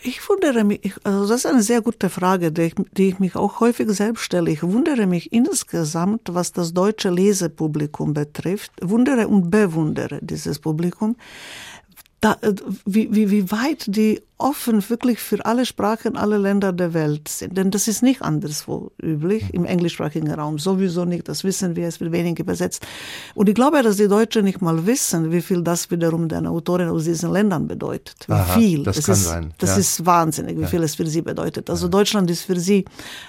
Ich 0.03 0.29
wundere 0.29 0.63
mich, 0.63 0.93
also 1.05 1.27
das 1.27 1.45
ist 1.45 1.47
eine 1.47 1.63
sehr 1.63 1.81
gute 1.81 2.11
Frage, 2.11 2.53
die 2.53 2.63
ich, 2.63 2.75
die 2.93 3.09
ich, 3.09 3.19
mich 3.19 3.35
auch 3.35 3.61
häufig 3.61 3.89
selbst 3.91 4.25
stelle. 4.25 4.51
Ich 4.51 4.63
wundere 4.63 5.07
mich 5.07 5.33
insgesamt, 5.33 6.35
was 6.35 6.53
das 6.53 6.75
deutsche 6.75 7.09
Lesepublikum 7.09 8.13
betrifft, 8.13 8.73
wundere 8.83 9.27
und 9.27 9.51
bewundere 9.51 10.19
dieses 10.21 10.59
Publikum, 10.59 11.17
da, 12.21 12.37
äh, 12.43 12.55
wie, 12.85 13.15
wie, 13.15 13.31
wie 13.31 13.51
weit 13.51 13.85
die 13.87 14.21
offen 14.41 14.89
wirklich 14.89 15.19
für 15.21 15.45
alle 15.45 15.67
Sprachen, 15.67 16.17
alle 16.17 16.39
Länder 16.39 16.73
der 16.73 16.95
Welt 16.95 17.29
sind. 17.29 17.57
Denn 17.57 17.71
das 17.71 17.89
ist 17.89 18.03
nicht 18.03 18.23
anderswo 18.23 18.91
üblich, 19.03 19.53
im 19.53 19.65
englischsprachigen 19.65 20.31
Raum 20.31 20.59
sowieso 20.59 21.05
nicht, 21.05 21.29
das 21.29 21.45
wissen 21.45 21.77
wir, 21.77 21.87
es 21.87 22.01
wird 22.01 22.13
wenig 22.13 22.39
übersetzt. 22.39 22.87
Und 23.35 23.49
ich 23.49 23.55
glaube, 23.55 23.83
dass 23.83 23.97
die 23.97 24.09
Deutschen 24.09 24.45
nicht 24.45 24.63
mal 24.63 24.87
wissen, 24.87 25.31
wie 25.31 25.43
viel 25.43 25.63
das 25.63 25.91
wiederum 25.91 26.29
den 26.29 26.47
Autoren 26.47 26.89
aus 26.89 27.05
diesen 27.05 27.33
Ländern 27.33 27.69
bedeutet. 27.69 28.17
Wie 28.27 28.33
Aha, 28.33 28.59
viel. 28.59 28.83
Das, 28.83 28.97
das 28.97 29.05
kann 29.05 29.15
ist, 29.15 29.25
sein. 29.25 29.55
Das 29.59 29.71
ja. 29.71 29.77
ist 29.77 30.07
wahnsinnig, 30.07 30.59
wie 30.59 30.67
viel 30.67 30.83
es 30.83 30.95
für 30.95 31.07
sie 31.07 31.23
bedeutet. 31.23 31.69
Also 31.69 31.87
ja. 31.87 31.91
Deutschland 31.91 32.31
ist 32.31 32.43
für 32.43 32.59
sie 32.59 32.85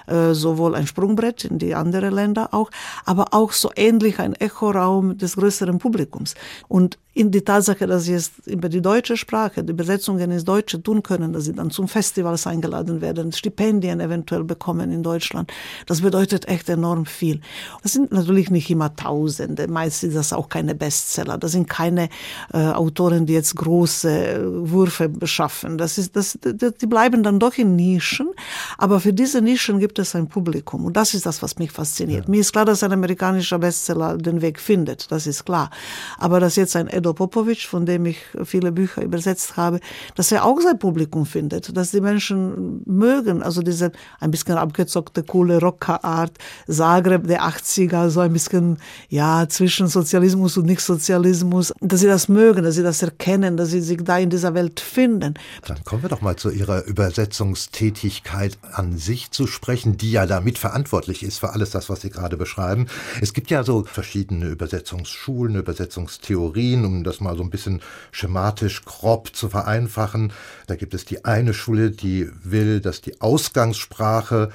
äh, 0.08 0.34
sowohl 0.34 0.76
ein 0.76 0.88
Sprungbrett 0.88 1.46
in 1.46 1.60
die 1.60 1.76
anderen 1.76 2.14
Länder 2.14 2.54
auch, 2.54 2.72
aber 3.06 3.34
auch 3.34 3.52
so 3.52 3.70
ähnlich 3.76 4.20
ein 4.20 4.34
Echoraum 4.34 5.18
des 5.18 5.36
größeren 5.36 5.78
Publikums. 5.78 6.36
Und 6.70 6.98
in 7.14 7.32
die 7.32 7.42
Tatsache, 7.42 7.88
dass 7.88 8.06
sie 8.06 8.14
es 8.14 8.32
über 8.46 8.70
die 8.70 8.81
deutsche 8.82 9.18
Sprache, 9.18 9.64
die 9.64 9.72
Übersetzungen 9.72 10.32
ins 10.32 10.44
Deutsche 10.44 10.82
tun 10.82 11.04
können, 11.04 11.34
dass 11.34 11.46
sie 11.46 11.54
dann 11.54 11.72
zum 11.72 11.88
Festivals 11.88 12.48
eingeladen 12.48 13.02
werden, 13.02 13.32
Stipendien 13.32 14.00
eventuell 14.00 14.44
bekommen 14.44 14.92
in 14.92 15.04
Deutschland. 15.04 15.52
Das 15.86 16.02
bedeutet 16.02 16.48
echt 16.48 16.70
enorm 16.70 17.06
viel. 17.06 17.42
Das 17.84 17.94
sind 17.94 18.12
natürlich 18.12 18.50
nicht 18.50 18.70
immer 18.70 18.96
Tausende, 18.96 19.68
meist 19.68 20.02
sind 20.02 20.16
das 20.16 20.34
auch 20.34 20.50
keine 20.50 20.76
Bestseller. 20.76 21.38
Das 21.38 21.52
sind 21.54 21.70
keine 21.70 22.10
äh, 22.54 22.58
Autoren, 22.58 23.26
die 23.26 23.34
jetzt 23.34 23.56
große 23.56 24.10
äh, 24.10 24.40
Würfe 24.44 25.10
beschaffen. 25.10 25.78
Das 25.78 25.98
ist, 25.98 26.16
das, 26.16 26.38
die 26.44 26.88
bleiben 26.88 27.24
dann 27.24 27.40
doch 27.40 27.58
in 27.58 27.76
Nischen, 27.76 28.30
aber 28.78 29.00
für 29.00 29.14
diese 29.14 29.42
Nischen 29.42 29.80
gibt 29.80 30.00
es 30.00 30.16
ein 30.16 30.28
Publikum 30.28 30.86
und 30.86 30.98
das 30.98 31.14
ist 31.14 31.26
das, 31.26 31.42
was 31.42 31.58
mich 31.58 31.72
fasziniert. 31.72 32.26
Ja. 32.26 32.32
Mir 32.32 32.42
ist 32.42 32.52
klar, 32.52 32.66
dass 32.66 32.84
ein 32.84 32.92
amerikanischer 32.92 33.60
Bestseller 33.60 34.18
den 34.18 34.42
Weg 34.42 34.60
findet, 34.60 35.12
das 35.12 35.28
ist 35.28 35.46
klar. 35.46 35.70
Aber 36.18 36.40
dass 36.40 36.56
jetzt 36.56 36.76
ein 36.76 36.88
Edo 36.88 37.14
Popovic, 37.14 37.62
von 37.62 37.86
dem 37.86 38.06
ich 38.06 38.18
viele 38.44 38.71
Bücher 38.72 39.04
übersetzt 39.04 39.58
habe, 39.58 39.80
dass 40.16 40.32
er 40.32 40.46
auch 40.46 40.60
sein 40.62 40.80
Publikum 40.80 41.26
findet, 41.26 41.76
dass 41.76 41.92
die 41.92 42.02
Menschen 42.02 42.82
mögen, 42.86 43.44
also 43.44 43.62
diese 43.62 43.92
ein 44.20 44.32
bisschen 44.32 44.58
abgezockte, 44.58 45.24
coole 45.24 45.60
Rockerart, 45.60 46.38
Zagreb 46.68 47.28
der 47.28 47.44
80er, 47.44 48.10
so 48.10 48.20
ein 48.20 48.34
bisschen, 48.34 48.78
ja, 49.10 49.48
zwischen 49.50 49.88
Sozialismus 49.88 50.58
und 50.58 50.66
Nicht-Sozialismus, 50.66 51.74
dass 51.80 52.00
sie 52.00 52.08
das 52.08 52.28
mögen, 52.28 52.64
dass 52.64 52.76
sie 52.76 52.84
das 52.84 53.02
erkennen, 53.02 53.58
dass 53.58 53.70
sie 53.70 53.82
sich 53.82 54.04
da 54.04 54.18
in 54.18 54.30
dieser 54.30 54.54
Welt 54.54 54.80
finden. 54.80 55.34
Dann 55.68 55.84
kommen 55.84 56.04
wir 56.04 56.10
doch 56.10 56.22
mal 56.22 56.36
zu 56.36 56.50
Ihrer 56.50 56.86
Übersetzungstätigkeit 56.86 58.58
an 58.72 58.98
sich 58.98 59.32
zu 59.32 59.48
sprechen, 59.48 59.98
die 59.98 60.12
ja 60.12 60.26
damit 60.26 60.58
verantwortlich 60.58 61.24
ist 61.24 61.40
für 61.40 61.52
alles 61.52 61.72
das, 61.72 61.90
was 61.90 62.02
Sie 62.02 62.10
gerade 62.10 62.38
beschreiben. 62.38 62.88
Es 63.22 63.34
gibt 63.34 63.52
ja 63.52 63.64
so 63.64 63.84
verschiedene 63.84 64.48
Übersetzungsschulen, 64.48 65.56
Übersetzungstheorien, 65.56 66.86
um 66.86 67.04
das 67.04 67.20
mal 67.20 67.36
so 67.36 67.44
ein 67.44 67.50
bisschen 67.50 67.82
schematisch 68.12 68.61
grob 68.86 69.36
zu 69.36 69.50
vereinfachen. 69.50 70.34
Da 70.68 70.76
gibt 70.76 70.94
es 70.94 71.06
die 71.06 71.26
eine 71.26 71.54
Schule, 71.54 71.92
die 71.92 72.30
will, 72.44 72.80
dass 72.80 73.02
die 73.02 73.22
Ausgangssprache 73.22 74.50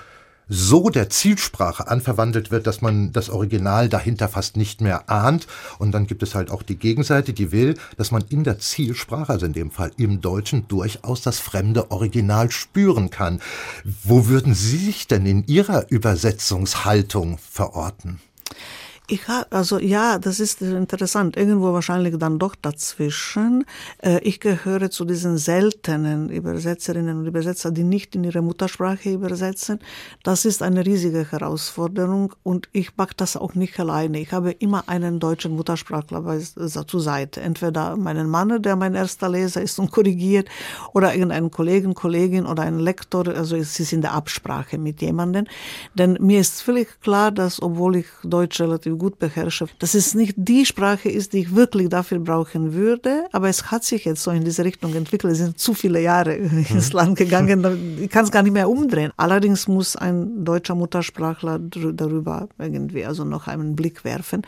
so 0.49 0.91
der 0.91 1.11
Zielsprache 1.11 1.89
anverwandelt 1.89 2.51
wird, 2.51 2.67
dass 2.67 2.81
man 2.81 3.13
das 3.13 3.31
Original 3.31 3.89
dahinter 3.89 4.29
fast 4.29 4.57
nicht 4.57 4.81
mehr 4.81 5.11
ahnt. 5.11 5.47
Und 5.79 5.93
dann 5.93 6.07
gibt 6.07 6.23
es 6.23 6.35
halt 6.35 6.51
auch 6.51 6.63
die 6.63 6.77
Gegenseite, 6.77 7.33
die 7.33 7.51
will, 7.51 7.77
dass 7.97 8.13
man 8.13 8.25
in 8.29 8.45
der 8.45 8.59
Zielsprache, 8.59 9.33
also 9.33 9.47
in 9.47 9.53
dem 9.53 9.71
Fall 9.71 9.91
im 9.97 10.21
Deutschen, 10.21 10.69
durchaus 10.69 11.23
das 11.23 11.41
fremde 11.41 11.91
Original 11.91 12.51
spüren 12.51 13.11
kann. 13.11 13.41
Wo 14.05 14.29
würden 14.29 14.55
Sie 14.55 14.79
sich 14.79 15.09
denn 15.09 15.27
in 15.27 15.47
Ihrer 15.47 15.91
Übersetzungshaltung 15.91 17.39
verorten? 17.39 18.21
Ich 19.09 19.29
habe, 19.29 19.47
also 19.53 19.79
ja, 19.79 20.19
das 20.19 20.41
ist 20.41 20.61
interessant. 20.63 21.37
Irgendwo 21.37 21.73
wahrscheinlich 21.73 22.19
dann 22.19 22.41
doch 22.41 22.57
dazwischen. 22.57 23.65
Äh, 24.03 24.19
ich 24.23 24.41
gehöre 24.41 24.91
zu 24.91 25.05
diesen 25.05 25.39
seltenen 25.39 26.29
Übersetzerinnen 26.29 27.21
und 27.21 27.27
Übersetzer, 27.27 27.71
die 27.71 27.85
nicht 27.85 28.17
in 28.17 28.25
ihre 28.25 28.43
Muttersprache 28.43 29.13
übersetzen. 29.13 29.79
Das 30.25 30.45
ist 30.45 30.61
eine 30.61 30.85
riesige 30.85 31.31
Herausforderung 31.31 32.35
und 32.43 32.69
ich 32.73 32.97
mag 32.97 33.17
das 33.17 33.37
auch 33.37 33.55
nicht 33.55 33.79
alleine. 33.79 34.19
Ich 34.19 34.33
habe 34.33 34.51
immer 34.51 34.83
einen 34.89 35.21
deutschen 35.21 35.55
Muttersprachler 35.55 36.41
zur 36.41 37.01
Seite. 37.01 37.41
Entweder 37.43 37.97
meinen 37.97 38.29
Mann, 38.29 38.61
der 38.61 38.75
mein 38.75 38.97
erster 38.97 39.29
Leser 39.29 39.63
ist 39.63 39.79
und 39.79 39.93
korrigiert, 39.93 40.49
oder 40.95 41.15
irgendeinen 41.15 41.53
Kollegen, 41.53 41.95
Kollegin 41.95 42.45
oder 42.45 42.65
einen 42.65 42.81
Lektor. 42.81 43.29
Also 43.29 43.55
es 43.55 43.79
ist 43.79 43.93
in 43.93 44.03
der 44.03 44.15
Absprache 44.15 44.79
mit 44.79 45.01
jemandem. 45.01 45.47
Denn 45.95 46.19
mir 46.21 46.41
ist 46.41 46.61
völlig 46.63 47.01
klar, 47.03 47.31
dass 47.31 47.63
obwohl 47.63 47.97
ich 47.97 48.07
Deutsch 48.25 48.61
relativ 48.61 48.96
gut 48.99 49.19
beherrsche, 49.19 49.67
dass 49.79 49.95
es 49.95 50.15
nicht 50.15 50.35
die 50.37 50.67
Sprache 50.67 51.09
ist, 51.09 51.33
die 51.33 51.41
ich 51.41 51.55
wirklich 51.55 51.89
dafür 51.89 52.19
brauchen 52.19 52.73
würde. 52.75 53.27
Aber 53.33 53.49
es 53.49 53.71
hat 53.71 53.85
sich 53.85 54.05
jetzt 54.05 54.23
so 54.23 54.31
in 54.31 54.45
diese 54.45 54.65
Richtung 54.65 54.95
entwickelt. 54.95 55.33
Es 55.33 55.39
sind 55.39 55.59
zu 55.59 55.75
viele 55.75 56.01
Jahre 56.01 56.35
ins 56.37 56.93
mhm. 56.93 56.97
Land 56.97 57.19
gegangen. 57.19 57.99
Ich 58.01 58.11
kann 58.11 58.25
es 58.25 58.31
gar 58.31 58.43
nicht 58.43 58.53
mehr 58.53 58.69
umdrehen. 58.69 59.13
Allerdings 59.17 59.69
muss 59.69 59.97
ein 59.97 60.45
deutscher 60.45 60.75
Muttersprachler 60.75 61.59
darüber 61.59 62.49
irgendwie 62.59 63.05
also 63.05 63.25
noch 63.25 63.47
einen 63.47 63.77
Blick 63.77 64.05
werfen. 64.05 64.43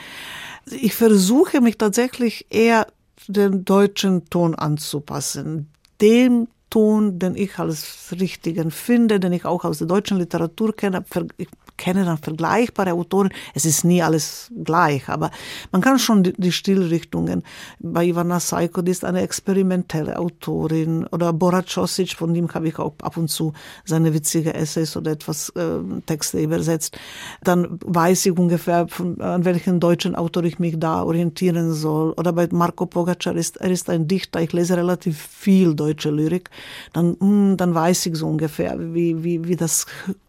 Ich 0.71 0.95
versuche 0.95 1.61
mich 1.61 1.79
tatsächlich 1.79 2.47
eher 2.51 2.87
den 3.27 3.65
deutschen 3.65 4.29
Ton 4.31 4.55
anzupassen. 4.55 5.69
Dem 6.01 6.49
Ton, 6.71 7.19
den 7.19 7.35
ich 7.35 7.59
als 7.59 8.13
richtigen 8.13 8.71
finde, 8.71 9.21
den 9.21 9.33
ich 9.33 9.45
auch 9.45 9.65
aus 9.65 9.79
der 9.79 9.87
deutschen 9.87 10.19
Literatur 10.19 10.77
kenne. 10.77 11.05
Ich 11.39 11.49
kenne 11.79 12.05
dann 12.05 12.19
vergleichbare 12.19 12.93
Autoren. 12.93 13.31
Es 13.55 13.64
ist 13.64 13.85
nie 13.85 14.03
alles 14.03 14.53
gleich, 14.62 15.09
aber 15.09 15.31
man 15.73 15.81
kann 15.81 15.99
schon 15.99 16.23
die, 16.25 16.35
die 16.37 16.53
Stilrichtungen. 16.53 17.43
Bei 17.79 18.05
Ivana 18.05 18.41
Saiko, 18.41 18.83
die 18.83 18.91
ist 18.91 19.05
eine 19.05 19.23
experimentelle 19.23 20.19
Autorin, 20.19 21.07
oder 21.07 21.33
Borat 21.33 21.69
Čosić, 21.69 22.17
von 22.17 22.35
dem 22.35 22.53
habe 22.53 22.69
ich 22.69 22.79
auch 22.79 22.95
ab 23.03 23.17
und 23.17 23.29
zu 23.29 23.53
seine 23.85 24.12
witzige 24.12 24.53
Essays 24.53 24.97
oder 24.97 25.12
etwas 25.12 25.49
äh, 25.51 25.79
Texte 26.05 26.41
übersetzt. 26.41 26.99
Dann 27.43 27.79
weiß 27.85 28.27
ich 28.27 28.37
ungefähr, 28.37 28.88
von, 28.88 29.21
an 29.21 29.45
welchen 29.45 29.81
deutschen 29.81 30.14
Autor 30.14 30.45
ich 30.45 30.59
mich 30.59 30.79
da 30.79 31.03
orientieren 31.03 31.73
soll. 31.73 32.12
Oder 32.12 32.33
bei 32.33 32.49
Marco 32.51 32.87
Pogacar 32.87 33.37
ist, 33.37 33.59
er 33.59 33.71
ist 33.71 33.88
ein 33.88 34.09
Dichter, 34.09 34.41
ich 34.41 34.53
lese 34.53 34.77
relativ 34.77 35.19
viel 35.19 35.75
deutsche 35.75 36.11
Lyrik. 36.11 36.51
Dann, 36.93 37.11
mh, 37.11 37.17
hm, 37.21 37.57
dann 37.57 37.75
weiß 37.75 38.07
ich 38.07 38.17
so 38.17 38.27
ungefähr, 38.27 38.77
wie, 38.79 39.23
wie, 39.23 39.47
wie 39.47 39.57
das 39.57 39.87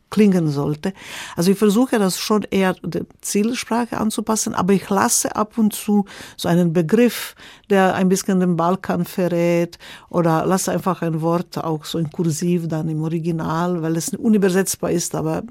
klingen 0.10 0.50
sollte. 0.50 0.94
Also 1.36 1.52
ich 1.52 1.58
versuche 1.58 2.00
das 2.00 2.20
schon 2.20 2.44
eher 2.50 2.76
der 2.84 3.06
Zielsprache 3.22 3.98
anzupassen, 3.98 4.54
aber 4.54 4.74
ich 4.74 4.90
lasse 4.90 5.36
ab 5.36 5.58
und 5.58 5.74
zu 5.74 6.06
so 6.38 6.50
einen 6.50 6.74
Begriff, 6.74 7.36
der 7.70 7.96
ein 7.96 8.10
bisschen 8.10 8.40
den 8.40 8.56
Balkan 8.56 9.06
verrät 9.06 9.78
oder 10.10 10.46
lasse 10.46 10.72
einfach 10.72 11.02
ein 11.02 11.22
Wort 11.22 11.58
auch 11.58 11.86
so 11.86 11.98
in 11.98 12.10
Kursiv 12.10 12.68
dann 12.68 12.90
im 12.90 13.04
Original, 13.04 13.82
weil 13.82 13.96
es 13.96 14.10
unübersetzbar 14.10 14.92
ist, 14.92 15.16
aber 15.16 15.44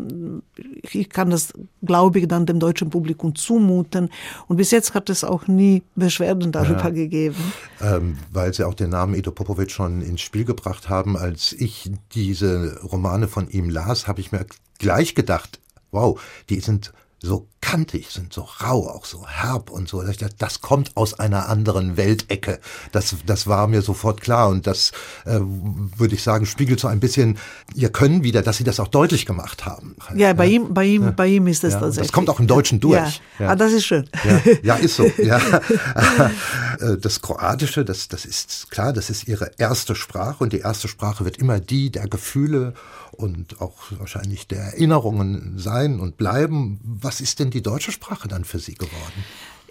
ich 0.82 1.08
kann 1.08 1.30
das, 1.30 1.52
glaube 1.82 2.18
ich, 2.18 2.28
dann 2.28 2.46
dem 2.46 2.58
deutschen 2.58 2.90
Publikum 2.90 3.34
zumuten. 3.34 4.10
Und 4.46 4.56
bis 4.56 4.70
jetzt 4.70 4.94
hat 4.94 5.10
es 5.10 5.24
auch 5.24 5.46
nie 5.46 5.82
Beschwerden 5.94 6.52
darüber 6.52 6.84
ja, 6.84 6.90
gegeben. 6.90 7.52
Ähm, 7.80 8.18
weil 8.32 8.52
Sie 8.52 8.64
auch 8.64 8.74
den 8.74 8.90
Namen 8.90 9.14
Edo 9.14 9.30
Popovic 9.30 9.70
schon 9.70 10.02
ins 10.02 10.20
Spiel 10.20 10.44
gebracht 10.44 10.88
haben. 10.88 11.16
Als 11.16 11.52
ich 11.52 11.90
diese 12.12 12.80
Romane 12.82 13.28
von 13.28 13.48
ihm 13.48 13.70
las, 13.70 14.08
habe 14.08 14.20
ich 14.20 14.32
mir 14.32 14.38
gleich 14.78 15.14
gedacht, 15.14 15.60
wow, 15.90 16.20
die 16.48 16.60
sind 16.60 16.92
so 17.20 17.48
kantig, 17.60 18.10
sind 18.10 18.32
so 18.32 18.42
rau, 18.42 18.88
auch 18.88 19.04
so 19.04 19.26
herb 19.26 19.70
und 19.70 19.88
so. 19.88 20.02
Das 20.38 20.60
kommt 20.60 20.96
aus 20.96 21.18
einer 21.18 21.48
anderen 21.48 21.96
Weltecke. 21.96 22.60
Das, 22.92 23.16
das 23.26 23.46
war 23.46 23.66
mir 23.66 23.82
sofort 23.82 24.20
klar 24.20 24.48
und 24.48 24.66
das, 24.66 24.92
äh, 25.24 25.40
würde 25.40 26.14
ich 26.14 26.22
sagen, 26.22 26.46
spiegelt 26.46 26.78
so 26.78 26.86
ein 26.86 27.00
bisschen 27.00 27.38
ihr 27.74 27.90
Können 27.90 28.22
wieder, 28.22 28.42
dass 28.42 28.58
sie 28.58 28.64
das 28.64 28.78
auch 28.78 28.88
deutlich 28.88 29.26
gemacht 29.26 29.66
haben. 29.66 29.96
Ja, 30.14 30.32
bei 30.32 30.46
ihm, 30.46 30.72
bei 30.72 30.84
ihm, 30.84 31.04
ja. 31.04 31.10
bei 31.10 31.26
ihm 31.26 31.46
ist 31.48 31.64
das 31.64 31.74
ja, 31.74 31.80
tatsächlich. 31.80 32.08
Das 32.08 32.14
kommt 32.14 32.30
auch 32.30 32.38
im 32.40 32.46
Deutschen 32.46 32.78
durch. 32.78 33.20
Ja. 33.38 33.48
Ah, 33.48 33.56
das 33.56 33.72
ist 33.72 33.84
schön. 33.84 34.08
Ja, 34.24 34.40
ja 34.62 34.74
ist 34.76 34.96
so. 34.96 35.10
Ja. 35.18 35.40
Äh, 36.80 36.96
das 36.96 37.20
Kroatische, 37.20 37.84
das, 37.84 38.06
das 38.06 38.24
ist 38.24 38.70
klar, 38.70 38.92
das 38.92 39.10
ist 39.10 39.26
ihre 39.26 39.50
erste 39.58 39.96
Sprache 39.96 40.44
und 40.44 40.52
die 40.52 40.60
erste 40.60 40.86
Sprache 40.86 41.24
wird 41.24 41.38
immer 41.38 41.58
die 41.58 41.90
der 41.90 42.06
Gefühle 42.06 42.74
und 43.18 43.60
auch 43.60 43.74
wahrscheinlich 43.98 44.46
der 44.46 44.60
Erinnerungen 44.60 45.54
sein 45.58 45.98
und 45.98 46.16
bleiben. 46.16 46.78
Was 47.08 47.22
ist 47.22 47.38
denn 47.38 47.48
die 47.48 47.62
deutsche 47.62 47.90
Sprache 47.90 48.28
dann 48.28 48.44
für 48.44 48.58
Sie 48.58 48.74
geworden? 48.74 49.24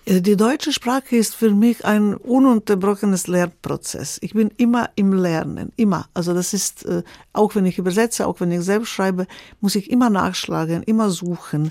Äh, 0.05 0.21
die 0.21 0.35
deutsche 0.35 0.73
Sprache 0.73 1.15
ist 1.15 1.35
für 1.35 1.51
mich 1.51 1.85
ein 1.85 2.15
ununterbrochenes 2.15 3.27
Lernprozess. 3.27 4.17
Ich 4.21 4.33
bin 4.33 4.49
immer 4.57 4.89
im 4.95 5.13
Lernen, 5.13 5.71
immer. 5.75 6.09
Also 6.15 6.33
das 6.33 6.55
ist, 6.55 6.83
äh, 6.85 7.03
auch 7.33 7.53
wenn 7.53 7.67
ich 7.67 7.77
übersetze, 7.77 8.25
auch 8.25 8.39
wenn 8.39 8.51
ich 8.51 8.61
selbst 8.61 8.89
schreibe, 8.89 9.27
muss 9.61 9.75
ich 9.75 9.91
immer 9.91 10.09
nachschlagen, 10.09 10.81
immer 10.81 11.11
suchen. 11.11 11.69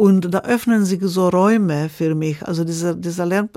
Und 0.00 0.32
da 0.32 0.38
öffnen 0.44 0.86
sich 0.86 1.00
so 1.02 1.28
Räume 1.28 1.90
für 1.90 2.14
mich. 2.14 2.42
Also 2.48 2.64
dieser, 2.64 2.94
dieser 2.94 3.26
Lern, 3.26 3.50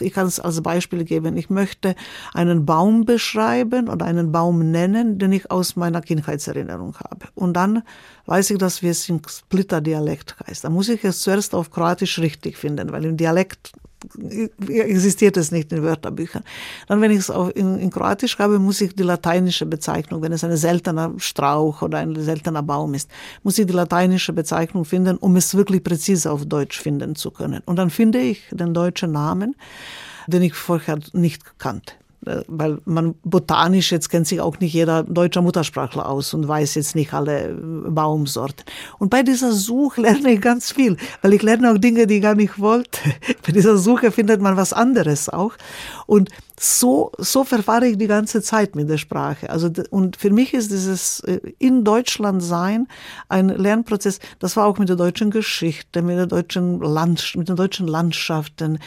ich 0.00 0.12
kann 0.12 0.28
es 0.28 0.38
als 0.38 0.60
Beispiel 0.60 1.02
geben. 1.02 1.36
Ich 1.36 1.50
möchte 1.50 1.96
einen 2.34 2.64
Baum 2.64 3.04
beschreiben 3.04 3.88
oder 3.88 4.06
einen 4.06 4.30
Baum 4.30 4.70
nennen, 4.70 5.18
den 5.18 5.32
ich 5.32 5.50
aus 5.50 5.74
meiner 5.74 6.02
Kindheitserinnerung 6.02 6.94
habe. 6.98 7.26
Und 7.34 7.54
dann 7.54 7.82
weiß 8.26 8.50
ich, 8.50 8.58
dass 8.58 8.80
wir 8.82 8.92
es 8.92 9.08
im 9.08 9.20
Splitter-Dialekt 9.28 10.36
heißt. 10.46 10.62
Da 10.62 10.70
muss 10.70 10.88
ich 10.88 11.02
es 11.02 11.18
zuerst 11.18 11.52
auf 11.52 11.72
Kroatisch 11.72 12.20
richtig 12.20 12.56
finden, 12.56 12.92
weil 12.92 13.04
im 13.04 13.16
Dialekt 13.16 13.72
existiert 14.68 15.36
es 15.36 15.50
nicht 15.50 15.72
in 15.72 15.82
Wörterbüchern. 15.82 16.44
Dann, 16.86 17.00
wenn 17.00 17.10
ich 17.10 17.18
es 17.18 17.28
in, 17.54 17.78
in 17.78 17.90
Kroatisch 17.90 18.38
habe, 18.38 18.58
muss 18.58 18.80
ich 18.80 18.94
die 18.94 19.02
lateinische 19.02 19.66
Bezeichnung, 19.66 20.22
wenn 20.22 20.32
es 20.32 20.44
ein 20.44 20.56
seltener 20.56 21.12
Strauch 21.18 21.82
oder 21.82 21.98
ein 21.98 22.14
seltener 22.20 22.62
Baum 22.62 22.94
ist, 22.94 23.10
muss 23.42 23.58
ich 23.58 23.66
die 23.66 23.72
lateinische 23.72 24.32
Bezeichnung 24.32 24.84
finden, 24.84 25.16
um 25.16 25.36
es 25.36 25.54
wirklich 25.54 25.82
präzise 25.82 26.30
auf 26.30 26.46
Deutsch 26.46 26.78
finden 26.80 27.16
zu 27.16 27.30
können. 27.30 27.62
Und 27.64 27.76
dann 27.76 27.90
finde 27.90 28.20
ich 28.20 28.42
den 28.50 28.74
deutschen 28.74 29.12
Namen, 29.12 29.56
den 30.26 30.42
ich 30.42 30.54
vorher 30.54 30.98
nicht 31.12 31.58
kannte. 31.58 31.94
Äh, 32.26 32.42
weil 32.48 32.78
man 32.84 33.14
botanisch, 33.22 33.92
jetzt 33.92 34.08
kennt 34.08 34.26
sich 34.26 34.40
auch 34.40 34.58
nicht 34.58 34.72
jeder 34.72 35.04
deutscher 35.04 35.42
Muttersprachler 35.42 36.08
aus 36.08 36.34
und 36.34 36.46
weiß 36.46 36.74
jetzt 36.74 36.96
nicht 36.96 37.14
alle 37.14 37.54
Baumsorten. 37.54 38.64
Und 38.98 39.10
bei 39.10 39.22
dieser 39.22 39.52
Suche 39.52 40.00
lerne 40.02 40.32
ich 40.32 40.40
ganz 40.40 40.72
viel, 40.72 40.96
weil 41.22 41.34
ich 41.34 41.42
lerne 41.42 41.72
auch 41.72 41.78
Dinge, 41.78 42.06
die 42.06 42.16
ich 42.16 42.22
gar 42.22 42.34
nicht 42.34 42.58
wollte. 42.58 42.98
Bei 43.46 43.52
dieser 43.52 43.76
Suche 43.76 44.10
findet 44.10 44.40
man 44.40 44.56
was 44.56 44.72
anderes 44.72 45.28
auch. 45.28 45.52
Und 46.06 46.30
so, 46.58 47.12
so 47.18 47.44
verfahre 47.44 47.86
ich 47.86 47.98
die 47.98 48.06
ganze 48.06 48.40
Zeit 48.40 48.76
mit 48.76 48.88
der 48.88 48.96
Sprache. 48.96 49.50
Also, 49.50 49.70
und 49.90 50.16
für 50.16 50.30
mich 50.30 50.54
ist 50.54 50.70
dieses 50.70 51.20
äh, 51.20 51.40
in 51.58 51.84
Deutschland 51.84 52.42
sein 52.42 52.88
ein 53.28 53.48
Lernprozess. 53.50 54.20
Das 54.38 54.56
war 54.56 54.66
auch 54.66 54.78
mit 54.78 54.88
der 54.88 54.96
deutschen 54.96 55.30
Geschichte, 55.30 56.00
mit 56.00 56.16
der 56.16 56.26
deutschen 56.26 56.80
Land, 56.80 57.34
mit 57.36 57.50
den 57.50 57.56
deutschen 57.56 57.86
Landschaften 57.86 58.78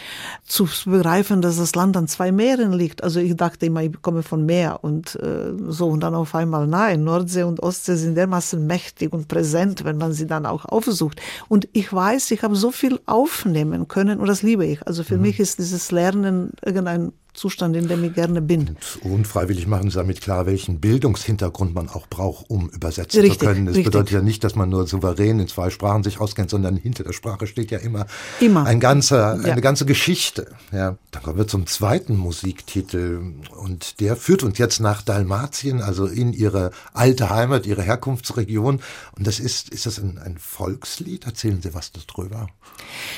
zu 0.46 0.68
begreifen, 0.86 1.44
dass 1.44 1.58
das 1.58 1.76
Land 1.76 1.96
an 1.96 2.08
zwei 2.08 2.32
Meeren 2.32 2.74
liegt. 2.74 3.04
Also 3.04 3.20
ich 3.20 3.36
dachte 3.36 3.68
immer, 3.68 3.84
ich 3.84 4.02
komme 4.02 4.24
von 4.24 4.46
Meer 4.46 4.84
und 4.84 5.16
äh, 5.16 5.54
so 5.68 5.90
und 5.90 6.00
dann 6.00 6.16
auf 6.16 6.34
einmal 6.34 6.66
nein. 6.66 7.04
Nordsee 7.04 7.44
und 7.44 7.62
Ostsee 7.62 7.96
sind 7.96 8.16
dermaßen 8.16 8.66
mächtig 8.66 9.14
und 9.14 9.28
präsent, 9.28 9.84
wenn 9.86 9.98
man 9.98 10.14
sie 10.14 10.26
dann 10.26 10.48
auch 10.48 10.66
aufsucht. 10.66 11.22
Und 11.48 11.68
ich 11.74 11.94
weiß, 11.94 12.32
ich 12.32 12.42
habe 12.42 12.56
so 12.56 12.72
viel 12.72 13.00
aufnehmen 13.06 13.88
können 13.88 14.20
und 14.20 14.28
das 14.28 14.42
liebe 14.42 14.66
ich. 14.66 14.86
Also 14.88 15.04
für 15.04 15.18
mhm. 15.18 15.22
mich 15.22 15.40
ist 15.40 15.60
dieses 15.60 15.92
Lernen 15.92 16.52
irgendein 16.66 17.12
Zustand, 17.40 17.76
in 17.76 17.88
dem 17.88 18.04
ich 18.04 18.14
gerne 18.14 18.42
bin. 18.42 18.76
Und 19.02 19.12
unfreiwillig 19.12 19.66
machen 19.66 19.90
Sie 19.90 19.96
damit 19.96 20.20
klar, 20.20 20.46
welchen 20.46 20.80
Bildungshintergrund 20.80 21.74
man 21.74 21.88
auch 21.88 22.08
braucht, 22.08 22.50
um 22.50 22.70
übersetzen 22.70 23.22
richtig, 23.22 23.40
zu 23.40 23.46
können. 23.46 23.66
Das 23.66 23.76
richtig. 23.76 23.92
bedeutet 23.92 24.12
ja 24.12 24.22
nicht, 24.22 24.44
dass 24.44 24.56
man 24.56 24.70
nur 24.70 24.86
souverän 24.88 25.40
in 25.40 25.48
zwei 25.48 25.70
Sprachen 25.70 26.04
sich 26.04 26.20
auskennt, 26.20 26.50
sondern 26.50 26.76
hinter 26.76 27.04
der 27.04 27.14
Sprache 27.14 27.48
steht 27.48 27.72
ja 27.72 27.80
immer, 27.80 28.08
immer. 28.40 28.66
Ein 28.66 28.80
ganzer, 28.80 29.40
ja. 29.42 29.52
eine 29.54 29.62
ganze 29.62 29.86
Geschichte. 29.86 30.48
Ja. 30.72 30.98
Dann 31.12 31.24
kommen 31.24 31.38
wir 31.38 31.48
zum 31.48 31.66
zweiten 31.66 32.18
Musiktitel 32.18 33.22
und 33.58 34.00
der 34.00 34.16
führt 34.16 34.44
uns 34.44 34.58
jetzt 34.58 34.80
nach 34.80 35.02
Dalmatien, 35.02 35.82
also 35.82 36.06
in 36.06 36.34
ihre 36.34 36.72
alte 36.94 37.30
Heimat, 37.30 37.66
ihre 37.66 37.84
Herkunftsregion. 37.84 38.82
Und 39.18 39.28
das 39.28 39.40
ist, 39.40 39.70
ist 39.70 39.86
das 39.86 39.98
ein, 40.00 40.18
ein 40.18 40.38
Volkslied? 40.38 41.26
Erzählen 41.26 41.62
Sie 41.62 41.74
was 41.74 41.92
darüber. 41.92 42.48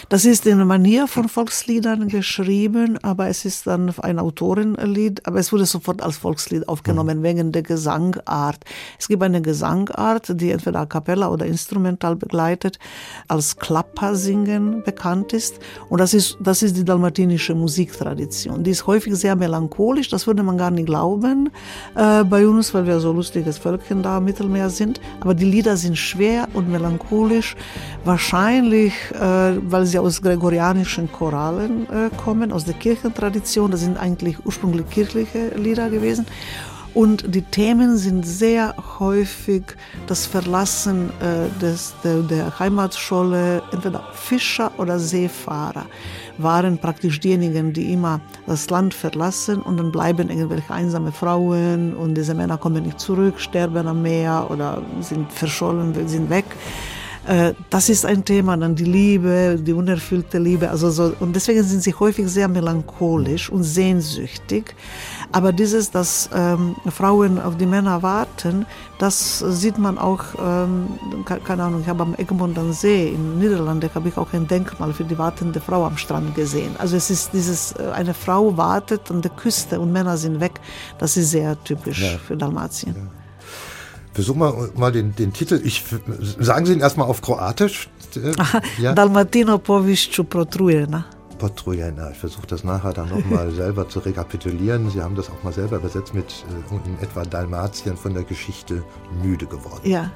Das 0.09 0.25
ist 0.25 0.45
in 0.45 0.65
Manier 0.65 1.07
von 1.07 1.27
Volksliedern 1.27 2.07
geschrieben, 2.07 2.97
aber 3.01 3.27
es 3.27 3.45
ist 3.45 3.67
dann 3.67 3.89
auf 3.89 4.03
ein 4.11 4.19
Autorenlied, 4.19 5.25
aber 5.25 5.39
es 5.39 5.51
wurde 5.51 5.65
sofort 5.65 6.01
als 6.01 6.17
Volkslied 6.17 6.67
aufgenommen 6.67 7.19
mhm. 7.19 7.23
wegen 7.23 7.51
der 7.51 7.63
Gesangart. 7.63 8.63
Es 8.99 9.07
gibt 9.07 9.23
eine 9.23 9.41
Gesangart, 9.41 10.39
die 10.39 10.51
entweder 10.51 10.81
a 10.81 10.85
cappella 10.85 11.29
oder 11.29 11.45
instrumental 11.45 12.15
begleitet, 12.15 12.77
als 13.27 13.57
Klappersingen 13.57 14.83
bekannt 14.83 15.33
ist. 15.33 15.59
Und 15.89 15.99
das 15.99 16.13
ist, 16.13 16.37
das 16.39 16.61
ist 16.61 16.77
die 16.77 16.85
dalmatinische 16.85 17.55
Musiktradition. 17.55 18.63
Die 18.63 18.71
ist 18.71 18.85
häufig 18.87 19.15
sehr 19.15 19.35
melancholisch, 19.35 20.09
das 20.09 20.27
würde 20.27 20.43
man 20.43 20.57
gar 20.57 20.71
nicht 20.71 20.85
glauben 20.85 21.49
äh, 21.95 22.23
bei 22.23 22.47
uns, 22.47 22.73
weil 22.73 22.85
wir 22.85 22.99
so 22.99 23.11
lustiges 23.11 23.57
Völkchen 23.57 24.03
da 24.03 24.17
im 24.17 24.25
Mittelmeer 24.25 24.69
sind. 24.69 24.99
Aber 25.19 25.33
die 25.33 25.45
Lieder 25.45 25.77
sind 25.77 25.97
schwer 25.97 26.47
und 26.53 26.69
melancholisch, 26.69 27.55
wahrscheinlich, 28.03 28.93
äh, 29.13 29.57
weil 29.71 29.85
sie 29.85 29.99
aus 29.99 30.21
gregorianischen 30.21 31.11
Choralen 31.11 31.87
äh, 31.89 32.09
kommen, 32.17 32.51
aus 32.51 32.65
der 32.65 32.73
Kirchentradition. 32.73 33.71
Das 33.71 33.81
sind 33.81 33.90
eigentlich 33.97 34.45
ursprünglich 34.45 34.89
kirchliche 34.89 35.49
Lieder 35.55 35.89
gewesen. 35.89 36.25
Und 36.93 37.33
die 37.33 37.41
Themen 37.41 37.95
sind 37.95 38.25
sehr 38.25 38.75
häufig 38.99 39.63
das 40.07 40.25
Verlassen 40.25 41.09
äh, 41.21 41.47
des, 41.61 41.93
der, 42.03 42.19
der 42.23 42.59
Heimatschule, 42.59 43.63
entweder 43.71 44.03
Fischer 44.13 44.71
oder 44.77 44.99
Seefahrer 44.99 45.85
waren 46.37 46.77
praktisch 46.77 47.19
diejenigen, 47.19 47.71
die 47.71 47.93
immer 47.93 48.19
das 48.45 48.69
Land 48.69 48.93
verlassen 48.93 49.61
und 49.61 49.77
dann 49.77 49.91
bleiben 49.91 50.29
irgendwelche 50.29 50.73
einsame 50.73 51.11
Frauen 51.11 51.93
und 51.93 52.15
diese 52.15 52.33
Männer 52.33 52.57
kommen 52.57 52.83
nicht 52.83 52.99
zurück, 52.99 53.39
sterben 53.39 53.87
am 53.87 54.01
Meer 54.01 54.47
oder 54.49 54.81
sind 54.99 55.31
verschollen, 55.31 55.93
sind 56.07 56.29
weg. 56.29 56.45
Äh, 57.27 57.53
das 57.69 57.89
ist 57.89 58.05
ein 58.05 58.25
Thema, 58.25 58.57
dann 58.57 58.75
die 58.75 58.85
Liebe, 58.85 59.59
die 59.61 59.73
unerfüllte 59.73 60.39
Liebe, 60.39 60.69
also 60.69 60.89
so, 60.89 61.13
und 61.19 61.35
deswegen 61.35 61.63
sind 61.63 61.83
sie 61.83 61.93
häufig 61.93 62.27
sehr 62.27 62.47
melancholisch 62.47 63.49
und 63.49 63.63
sehnsüchtig. 63.63 64.75
Aber 65.31 65.53
dieses, 65.53 65.91
dass 65.91 66.29
ähm, 66.33 66.75
Frauen 66.89 67.39
auf 67.39 67.57
die 67.57 67.67
Männer 67.67 68.01
warten, 68.01 68.65
das 68.97 69.39
sieht 69.39 69.77
man 69.77 69.97
auch, 69.97 70.23
ähm, 70.43 70.87
keine 71.25 71.63
Ahnung, 71.63 71.81
ich 71.81 71.87
habe 71.87 72.03
am 72.03 72.15
Egmont 72.15 72.57
am 72.57 72.73
See 72.73 73.09
in 73.09 73.37
Niederlande, 73.39 73.89
habe 73.93 74.09
ich 74.09 74.17
auch 74.17 74.33
ein 74.33 74.47
Denkmal 74.47 74.91
für 74.91 75.03
die 75.03 75.17
wartende 75.17 75.61
Frau 75.61 75.85
am 75.85 75.97
Strand 75.97 76.33
gesehen. 76.35 76.75
Also 76.79 76.97
es 76.97 77.11
ist 77.11 77.33
dieses, 77.33 77.73
äh, 77.73 77.91
eine 77.93 78.15
Frau 78.15 78.57
wartet 78.57 79.11
an 79.11 79.21
der 79.21 79.31
Küste 79.31 79.79
und 79.79 79.91
Männer 79.91 80.17
sind 80.17 80.39
weg, 80.39 80.59
das 80.97 81.17
ist 81.17 81.31
sehr 81.31 81.61
typisch 81.63 82.01
ja. 82.01 82.17
für 82.17 82.35
Dalmatien. 82.35 82.95
Ja. 82.95 83.20
Versuch 84.13 84.35
mal, 84.35 84.69
mal 84.75 84.91
den, 84.91 85.15
den 85.15 85.31
Titel. 85.33 85.61
Ich, 85.63 85.83
sagen 86.39 86.65
Sie 86.65 86.73
ihn 86.73 86.81
erstmal 86.81 87.07
auf 87.07 87.21
Kroatisch. 87.21 87.89
Ja? 88.77 88.93
Dalmatino 88.93 89.57
povišću 89.57 90.23
protrujena. 90.23 91.03
Potrujena. 91.39 92.11
Ich 92.11 92.17
versuche 92.17 92.47
das 92.47 92.63
nachher 92.63 92.93
dann 92.93 93.09
nochmal 93.09 93.51
selber 93.61 93.89
zu 93.89 93.99
rekapitulieren. 93.99 94.89
Sie 94.89 95.01
haben 95.01 95.15
das 95.15 95.29
auch 95.29 95.43
mal 95.43 95.53
selber 95.53 95.77
übersetzt 95.77 96.13
mit 96.13 96.25
äh, 96.25 96.89
in 96.89 96.99
etwa 97.01 97.23
Dalmatien 97.23 97.97
von 97.97 98.13
der 98.13 98.23
Geschichte 98.23 98.83
müde 99.23 99.45
geworden. 99.45 99.89
Ja. 99.89 100.11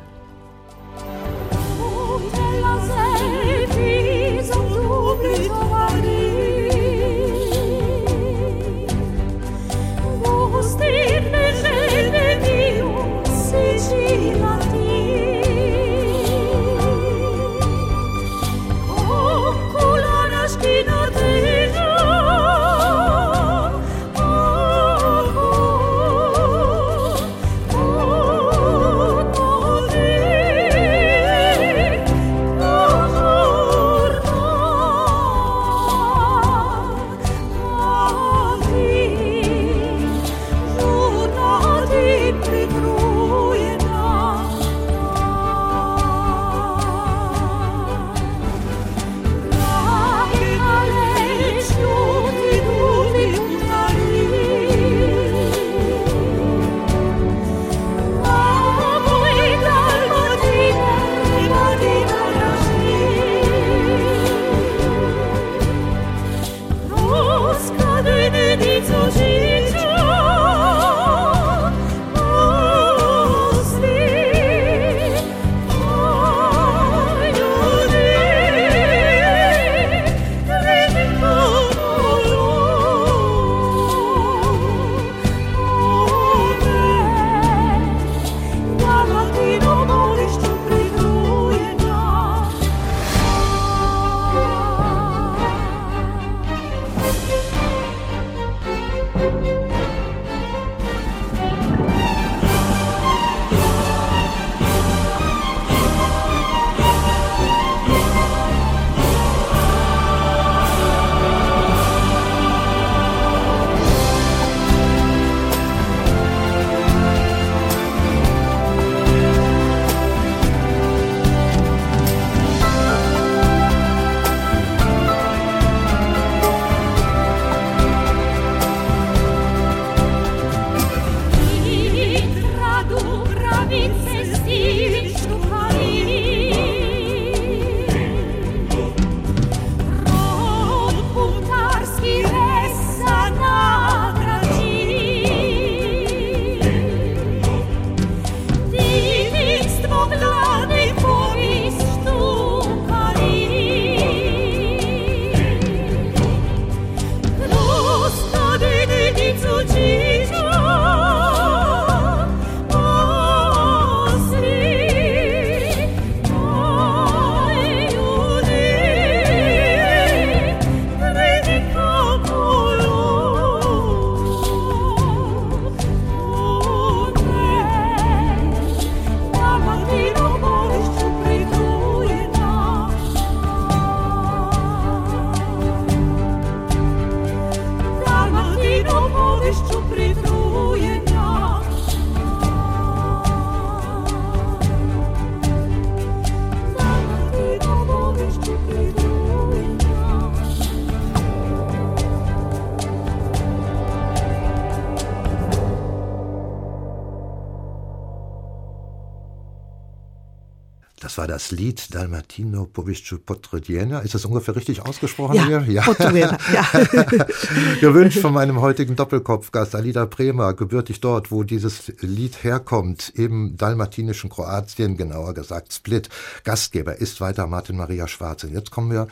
Das 211.46 211.52
Lied 211.52 211.94
Dalmatino 211.94 212.66
Poviscu 212.66 213.20
Potrediena. 213.20 214.00
Ist 214.00 214.16
das 214.16 214.26
ungefähr 214.26 214.56
richtig 214.56 214.82
ausgesprochen 214.82 215.36
ja, 215.36 215.46
hier? 215.46 215.64
Ja, 215.68 215.84
Potrediena, 215.84 216.40
ja. 216.52 216.64
Gewünscht 217.82 218.18
von 218.18 218.34
meinem 218.34 218.62
heutigen 218.62 218.96
Doppelkopfgast 218.96 219.76
Alida 219.76 220.06
Bremer, 220.06 220.56
gebürtig 220.56 221.02
dort, 221.02 221.30
wo 221.30 221.44
dieses 221.44 221.94
Lied 222.00 222.44
herkommt, 222.44 223.12
im 223.14 223.58
dalmatinischen 223.58 224.32
Kroatien, 224.32 224.98
genauer 224.98 225.36
gesagt 225.36 225.72
Split. 225.72 226.10
Gastgeber 226.46 226.96
ist 226.96 227.22
weiter 227.22 227.46
Martin 227.46 227.78
Maria 227.78 228.08
Schwarz. 228.08 228.44
Und 228.44 228.54
jetzt 228.54 228.72
kommen 228.72 228.90
wir 228.90 229.08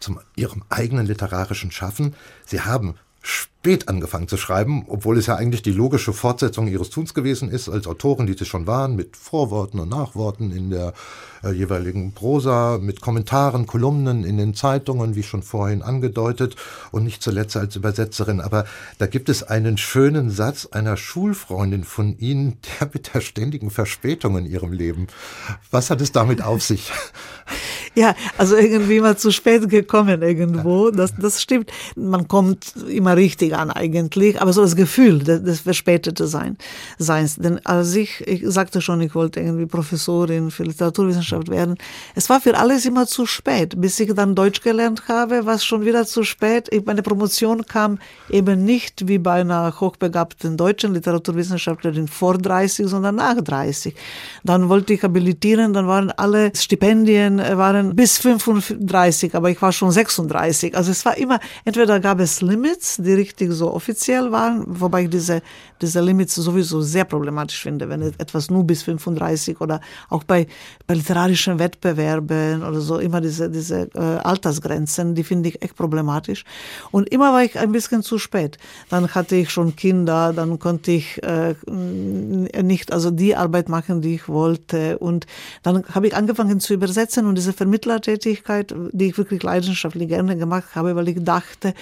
zu 0.00 0.18
Ihrem 0.34 0.64
eigenen 0.68 1.06
literarischen 1.06 1.70
Schaffen. 1.70 2.16
Sie 2.46 2.62
haben 2.62 2.96
spät 3.26 3.88
angefangen 3.88 4.28
zu 4.28 4.36
schreiben, 4.36 4.84
obwohl 4.86 5.18
es 5.18 5.26
ja 5.26 5.34
eigentlich 5.34 5.62
die 5.62 5.72
logische 5.72 6.12
Fortsetzung 6.12 6.68
ihres 6.68 6.90
Tuns 6.90 7.12
gewesen 7.12 7.50
ist, 7.50 7.68
als 7.68 7.88
Autoren, 7.88 8.28
die 8.28 8.34
sie 8.34 8.44
schon 8.44 8.68
waren, 8.68 8.94
mit 8.94 9.16
Vorworten 9.16 9.80
und 9.80 9.88
Nachworten 9.88 10.52
in 10.52 10.70
der 10.70 10.92
äh, 11.42 11.50
jeweiligen 11.50 12.12
Prosa, 12.12 12.78
mit 12.80 13.00
Kommentaren, 13.00 13.66
Kolumnen 13.66 14.22
in 14.22 14.36
den 14.36 14.54
Zeitungen, 14.54 15.16
wie 15.16 15.24
schon 15.24 15.42
vorhin 15.42 15.82
angedeutet, 15.82 16.54
und 16.92 17.02
nicht 17.02 17.20
zuletzt 17.20 17.56
als 17.56 17.74
Übersetzerin. 17.74 18.40
Aber 18.40 18.64
da 18.98 19.06
gibt 19.06 19.28
es 19.28 19.42
einen 19.42 19.76
schönen 19.76 20.30
Satz 20.30 20.66
einer 20.66 20.96
Schulfreundin 20.96 21.82
von 21.82 22.16
Ihnen, 22.18 22.58
der 22.78 22.88
mit 22.92 23.12
der 23.12 23.20
ständigen 23.20 23.70
Verspätung 23.70 24.38
in 24.38 24.46
Ihrem 24.46 24.72
Leben. 24.72 25.08
Was 25.72 25.90
hat 25.90 26.00
es 26.00 26.12
damit 26.12 26.40
auf 26.40 26.62
sich? 26.62 26.92
Ja, 27.98 28.14
also 28.36 28.56
irgendwie 28.56 29.00
mal 29.00 29.16
zu 29.16 29.30
spät 29.30 29.70
gekommen 29.70 30.20
irgendwo. 30.20 30.90
Das, 30.90 31.14
das 31.18 31.40
stimmt. 31.40 31.70
Man 31.96 32.28
kommt 32.28 32.74
immer 32.88 33.16
richtig 33.16 33.56
an 33.56 33.70
eigentlich, 33.70 34.40
aber 34.40 34.52
so 34.52 34.60
das 34.60 34.76
Gefühl 34.76 35.20
des, 35.20 35.42
des 35.42 35.60
verspätete 35.60 36.26
Sein, 36.26 36.58
Seins. 36.98 37.36
Denn 37.36 37.64
als 37.64 37.94
ich, 37.94 38.20
ich 38.26 38.42
sagte 38.44 38.82
schon, 38.82 39.00
ich 39.00 39.14
wollte 39.14 39.40
irgendwie 39.40 39.64
Professorin 39.64 40.50
für 40.50 40.64
Literaturwissenschaft 40.64 41.48
werden, 41.48 41.76
es 42.14 42.28
war 42.28 42.38
für 42.38 42.58
alles 42.58 42.84
immer 42.84 43.06
zu 43.06 43.24
spät. 43.24 43.80
Bis 43.80 43.98
ich 43.98 44.12
dann 44.12 44.34
Deutsch 44.34 44.60
gelernt 44.60 45.04
habe, 45.08 45.46
war 45.46 45.54
es 45.54 45.64
schon 45.64 45.86
wieder 45.86 46.04
zu 46.04 46.22
spät. 46.22 46.68
Ich, 46.72 46.84
meine 46.84 47.02
Promotion 47.02 47.64
kam 47.64 47.98
eben 48.28 48.62
nicht 48.62 49.08
wie 49.08 49.16
bei 49.16 49.40
einer 49.40 49.80
hochbegabten 49.80 50.58
deutschen 50.58 50.92
Literaturwissenschaftlerin 50.92 52.08
vor 52.08 52.36
30, 52.36 52.88
sondern 52.88 53.14
nach 53.14 53.40
30. 53.40 53.94
Dann 54.44 54.68
wollte 54.68 54.92
ich 54.92 55.02
habilitieren, 55.02 55.72
dann 55.72 55.86
waren 55.86 56.10
alle 56.10 56.52
Stipendien, 56.54 57.38
waren 57.38 57.85
bis 57.94 58.18
35, 58.18 59.34
aber 59.34 59.50
ich 59.50 59.60
war 59.60 59.72
schon 59.72 59.90
36. 59.90 60.76
Also 60.76 60.90
es 60.90 61.04
war 61.04 61.16
immer, 61.16 61.38
entweder 61.64 62.00
gab 62.00 62.20
es 62.20 62.40
Limits, 62.42 62.96
die 62.96 63.12
richtig 63.12 63.52
so 63.52 63.72
offiziell 63.72 64.32
waren, 64.32 64.64
wobei 64.66 65.04
ich 65.04 65.10
diese, 65.10 65.42
diese 65.80 66.00
Limits 66.00 66.34
sowieso 66.34 66.80
sehr 66.80 67.04
problematisch 67.04 67.62
finde, 67.62 67.88
wenn 67.88 68.02
etwas 68.02 68.50
nur 68.50 68.64
bis 68.64 68.82
35 68.82 69.60
oder 69.60 69.80
auch 70.08 70.24
bei, 70.24 70.46
bei 70.86 70.94
literarischen 70.94 71.58
Wettbewerben 71.58 72.62
oder 72.62 72.80
so, 72.80 72.98
immer 72.98 73.20
diese, 73.20 73.50
diese 73.50 73.88
äh, 73.94 73.98
Altersgrenzen, 73.98 75.14
die 75.14 75.24
finde 75.24 75.50
ich 75.50 75.62
echt 75.62 75.76
problematisch. 75.76 76.44
Und 76.90 77.08
immer 77.10 77.32
war 77.32 77.44
ich 77.44 77.58
ein 77.58 77.72
bisschen 77.72 78.02
zu 78.02 78.18
spät. 78.18 78.58
Dann 78.88 79.14
hatte 79.14 79.36
ich 79.36 79.50
schon 79.50 79.76
Kinder, 79.76 80.32
dann 80.32 80.58
konnte 80.58 80.92
ich 80.92 81.22
äh, 81.22 81.54
nicht 81.70 82.92
also 82.92 83.10
die 83.10 83.36
Arbeit 83.36 83.68
machen, 83.68 84.00
die 84.00 84.14
ich 84.14 84.28
wollte. 84.28 84.98
Und 84.98 85.26
dann 85.62 85.84
habe 85.94 86.06
ich 86.06 86.16
angefangen 86.16 86.60
zu 86.60 86.74
übersetzen 86.74 87.26
und 87.26 87.36
diese 87.36 87.52
Vermittlertätigkeit, 87.76 88.74
die 88.92 89.08
ich 89.08 89.18
wirklich 89.18 89.42
leidenschaftlich 89.42 90.08
gerne 90.08 90.36
gemacht 90.36 90.74
habe, 90.74 90.96
weil 90.96 91.08
ich 91.08 91.22
dachte, 91.22 91.74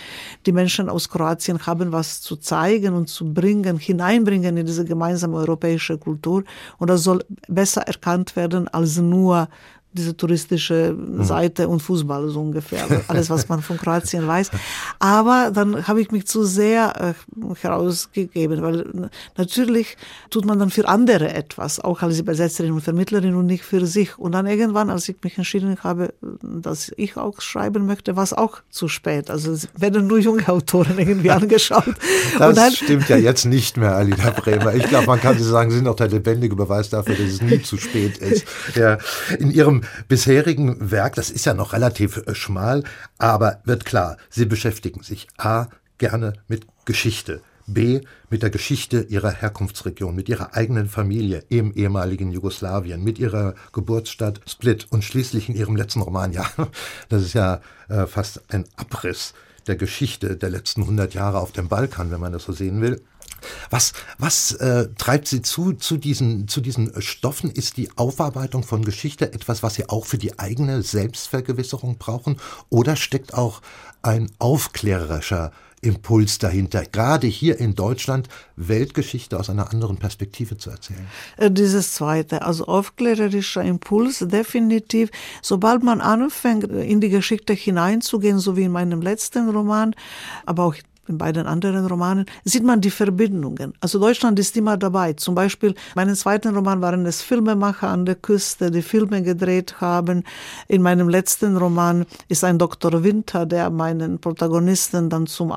die 0.44 0.52
Menschen 0.52 0.88
aus 0.88 1.08
Kroatien 1.08 1.64
haben 1.66 1.92
was 1.92 2.20
zu 2.20 2.36
zeigen 2.36 2.94
und 2.94 3.08
zu 3.08 3.32
bringen, 3.32 3.78
hineinbringen 3.78 4.56
in 4.56 4.66
diese 4.66 4.84
gemeinsame 4.84 5.36
europäische 5.36 5.96
Kultur. 5.96 6.42
Und 6.78 6.90
das 6.90 7.04
soll 7.04 7.24
besser 7.46 7.82
erkannt 7.82 8.34
werden 8.34 8.66
als 8.68 8.96
nur 8.96 9.48
diese 9.94 10.16
touristische 10.16 10.92
mhm. 10.92 11.22
Seite 11.22 11.68
und 11.68 11.80
Fußball 11.80 12.28
so 12.28 12.40
ungefähr, 12.40 12.82
also 12.82 13.00
alles 13.08 13.30
was 13.30 13.48
man 13.48 13.62
von 13.62 13.78
Kroatien 13.78 14.26
weiß. 14.26 14.50
Aber 14.98 15.50
dann 15.54 15.86
habe 15.86 16.00
ich 16.00 16.10
mich 16.10 16.26
zu 16.26 16.44
sehr 16.44 17.14
äh, 17.14 17.54
herausgegeben, 17.60 18.62
weil 18.62 19.10
natürlich 19.36 19.96
tut 20.30 20.44
man 20.44 20.58
dann 20.58 20.70
für 20.70 20.88
andere 20.88 21.32
etwas, 21.32 21.80
auch 21.80 22.02
als 22.02 22.18
Übersetzerin 22.18 22.72
und 22.72 22.80
Vermittlerin 22.80 23.34
und 23.36 23.46
nicht 23.46 23.64
für 23.64 23.86
sich. 23.86 24.18
Und 24.18 24.32
dann 24.32 24.46
irgendwann, 24.46 24.90
als 24.90 25.08
ich 25.08 25.16
mich 25.22 25.38
entschieden 25.38 25.76
habe, 25.82 26.12
dass 26.42 26.92
ich 26.96 27.16
auch 27.16 27.40
schreiben 27.40 27.86
möchte, 27.86 28.16
war 28.16 28.24
es 28.24 28.32
auch 28.32 28.58
zu 28.70 28.88
spät. 28.88 29.30
Also 29.30 29.52
es 29.52 29.68
werden 29.76 30.06
nur 30.06 30.18
junge 30.18 30.48
Autoren 30.48 30.98
irgendwie 30.98 31.30
angeschaut. 31.30 31.94
Das 32.38 32.54
dann, 32.56 32.72
stimmt 32.72 33.08
ja 33.08 33.16
jetzt 33.16 33.44
nicht 33.44 33.76
mehr, 33.76 33.94
Alina 33.94 34.30
Bremer. 34.30 34.74
Ich 34.74 34.84
glaube, 34.84 35.06
man 35.06 35.20
kann 35.20 35.38
Sie 35.38 35.44
sagen, 35.44 35.70
Sie 35.70 35.76
sind 35.76 35.88
auch 35.88 35.96
der 35.96 36.08
lebendige 36.08 36.56
Beweis 36.56 36.90
dafür, 36.90 37.14
dass 37.14 37.26
es 37.26 37.42
nie 37.42 37.62
zu 37.62 37.76
spät 37.76 38.18
ist. 38.18 38.44
Ja, 38.74 38.98
in 39.38 39.50
Ihrem 39.50 39.83
bisherigen 40.08 40.90
Werk, 40.90 41.14
das 41.14 41.30
ist 41.30 41.46
ja 41.46 41.54
noch 41.54 41.72
relativ 41.72 42.18
äh, 42.26 42.34
schmal, 42.34 42.84
aber 43.18 43.60
wird 43.64 43.84
klar, 43.84 44.16
Sie 44.30 44.46
beschäftigen 44.46 45.02
sich 45.02 45.28
A 45.38 45.68
gerne 45.98 46.34
mit 46.48 46.66
Geschichte. 46.84 47.40
B. 47.66 48.02
mit 48.28 48.42
der 48.42 48.50
Geschichte 48.50 49.06
ihrer 49.08 49.30
Herkunftsregion, 49.30 50.14
mit 50.14 50.28
ihrer 50.28 50.54
eigenen 50.54 50.88
Familie 50.88 51.44
im 51.48 51.72
ehemaligen 51.72 52.30
Jugoslawien, 52.30 53.02
mit 53.02 53.18
ihrer 53.18 53.54
Geburtsstadt 53.72 54.40
Split 54.46 54.86
und 54.90 55.02
schließlich 55.02 55.48
in 55.48 55.54
ihrem 55.54 55.76
letzten 55.76 56.02
Roman, 56.02 56.32
ja, 56.32 56.46
das 57.08 57.22
ist 57.22 57.32
ja 57.32 57.60
äh, 57.88 58.06
fast 58.06 58.42
ein 58.52 58.66
Abriss 58.76 59.32
der 59.66 59.76
Geschichte 59.76 60.36
der 60.36 60.50
letzten 60.50 60.82
100 60.82 61.14
Jahre 61.14 61.40
auf 61.40 61.52
dem 61.52 61.68
Balkan, 61.68 62.10
wenn 62.10 62.20
man 62.20 62.32
das 62.32 62.44
so 62.44 62.52
sehen 62.52 62.82
will. 62.82 63.00
Was, 63.70 63.92
was 64.18 64.52
äh, 64.52 64.88
treibt 64.96 65.28
Sie 65.28 65.42
zu, 65.42 65.72
zu, 65.72 65.96
diesen, 65.96 66.48
zu 66.48 66.60
diesen 66.60 67.00
Stoffen? 67.00 67.50
Ist 67.50 67.76
die 67.76 67.90
Aufarbeitung 67.96 68.62
von 68.62 68.84
Geschichte 68.84 69.32
etwas, 69.32 69.62
was 69.62 69.74
Sie 69.74 69.88
auch 69.88 70.06
für 70.06 70.18
die 70.18 70.38
eigene 70.38 70.82
Selbstvergewisserung 70.82 71.98
brauchen? 71.98 72.36
Oder 72.70 72.96
steckt 72.96 73.34
auch 73.34 73.60
ein 74.02 74.30
aufklärerischer 74.38 75.52
Impuls 75.84 76.38
dahinter, 76.38 76.84
gerade 76.84 77.26
hier 77.26 77.60
in 77.60 77.74
Deutschland 77.74 78.28
Weltgeschichte 78.56 79.38
aus 79.38 79.50
einer 79.50 79.70
anderen 79.70 79.98
Perspektive 79.98 80.56
zu 80.56 80.70
erzählen? 80.70 81.06
Äh, 81.36 81.50
dieses 81.50 81.92
zweite, 81.92 82.42
also 82.42 82.66
aufklärerischer 82.66 83.62
Impuls, 83.62 84.24
definitiv. 84.26 85.10
Sobald 85.42 85.82
man 85.82 86.00
anfängt, 86.00 86.64
in 86.64 87.00
die 87.00 87.10
Geschichte 87.10 87.52
hineinzugehen, 87.52 88.38
so 88.38 88.56
wie 88.56 88.64
in 88.64 88.72
meinem 88.72 89.02
letzten 89.02 89.48
Roman, 89.50 89.94
aber 90.46 90.64
auch 90.64 90.76
in 91.08 91.18
beiden 91.18 91.46
anderen 91.46 91.86
Romanen, 91.86 92.26
sieht 92.44 92.64
man 92.64 92.80
die 92.80 92.90
Verbindungen. 92.90 93.74
Also 93.80 93.98
Deutschland 93.98 94.38
ist 94.38 94.56
immer 94.56 94.76
dabei. 94.76 95.12
Zum 95.14 95.34
Beispiel, 95.34 95.74
meinen 95.94 96.14
zweiten 96.14 96.54
Roman 96.54 96.80
waren 96.80 97.06
es 97.06 97.22
Filmemacher 97.22 97.88
an 97.88 98.06
der 98.06 98.14
Küste, 98.14 98.70
die 98.70 98.82
Filme 98.82 99.22
gedreht 99.22 99.80
haben. 99.80 100.24
In 100.68 100.82
meinem 100.82 101.08
letzten 101.08 101.56
Roman 101.56 102.06
ist 102.28 102.44
ein 102.44 102.58
Dr. 102.58 103.02
Winter, 103.04 103.46
der 103.46 103.70
meinen 103.70 104.18
Protagonisten 104.18 105.10
dann 105.10 105.26
zum, 105.26 105.52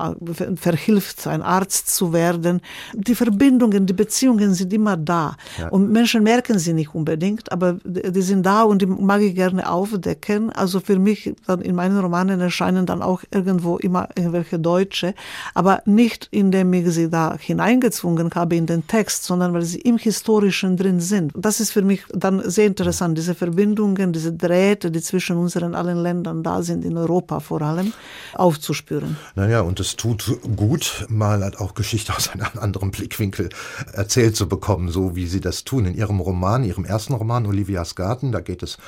verhilft, 0.56 1.26
ein 1.26 1.42
Arzt 1.42 1.94
zu 1.94 2.12
werden. 2.12 2.60
Die 2.94 3.14
Verbindungen, 3.14 3.86
die 3.86 3.92
Beziehungen 3.92 4.54
sind 4.54 4.72
immer 4.72 4.96
da. 4.96 5.36
Ja. 5.58 5.68
Und 5.68 5.90
Menschen 5.90 6.22
merken 6.22 6.58
sie 6.58 6.72
nicht 6.72 6.94
unbedingt, 6.94 7.50
aber 7.52 7.78
die 7.84 8.22
sind 8.22 8.44
da 8.44 8.62
und 8.62 8.82
die 8.82 8.86
mag 8.86 9.22
ich 9.22 9.34
gerne 9.34 9.70
aufdecken. 9.70 10.50
Also 10.50 10.80
für 10.80 10.98
mich, 10.98 11.34
dann 11.46 11.60
in 11.60 11.74
meinen 11.74 11.98
Romanen 11.98 12.40
erscheinen 12.40 12.86
dann 12.86 13.02
auch 13.02 13.22
irgendwo 13.30 13.76
immer 13.78 14.08
irgendwelche 14.14 14.58
Deutsche 14.58 15.14
aber 15.54 15.82
nicht 15.84 16.28
indem 16.30 16.72
ich 16.72 16.88
sie 16.90 17.08
da 17.10 17.36
hineingezwungen 17.38 18.30
habe 18.34 18.56
in 18.56 18.66
den 18.66 18.86
Text, 18.86 19.24
sondern 19.24 19.52
weil 19.52 19.62
sie 19.62 19.80
im 19.80 19.98
Historischen 19.98 20.76
drin 20.76 21.00
sind. 21.00 21.32
Das 21.36 21.60
ist 21.60 21.72
für 21.72 21.82
mich 21.82 22.02
dann 22.12 22.48
sehr 22.48 22.66
interessant, 22.66 23.18
diese 23.18 23.34
Verbindungen, 23.34 24.12
diese 24.12 24.32
Drähte, 24.32 24.90
die 24.90 25.00
zwischen 25.00 25.36
unseren 25.36 25.74
allen 25.74 25.98
Ländern 25.98 26.42
da 26.42 26.62
sind, 26.62 26.84
in 26.84 26.96
Europa 26.96 27.40
vor 27.40 27.62
allem, 27.62 27.92
aufzuspüren. 28.34 29.16
Naja, 29.34 29.60
und 29.60 29.80
es 29.80 29.96
tut 29.96 30.38
gut, 30.56 31.06
mal 31.08 31.42
halt 31.42 31.58
auch 31.60 31.74
Geschichte 31.74 32.12
aus 32.16 32.28
einem 32.28 32.46
anderen 32.58 32.90
Blickwinkel 32.90 33.48
erzählt 33.92 34.36
zu 34.36 34.48
bekommen, 34.48 34.90
so 34.90 35.16
wie 35.16 35.26
Sie 35.26 35.40
das 35.40 35.64
tun. 35.64 35.86
In 35.86 35.94
Ihrem 35.94 36.20
Roman, 36.20 36.64
Ihrem 36.64 36.84
ersten 36.84 37.14
Roman, 37.14 37.46
Olivias 37.46 37.94
Garten, 37.94 38.32
da 38.32 38.40
geht 38.40 38.62
es 38.62 38.78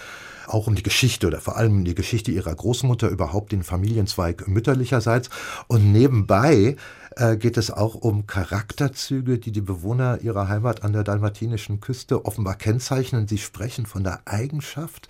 auch 0.50 0.66
um 0.66 0.74
die 0.74 0.82
Geschichte 0.82 1.26
oder 1.26 1.40
vor 1.40 1.56
allem 1.56 1.78
um 1.78 1.84
die 1.84 1.94
Geschichte 1.94 2.30
ihrer 2.30 2.54
Großmutter, 2.54 3.08
überhaupt 3.08 3.52
den 3.52 3.62
Familienzweig 3.62 4.48
mütterlicherseits. 4.48 5.30
Und 5.68 5.92
nebenbei 5.92 6.76
äh, 7.16 7.36
geht 7.36 7.56
es 7.56 7.70
auch 7.70 7.94
um 7.94 8.26
Charakterzüge, 8.26 9.38
die 9.38 9.52
die 9.52 9.60
Bewohner 9.60 10.20
ihrer 10.22 10.48
Heimat 10.48 10.82
an 10.82 10.92
der 10.92 11.04
dalmatinischen 11.04 11.80
Küste 11.80 12.24
offenbar 12.24 12.56
kennzeichnen. 12.56 13.28
Sie 13.28 13.38
sprechen 13.38 13.86
von 13.86 14.04
der 14.04 14.20
Eigenschaft, 14.26 15.08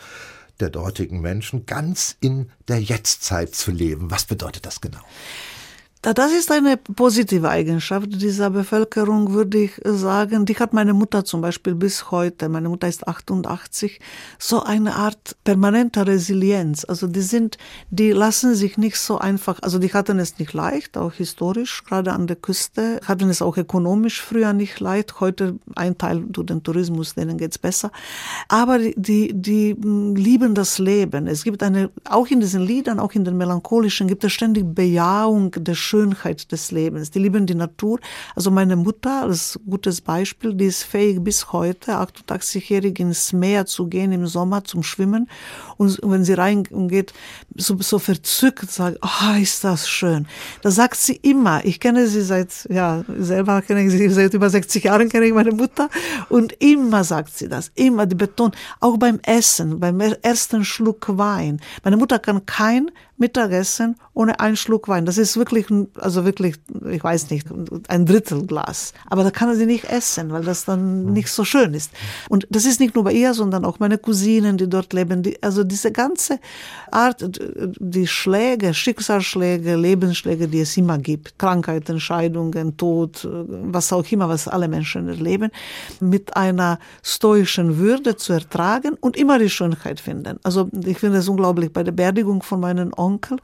der 0.61 0.71
dortigen 0.71 1.21
Menschen 1.21 1.67
ganz 1.67 2.17
in 2.21 2.51
der 2.69 2.81
Jetztzeit 2.81 3.55
zu 3.55 3.71
leben. 3.71 4.11
Was 4.11 4.25
bedeutet 4.27 4.67
das 4.67 4.81
genau? 4.81 5.01
Das 6.03 6.33
ist 6.33 6.51
eine 6.51 6.79
positive 6.79 7.51
Eigenschaft 7.51 8.23
dieser 8.23 8.49
Bevölkerung, 8.49 9.35
würde 9.35 9.59
ich 9.65 9.73
sagen. 9.85 10.47
Die 10.47 10.57
hat 10.57 10.73
meine 10.73 10.95
Mutter 10.95 11.27
zum 11.27 11.43
Beispiel 11.43 11.75
bis 11.75 12.11
heute, 12.11 12.49
meine 12.49 12.71
Mutter 12.71 12.89
ist 12.89 13.07
88, 13.07 14.01
so 14.39 14.63
eine 14.63 14.95
Art 14.95 15.37
permanenter 15.45 16.07
Resilienz. 16.07 16.87
Also 16.87 17.07
die 17.07 17.21
sind, 17.21 17.59
die 17.91 18.13
lassen 18.13 18.55
sich 18.55 18.79
nicht 18.79 18.97
so 18.97 19.19
einfach, 19.19 19.59
also 19.61 19.79
die 19.79 19.93
hatten 19.93 20.19
es 20.19 20.39
nicht 20.39 20.55
leicht, 20.55 20.97
auch 20.97 21.13
historisch, 21.13 21.85
gerade 21.85 22.15
an 22.15 22.27
der 22.27 22.37
Küste, 22.37 23.01
hatten 23.05 23.29
es 23.29 23.43
auch 23.43 23.59
ökonomisch 23.59 24.23
früher 24.23 24.55
nicht 24.55 24.81
leicht. 24.81 25.21
Heute 25.21 25.59
ein 25.77 25.99
Teil 25.99 26.25
durch 26.27 26.47
den 26.47 26.63
Tourismus, 26.63 27.15
denen 27.15 27.37
geht's 27.37 27.59
besser. 27.59 27.93
Aber 28.49 28.79
die, 28.79 29.35
die, 29.35 29.35
die 29.35 29.77
lieben 30.15 30.55
das 30.55 30.79
Leben. 30.79 31.27
Es 31.27 31.45
gibt 31.45 31.63
eine, 31.63 31.91
auch 32.09 32.29
in 32.29 32.41
diesen 32.41 32.63
Liedern, 32.63 32.99
auch 32.99 33.13
in 33.13 33.27
den 33.27 33.37
melancholischen, 33.37 34.09
gibt 34.09 34.25
es 34.25 34.33
ständig 34.33 34.75
Bejahung 34.75 35.51
der 35.59 35.75
Schönheit 35.91 36.53
des 36.53 36.71
Lebens. 36.71 37.11
Die 37.11 37.19
lieben 37.19 37.47
die 37.47 37.57
Natur. 37.57 37.99
Also 38.37 38.53
meine 38.53 38.77
Mutter 38.77 39.23
als 39.23 39.59
gutes 39.69 40.01
Beispiel, 40.01 40.55
die 40.55 40.67
ist 40.67 40.85
fähig 40.85 41.23
bis 41.23 41.53
heute, 41.53 41.93
88-jährig 41.99 43.01
ins 43.01 43.33
Meer 43.33 43.67
zu 43.67 43.89
gehen 43.89 44.13
im 44.13 44.27
Sommer 44.29 44.63
zum 44.63 44.85
Schwimmen. 44.85 45.29
Und 45.79 45.99
wenn 46.03 46.23
sie 46.23 46.35
reingeht, 46.35 47.13
so, 47.57 47.77
so 47.81 47.99
verzückt 47.99 48.71
sagt, 48.71 48.99
oh, 49.03 49.41
ist 49.41 49.65
das 49.65 49.89
schön. 49.89 50.29
Das 50.63 50.77
sagt 50.77 50.97
sie 50.97 51.17
immer. 51.17 51.65
Ich 51.65 51.81
kenne 51.81 52.07
sie 52.07 52.23
seit, 52.23 52.69
ja, 52.71 53.05
selber 53.19 53.61
kenne 53.63 53.83
ich 53.83 53.91
sie 53.91 54.09
seit 54.11 54.33
über 54.35 54.49
60 54.49 54.85
Jahren, 54.85 55.09
kenne 55.09 55.27
ich 55.27 55.35
meine 55.35 55.53
Mutter. 55.53 55.89
Und 56.29 56.53
immer 56.61 57.03
sagt 57.03 57.37
sie 57.37 57.49
das. 57.49 57.73
Immer, 57.75 58.07
die 58.07 58.15
betont. 58.15 58.55
Auch 58.79 58.97
beim 58.97 59.19
Essen, 59.25 59.81
beim 59.81 59.99
ersten 60.01 60.65
Schluck 60.65 61.07
Wein. 61.19 61.61
Meine 61.83 61.97
Mutter 61.97 62.21
kann 62.21 62.47
kein 62.47 62.93
Mittagessen 63.21 63.97
ohne 64.15 64.41
einen 64.41 64.57
Schluck 64.57 64.89
Wein. 64.89 65.05
Das 65.05 65.19
ist 65.19 65.37
wirklich, 65.37 65.67
also 65.99 66.25
wirklich, 66.25 66.57
ich 66.91 67.05
weiß 67.05 67.31
nicht, 67.31 67.47
ein 67.89 68.07
Drittel 68.07 68.47
Glas. 68.47 68.95
Aber 69.09 69.23
da 69.25 69.31
kann 69.31 69.55
sie 69.55 69.67
nicht 69.67 69.85
essen, 69.85 70.33
weil 70.33 70.43
das 70.43 70.65
dann 70.65 71.05
mhm. 71.05 71.13
nicht 71.13 71.29
so 71.29 71.45
schön 71.45 71.75
ist. 71.75 71.93
Und 72.31 72.47
das 72.51 72.65
ist 72.65 72.81
nicht 72.81 72.95
nur 72.95 73.05
bei 73.05 73.13
ihr, 73.13 73.35
sondern 73.35 73.65
auch 73.67 73.79
meine 73.79 73.99
Cousinen, 73.99 74.57
die 74.57 74.69
dort 74.69 74.95
leben. 74.95 75.23
Die, 75.23 75.41
also 75.43 75.65
diese 75.65 75.93
ganze 75.93 76.41
Art, 76.91 77.23
die 77.79 78.07
Schläge, 78.07 78.73
Schicksalsschläge, 78.73 79.77
Lebensschläge, 79.77 80.49
die 80.49 80.61
es 80.61 80.77
immer 80.79 80.97
gibt, 80.97 81.39
Krankheiten, 81.39 82.01
Scheidungen, 82.01 82.79
Tod, 82.79 83.29
was 83.31 83.93
auch 83.93 84.11
immer, 84.11 84.31
was 84.31 84.49
alle 84.49 84.67
Menschen 84.67 85.09
erleben, 85.09 85.51
mit 86.01 86.37
einer 86.37 86.79
stoischen 87.03 87.77
Würde 87.77 88.17
zu 88.17 88.33
ertragen 88.33 88.97
und 88.99 89.19
immer 89.19 89.39
die 89.39 89.51
Schönheit 89.51 90.01
finden. 90.01 90.39
Also 90.43 90.71
ich 90.87 90.99
finde 90.99 91.19
es 91.19 91.29
unglaublich. 91.29 91.71
Bei 91.71 91.85
der 91.85 91.93
Beerdigung 91.93 92.43
von 92.43 92.61
meinen 92.61 92.95
Onkel 92.95 93.10
Onkel. 93.11 93.39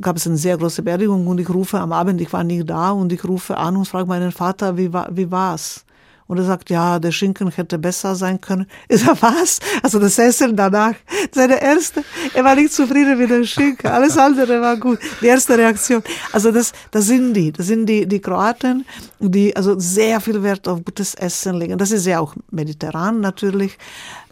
Gab 0.00 0.16
es 0.16 0.26
eine 0.26 0.36
sehr 0.36 0.56
große 0.56 0.82
Beerdigung 0.82 1.26
und 1.26 1.38
ich 1.38 1.48
rufe 1.48 1.78
am 1.78 1.92
Abend, 1.92 2.20
ich 2.20 2.32
war 2.32 2.44
nicht 2.44 2.68
da 2.68 2.90
und 2.90 3.12
ich 3.12 3.24
rufe 3.24 3.56
an 3.56 3.76
und 3.76 3.86
frage 3.86 4.08
meinen 4.08 4.32
Vater, 4.32 4.76
wie, 4.76 4.92
war, 4.92 5.08
wie 5.12 5.30
war's? 5.30 5.84
Und 6.28 6.38
er 6.38 6.44
sagt, 6.44 6.70
ja, 6.70 6.98
der 6.98 7.12
Schinken 7.12 7.50
hätte 7.50 7.78
besser 7.78 8.14
sein 8.14 8.40
können. 8.40 8.66
Ich 8.88 9.02
sage, 9.02 9.18
was? 9.20 9.58
Also 9.82 9.98
das 9.98 10.18
Essen 10.18 10.56
danach, 10.56 10.94
seine 11.30 11.60
erste, 11.60 12.04
er 12.32 12.44
war 12.44 12.54
nicht 12.54 12.72
zufrieden 12.72 13.18
mit 13.18 13.28
dem 13.28 13.44
Schinken. 13.44 13.90
Alles 13.90 14.16
andere 14.16 14.60
war 14.60 14.76
gut. 14.78 14.98
Die 15.20 15.26
erste 15.26 15.58
Reaktion. 15.58 16.02
Also 16.32 16.50
das, 16.50 16.72
das 16.90 17.06
sind 17.06 17.34
die, 17.34 17.52
das 17.52 17.66
sind 17.66 17.84
die, 17.86 18.06
die 18.06 18.20
Kroaten, 18.20 18.86
die 19.18 19.54
also 19.54 19.78
sehr 19.78 20.20
viel 20.20 20.42
Wert 20.42 20.66
auf 20.68 20.82
gutes 20.84 21.14
Essen 21.14 21.56
legen. 21.56 21.76
Das 21.76 21.90
ist 21.90 22.06
ja 22.06 22.20
auch 22.20 22.34
mediterran 22.50 23.20
natürlich. 23.20 23.76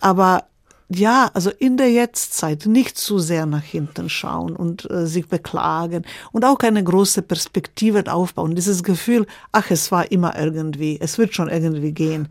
Aber 0.00 0.44
ja, 0.92 1.30
also 1.34 1.50
in 1.50 1.76
der 1.76 1.90
Jetztzeit 1.90 2.66
nicht 2.66 2.98
zu 2.98 3.20
sehr 3.20 3.46
nach 3.46 3.62
hinten 3.62 4.08
schauen 4.08 4.56
und 4.56 4.90
äh, 4.90 5.06
sich 5.06 5.28
beklagen 5.28 6.04
und 6.32 6.44
auch 6.44 6.58
eine 6.60 6.82
große 6.82 7.22
Perspektive 7.22 8.12
aufbauen. 8.12 8.56
Dieses 8.56 8.82
Gefühl, 8.82 9.26
ach, 9.52 9.70
es 9.70 9.92
war 9.92 10.10
immer 10.10 10.36
irgendwie, 10.36 10.98
es 11.00 11.16
wird 11.16 11.34
schon 11.34 11.48
irgendwie 11.48 11.92
gehen. 11.92 12.28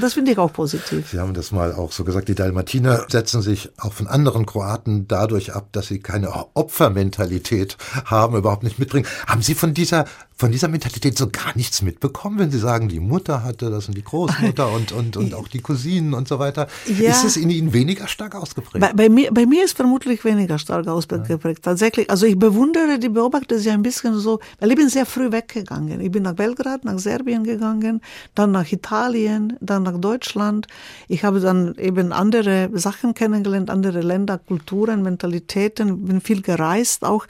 Das 0.00 0.14
finde 0.14 0.32
ich 0.32 0.38
auch 0.38 0.52
positiv. 0.52 1.10
Sie 1.10 1.18
haben 1.18 1.34
das 1.34 1.52
mal 1.52 1.72
auch 1.74 1.92
so 1.92 2.02
gesagt, 2.02 2.28
die 2.28 2.34
Dalmatiner 2.34 3.04
setzen 3.08 3.42
sich 3.42 3.70
auch 3.78 3.92
von 3.92 4.06
anderen 4.06 4.46
Kroaten 4.46 5.06
dadurch 5.06 5.54
ab, 5.54 5.68
dass 5.72 5.88
sie 5.88 6.00
keine 6.00 6.32
Opfermentalität 6.54 7.76
haben, 8.06 8.36
überhaupt 8.36 8.62
nicht 8.62 8.78
mitbringen. 8.78 9.06
Haben 9.26 9.42
Sie 9.42 9.54
von 9.54 9.74
dieser 9.74 10.06
von 10.38 10.52
dieser 10.52 10.68
Mentalität 10.68 11.18
so 11.18 11.28
gar 11.28 11.56
nichts 11.56 11.82
mitbekommen, 11.82 12.38
wenn 12.38 12.52
Sie 12.52 12.60
sagen, 12.60 12.88
die 12.88 13.00
Mutter 13.00 13.42
hatte 13.42 13.70
das 13.70 13.88
und 13.88 13.96
die 13.96 14.04
Großmutter 14.04 14.70
und, 14.72 14.92
und, 14.92 15.16
und 15.16 15.34
auch 15.34 15.48
die 15.48 15.58
Cousinen 15.58 16.14
und 16.14 16.28
so 16.28 16.38
weiter. 16.38 16.68
Ja. 16.86 17.10
Ist 17.10 17.24
es 17.24 17.36
in 17.36 17.50
Ihnen 17.50 17.72
weniger 17.72 18.06
stark 18.06 18.36
ausgeprägt? 18.36 18.80
Bei, 18.80 18.92
bei, 18.92 19.08
mir, 19.08 19.32
bei 19.32 19.46
mir 19.46 19.64
ist 19.64 19.76
vermutlich 19.76 20.24
weniger 20.24 20.58
stark 20.58 20.86
ausgeprägt. 20.86 21.44
Ja. 21.44 21.72
Tatsächlich, 21.72 22.08
also 22.08 22.24
ich 22.24 22.38
bewundere 22.38 23.00
die 23.00 23.08
beobachte 23.08 23.58
sie 23.58 23.70
ein 23.70 23.82
bisschen 23.82 24.16
so, 24.16 24.38
weil 24.60 24.70
ich 24.70 24.76
bin 24.76 24.88
sehr 24.88 25.06
früh 25.06 25.32
weggegangen. 25.32 26.00
Ich 26.00 26.12
bin 26.12 26.22
nach 26.22 26.34
Belgrad, 26.34 26.84
nach 26.84 27.00
Serbien 27.00 27.42
gegangen, 27.42 28.00
dann 28.36 28.52
nach 28.52 28.70
Italien, 28.70 29.56
dann 29.60 29.82
nach 29.82 29.98
Deutschland. 29.98 30.68
Ich 31.08 31.24
habe 31.24 31.40
dann 31.40 31.74
eben 31.78 32.12
andere 32.12 32.70
Sachen 32.74 33.12
kennengelernt, 33.12 33.70
andere 33.70 34.02
Länder, 34.02 34.38
Kulturen, 34.38 35.02
Mentalitäten, 35.02 36.04
bin 36.04 36.20
viel 36.20 36.42
gereist 36.42 37.04
auch. 37.04 37.26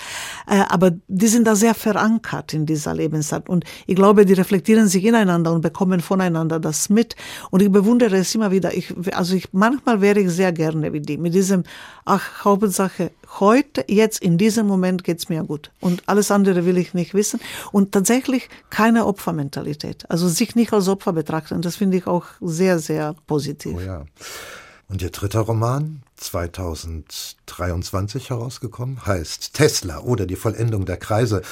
Äh, 0.46 0.62
aber 0.68 0.90
die 1.08 1.28
sind 1.28 1.46
da 1.46 1.56
sehr 1.56 1.74
verankert 1.74 2.52
in 2.52 2.66
dieser 2.66 2.97
Lebensart. 2.98 3.48
Und 3.48 3.64
ich 3.86 3.96
glaube, 3.96 4.26
die 4.26 4.34
reflektieren 4.34 4.88
sich 4.88 5.04
ineinander 5.04 5.52
und 5.52 5.62
bekommen 5.62 6.00
voneinander 6.00 6.60
das 6.60 6.90
mit. 6.90 7.16
Und 7.50 7.62
ich 7.62 7.72
bewundere 7.72 8.16
es 8.16 8.34
immer 8.34 8.50
wieder. 8.50 8.74
Ich, 8.74 8.94
also 9.12 9.34
ich, 9.34 9.48
manchmal 9.52 10.02
wäre 10.02 10.20
ich 10.20 10.30
sehr 10.30 10.52
gerne 10.52 10.92
wie 10.92 11.00
die, 11.00 11.16
mit 11.16 11.34
diesem, 11.34 11.64
ach, 12.04 12.44
Hauptsache, 12.44 13.10
heute, 13.40 13.84
jetzt, 13.88 14.22
in 14.22 14.36
diesem 14.36 14.66
Moment 14.66 15.04
geht's 15.04 15.28
mir 15.28 15.44
gut. 15.44 15.70
Und 15.80 16.02
alles 16.06 16.30
andere 16.30 16.66
will 16.66 16.76
ich 16.76 16.92
nicht 16.92 17.14
wissen. 17.14 17.40
Und 17.72 17.92
tatsächlich 17.92 18.48
keine 18.70 19.06
Opfermentalität. 19.06 20.10
Also 20.10 20.28
sich 20.28 20.54
nicht 20.54 20.72
als 20.72 20.88
Opfer 20.88 21.12
betrachten, 21.12 21.62
das 21.62 21.76
finde 21.76 21.96
ich 21.96 22.06
auch 22.06 22.24
sehr, 22.40 22.78
sehr 22.78 23.14
positiv. 23.26 23.74
Oh 23.76 23.80
ja. 23.80 24.04
Und 24.88 25.02
Ihr 25.02 25.10
dritter 25.10 25.40
Roman, 25.40 26.02
2023 26.16 28.30
herausgekommen, 28.30 29.04
heißt 29.04 29.52
Tesla 29.52 30.00
oder 30.00 30.24
die 30.24 30.36
Vollendung 30.36 30.86
der 30.86 30.96
Kreise. 30.96 31.42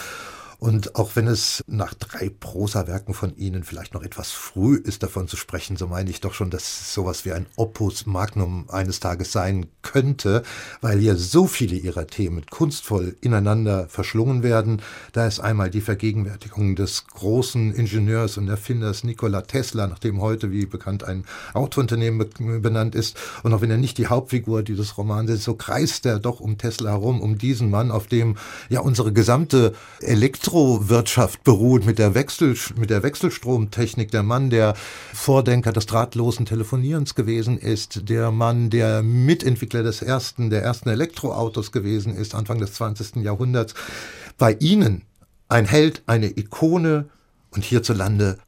Und 0.59 0.97
auch 0.97 1.17
wenn 1.17 1.27
es 1.27 1.63
nach 1.67 1.95
drei 1.95 2.31
Prosawerken 2.31 3.15
von 3.15 3.37
Ihnen 3.37 3.63
vielleicht 3.63 3.95
noch 3.95 4.03
etwas 4.03 4.31
früh 4.31 4.77
ist, 4.77 5.03
davon 5.03 5.29
zu 5.29 5.37
sprechen, 5.37 5.77
so 5.77 5.87
meine 5.87 6.11
ich 6.11 6.21
doch 6.21 6.33
schon, 6.33 6.51
dass 6.51 6.95
sowas 6.95 7.25
wie 7.25 7.33
ein 7.33 7.47
Opus 7.57 8.07
Magnum 8.07 8.69
eines 8.71 9.01
Tages 9.01 9.33
sein 9.33 9.67
könnte, 9.83 10.43
weil 10.81 10.99
hier 10.99 11.17
so 11.17 11.47
viele 11.47 11.77
Ihrer 11.77 12.07
Themen 12.07 12.47
kunstvoll 12.47 13.17
ineinander 13.21 13.89
verschlungen 13.89 14.43
werden. 14.43 14.81
Da 15.13 15.27
ist 15.27 15.41
einmal 15.41 15.71
die 15.71 15.81
Vergegenwärtigung 15.81 16.75
des 16.75 17.07
großen 17.07 17.75
Ingenieurs 17.75 18.39
und 18.39 18.49
Erfinders 18.49 19.05
Nikola 19.05 19.43
Tesla, 19.43 19.87
nach 19.87 19.99
dem 19.99 20.21
heute, 20.21 20.51
wie 20.51 20.67
bekannt, 20.67 21.05
ein 21.05 21.25
Autounternehmen 21.53 22.63
benannt 22.63 22.95
ist. 22.95 23.17
Und 23.43 23.53
auch 23.53 23.61
wenn 23.61 23.71
er 23.71 23.77
nicht 23.77 23.99
die 23.99 24.07
Hauptfigur 24.07 24.63
dieses 24.63 24.97
Romans 24.97 25.31
ist, 25.31 25.45
so 25.45 25.55
kreist 25.55 26.07
er 26.07 26.19
doch 26.19 26.41
um 26.41 26.57
Tesla 26.57 26.93
herum, 26.93 27.21
um 27.21 27.37
diesen 27.37 27.71
Mann, 27.71 27.91
auf 27.91 28.07
dem 28.07 28.37
ja 28.71 28.81
unsere 28.81 29.13
gesamte 29.13 29.75
Elektro 30.01 30.46
Elektrowirtschaft 30.47 31.43
beruht, 31.43 31.85
mit 31.87 31.99
der, 31.99 32.15
Wechsel, 32.15 32.57
mit 32.77 32.91
der 32.91 33.03
Wechselstromtechnik. 33.03 34.13
Der 34.13 34.23
Mann, 34.23 34.49
der 34.49 34.75
Vordenker 35.13 35.73
des 35.73 35.87
drahtlosen 35.87 36.47
Telefonierens 36.47 37.17
gewesen 37.17 37.59
ist, 37.59 38.09
der 38.09 38.31
Mann, 38.31 38.71
der 38.71 39.03
Mitentwickler 39.03 39.83
des 39.83 40.03
ersten, 40.03 40.51
der 40.51 40.63
ersten 40.63 40.89
Elektroautos 40.89 41.73
gewesen 41.73 42.15
ist, 42.15 42.37
Anfang 42.37 42.59
des 42.61 42.75
20. 42.75 43.17
Jahrhunderts. 43.17 43.75
Bei 44.39 44.53
Ihnen 44.53 45.03
ein 45.49 45.67
Held, 45.67 46.05
eine 46.07 46.29
Ikone 46.39 47.09
und 47.51 47.65
hierzulande 47.65 48.39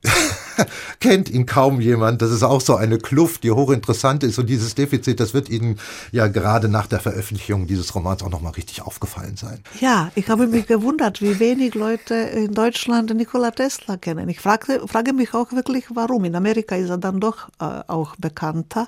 kennt 1.00 1.28
ihn 1.28 1.46
kaum 1.46 1.80
jemand. 1.80 2.22
Das 2.22 2.30
ist 2.30 2.42
auch 2.42 2.61
so 2.61 2.76
eine 2.76 2.98
Kluft, 2.98 3.44
die 3.44 3.50
hochinteressant 3.50 4.22
ist. 4.24 4.38
Und 4.38 4.48
dieses 4.48 4.74
Defizit, 4.74 5.20
das 5.20 5.34
wird 5.34 5.48
Ihnen 5.48 5.78
ja 6.12 6.28
gerade 6.28 6.68
nach 6.68 6.86
der 6.86 7.00
Veröffentlichung 7.00 7.66
dieses 7.66 7.94
Romans 7.94 8.22
auch 8.22 8.30
nochmal 8.30 8.52
richtig 8.52 8.82
aufgefallen 8.82 9.36
sein. 9.36 9.61
Ja, 9.80 10.11
ich 10.14 10.28
habe 10.28 10.46
mich 10.46 10.66
gewundert, 10.66 11.22
wie 11.22 11.38
wenig 11.38 11.74
Leute 11.74 12.14
in 12.14 12.54
Deutschland 12.54 13.14
Nikola 13.14 13.50
Tesla 13.50 13.96
kennen. 13.96 14.28
Ich 14.28 14.40
frage, 14.40 14.82
frage 14.86 15.12
mich 15.12 15.34
auch 15.34 15.52
wirklich, 15.52 15.84
warum. 15.94 16.24
In 16.24 16.34
Amerika 16.34 16.76
ist 16.76 16.90
er 16.90 16.98
dann 16.98 17.20
doch 17.20 17.48
äh, 17.61 17.82
auch 17.86 18.16
bekannter. 18.16 18.86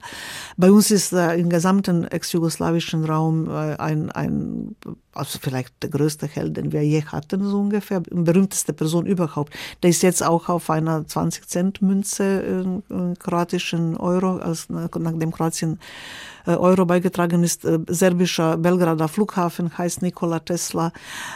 Bei 0.57 0.71
uns 0.71 0.91
ist 0.91 1.12
er 1.12 1.35
im 1.35 1.49
gesamten 1.49 2.05
ex-jugoslawischen 2.05 3.05
Raum 3.05 3.49
äh, 3.49 3.77
ein, 3.77 4.11
ein 4.11 4.77
also 5.13 5.39
vielleicht 5.41 5.83
der 5.83 5.91
größte 5.91 6.27
Held, 6.27 6.57
den 6.57 6.73
wir 6.73 6.83
je 6.83 7.03
hatten, 7.05 7.45
so 7.45 7.61
ungefähr, 7.61 8.01
berühmteste 8.01 8.73
Person 8.73 9.07
überhaupt. 9.07 9.53
Der 9.83 9.91
ist 9.91 10.03
jetzt 10.03 10.23
auch 10.23 10.49
auf 10.49 10.71
einer 10.71 11.07
20 11.07 11.49
Cent 11.49 11.83
Münze, 11.83 12.83
äh, 12.91 13.15
kroatischen 13.19 13.97
Euro, 13.97 14.37
als 14.37 14.69
nachdem 14.69 15.33
Kroatien 15.33 15.75
äh, 15.75 15.81
Euro 16.47 16.86
beigetragen 16.86 17.43
ist. 17.43 17.64
Äh, 17.64 17.78
serbischer 17.88 18.57
Belgrader 18.57 19.09
Flughafen 19.09 19.76
heißt 19.76 20.03
Nikola 20.03 20.41
Tesla. 20.41 20.93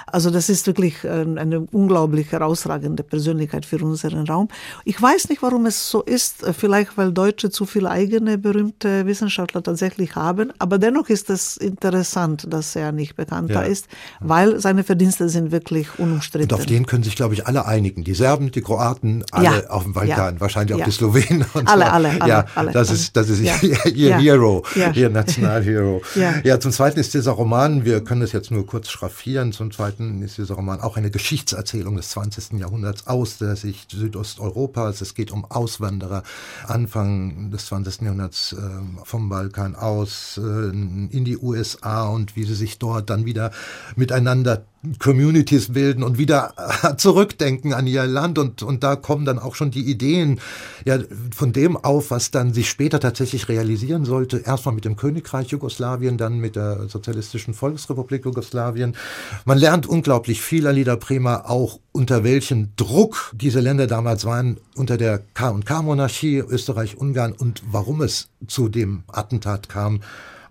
Also 0.07 0.31
das 0.31 0.49
ist 0.49 0.67
wirklich 0.67 1.05
eine 1.05 1.61
unglaublich 1.73 2.33
herausragende 2.33 3.03
Persönlichkeit 3.03 3.67
für 3.67 3.79
unseren 3.85 4.27
Raum. 4.27 4.49
Ich 4.85 5.01
weiß 5.01 5.29
nicht, 5.29 5.43
warum 5.43 5.67
es 5.67 5.91
so 5.91 6.03
ist. 6.03 6.45
Vielleicht, 6.57 6.97
weil 6.97 7.13
Deutsche 7.13 7.51
zu 7.51 7.67
viele 7.67 7.91
eigene 7.91 8.39
berühmte 8.39 9.07
Wissenschaftler 9.07 9.63
tatsächlich 9.63 10.17
haben. 10.17 10.53
Aber 10.59 10.79
dennoch 10.79 11.09
ist 11.09 11.31
es 11.31 11.57
interessant, 11.57 12.47
dass 12.49 12.77
er 12.77 12.93
nicht 12.93 13.17
bekannter 13.17 13.63
ja. 13.63 13.63
ist, 13.63 13.89
weil 14.21 14.61
seine 14.61 14.85
Verdienste 14.85 15.29
sind 15.29 15.53
wirklich 15.53 15.99
unumstritten. 15.99 16.53
Und 16.53 16.61
auf 16.61 16.67
den 16.67 16.87
können 16.87 17.03
sich, 17.03 17.17
glaube 17.17 17.35
ich, 17.35 17.47
alle 17.47 17.67
einigen. 17.67 18.05
Die 18.05 18.15
Serben, 18.15 18.51
die 18.51 18.61
Kroaten, 18.61 19.25
alle 19.31 19.45
ja. 19.45 19.71
auf 19.71 19.85
dem 19.85 19.93
Balkan, 19.93 20.35
ja. 20.35 20.41
wahrscheinlich 20.41 20.81
auch 20.81 20.85
die 20.85 20.91
Slowenen. 20.91 21.45
Und 21.55 21.69
alle, 21.69 21.85
so. 21.85 21.91
alle, 21.91 22.09
alle. 22.21 22.29
Ja, 22.29 22.45
alle, 22.55 22.73
das 22.73 22.89
alle. 22.89 22.99
ist, 22.99 23.17
das 23.17 23.29
ist 23.29 23.41
ihr 23.95 24.19
Hero, 24.19 24.65
ihr 24.97 25.11
Nationalhero. 25.11 26.03
ja. 26.45 26.61
zum 26.61 26.73
Zweiten 26.73 27.01
ist 27.01 27.15
dieser 27.15 27.33
Roman, 27.33 27.85
wir 27.85 28.03
können 28.03 28.23
es 28.23 28.33
jetzt 28.33 28.51
nur 28.51 28.67
kurz 28.67 28.89
schraffieren, 28.89 29.53
zum 29.53 29.71
Zweiten 29.71 30.23
ist 30.23 30.39
dieser 30.39 30.55
Roman 30.55 30.81
auch 30.81 30.97
eine 30.97 31.11
Geschichtserzählung 31.11 31.97
des 31.97 32.11
20. 32.11 32.59
Jahrhunderts 32.59 33.07
aus 33.07 33.39
der 33.39 33.57
Sicht 33.57 33.91
Südosteuropas. 33.91 35.01
Es 35.01 35.15
geht 35.15 35.31
um 35.31 35.45
Auswanderer 35.45 36.23
Anfang 36.67 37.51
des 37.51 37.67
20. 37.67 38.03
Jahrhunderts 38.03 38.53
äh, 38.53 39.05
vom 39.05 39.29
Balkan 39.29 39.75
aus 39.75 40.39
äh, 40.43 40.69
in 40.71 41.25
die 41.25 41.39
USA 41.39 42.09
und 42.09 42.37
wie 42.37 42.45
sie 42.45 42.55
sich 42.55 42.79
dort 42.79 43.11
dann 43.11 43.25
wieder 43.25 43.51
miteinander 43.97 44.65
Communities 44.99 45.73
bilden 45.73 46.03
und 46.03 46.19
wieder 46.19 46.55
zurückdenken 46.97 47.73
an 47.73 47.87
ihr 47.87 48.07
Land 48.07 48.39
und, 48.39 48.63
und 48.63 48.83
da 48.83 48.97
kommen 48.97 49.25
dann 49.25 49.39
auch 49.39 49.55
schon 49.55 49.71
die 49.71 49.89
Ideen 49.89 50.41
ja, 50.85 50.99
von 51.35 51.53
dem 51.53 51.77
auf, 51.77 52.11
was 52.11 52.31
dann 52.31 52.53
sich 52.53 52.69
später 52.69 53.01
tatsächlich 53.01 53.49
realisieren 53.49 54.05
sollte. 54.05 54.39
Erstmal 54.39 54.75
mit 54.75 54.85
dem 54.85 54.97
Königreich 54.97 55.49
Jugoslawien, 55.49 56.19
dann 56.19 56.39
mit 56.39 56.57
der 56.57 56.89
Sozialistischen 56.89 57.55
Volksrepublik 57.55 58.25
Jugoslawien. 58.25 58.97
Man 59.45 59.59
lernt 59.59 59.87
unglaublich 59.87 60.41
viel, 60.41 60.67
Alida 60.67 60.97
Prima, 60.97 61.45
auch 61.47 61.81
unter 61.93 62.25
welchem 62.25 62.71
Druck 62.77 63.33
diese 63.35 63.61
Länder 63.61 63.87
damals 63.87 64.25
waren, 64.25 64.59
unter 64.75 64.97
der 64.97 65.21
K&K-Monarchie, 65.35 66.39
Österreich, 66.39 66.99
Ungarn 66.99 67.33
und 67.33 67.63
warum 67.71 68.03
es 68.03 68.29
zu 68.47 68.69
dem 68.69 69.05
Attentat 69.09 69.69
kam 69.69 70.01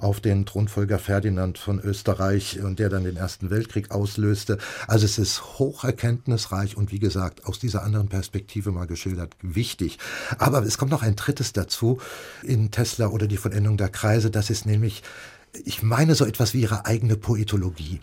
auf 0.03 0.19
den 0.19 0.45
Thronfolger 0.45 0.99
Ferdinand 0.99 1.57
von 1.57 1.79
Österreich 1.79 2.59
und 2.61 2.79
der 2.79 2.89
dann 2.89 3.03
den 3.03 3.17
Ersten 3.17 3.49
Weltkrieg 3.49 3.91
auslöste. 3.91 4.57
Also 4.87 5.05
es 5.05 5.17
ist 5.17 5.59
hocherkenntnisreich 5.59 6.77
und 6.77 6.91
wie 6.91 6.99
gesagt, 6.99 7.45
aus 7.45 7.59
dieser 7.59 7.83
anderen 7.83 8.09
Perspektive 8.09 8.71
mal 8.71 8.85
geschildert, 8.85 9.35
wichtig. 9.41 9.97
Aber 10.37 10.63
es 10.63 10.77
kommt 10.77 10.91
noch 10.91 11.03
ein 11.03 11.15
drittes 11.15 11.53
dazu 11.53 11.99
in 12.43 12.71
Tesla 12.71 13.07
oder 13.07 13.27
die 13.27 13.37
Vollendung 13.37 13.77
der 13.77 13.89
Kreise, 13.89 14.29
das 14.29 14.49
ist 14.49 14.65
nämlich 14.65 15.03
ich 15.65 15.83
meine 15.83 16.15
so 16.15 16.25
etwas 16.25 16.55
wie 16.55 16.61
ihre 16.61 16.85
eigene 16.87 17.15
Poetologie, 17.15 17.99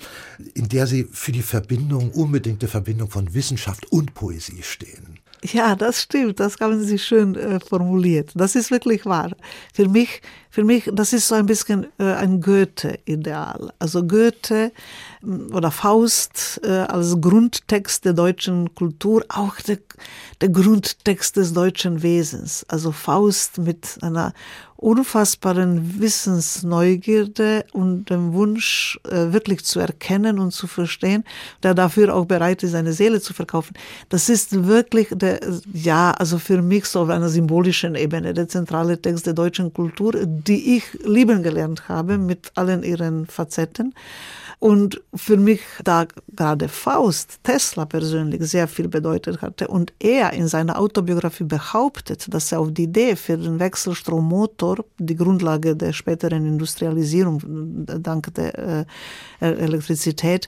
in 0.55 0.69
der 0.69 0.87
sie 0.87 1.09
für 1.11 1.33
die 1.33 1.43
Verbindung, 1.43 2.13
unbedingte 2.13 2.69
Verbindung 2.69 3.11
von 3.11 3.35
Wissenschaft 3.35 3.91
und 3.91 4.15
Poesie 4.15 4.63
stehen. 4.63 5.19
Ja, 5.43 5.75
das 5.75 6.03
stimmt, 6.03 6.39
das 6.39 6.61
haben 6.61 6.83
Sie 6.83 6.99
schön 6.99 7.35
äh, 7.35 7.61
formuliert. 7.61 8.33
Das 8.35 8.55
ist 8.55 8.71
wirklich 8.71 9.07
wahr. 9.07 9.33
Für 9.73 9.89
mich, 9.89 10.21
für 10.51 10.65
mich, 10.65 10.91
das 10.93 11.13
ist 11.13 11.29
so 11.29 11.37
ein 11.37 11.47
bisschen 11.47 11.87
äh, 11.99 12.13
ein 12.15 12.41
Goethe-Ideal. 12.41 13.73
Also 13.79 14.05
Goethe 14.05 14.73
mm, 15.23 15.55
oder 15.55 15.71
Faust 15.71 16.61
äh, 16.65 16.71
als 16.71 17.21
Grundtext 17.21 18.05
der 18.05 18.15
deutschen 18.15 18.75
Kultur, 18.75 19.25
auch 19.29 19.57
der, 19.61 19.79
der 20.41 20.49
Grundtext 20.49 21.37
des 21.37 21.53
deutschen 21.53 22.03
Wesens. 22.03 22.67
Also 22.69 22.91
Faust 22.91 23.59
mit 23.59 23.99
einer 24.03 24.33
unfassbaren 24.81 26.01
Wissensneugierde 26.01 27.67
und 27.73 28.09
dem 28.09 28.33
Wunsch, 28.33 28.99
äh, 29.05 29.33
wirklich 29.33 29.65
zu 29.65 29.79
erkennen 29.79 30.39
und 30.39 30.53
zu 30.53 30.67
verstehen, 30.67 31.25
der 31.63 31.75
dafür 31.75 32.15
auch 32.15 32.25
bereit 32.25 32.63
ist, 32.63 32.73
seine 32.73 32.95
Seele 32.95 33.21
zu 33.21 33.35
verkaufen. 33.35 33.75
Das 34.09 34.31
ist 34.31 34.67
wirklich 34.67 35.09
der, 35.13 35.41
ja, 35.73 36.13
also 36.13 36.39
für 36.39 36.63
mich 36.63 36.87
so 36.87 37.01
auf 37.01 37.11
einer 37.11 37.29
symbolischen 37.29 37.95
Ebene 37.95 38.33
der 38.33 38.49
zentrale 38.49 39.01
Text 39.01 39.27
der 39.27 39.35
deutschen 39.35 39.73
Kultur, 39.73 40.15
die 40.47 40.77
ich 40.77 40.85
lieben 41.05 41.43
gelernt 41.43 41.89
habe 41.89 42.19
mit 42.19 42.53
allen 42.55 42.83
ihren 42.83 43.27
Facetten. 43.27 43.95
Und 44.61 45.01
für 45.15 45.39
mich, 45.39 45.63
da 45.83 46.07
gerade 46.37 46.69
Faust, 46.69 47.41
Tesla 47.43 47.87
persönlich 47.87 48.43
sehr 48.43 48.69
viel 48.69 48.89
bedeutet 48.89 49.41
hatte 49.41 49.69
und 49.69 49.95
er 49.99 50.35
in 50.35 50.49
seiner 50.49 50.79
Autobiografie 50.79 51.45
behauptet, 51.45 52.27
dass 52.33 52.53
er 52.53 52.61
auf 52.61 52.71
die 52.71 52.83
Idee 52.83 53.17
für 53.17 53.39
den 53.39 53.59
Wechselstrommotor, 53.59 54.85
die 54.99 55.17
Grundlage 55.17 55.75
der 55.75 55.95
späteren 55.95 56.45
Industrialisierung 56.45 57.41
dank 58.03 58.35
der 58.35 58.59
äh, 58.59 58.85
Elektrizität, 59.41 60.47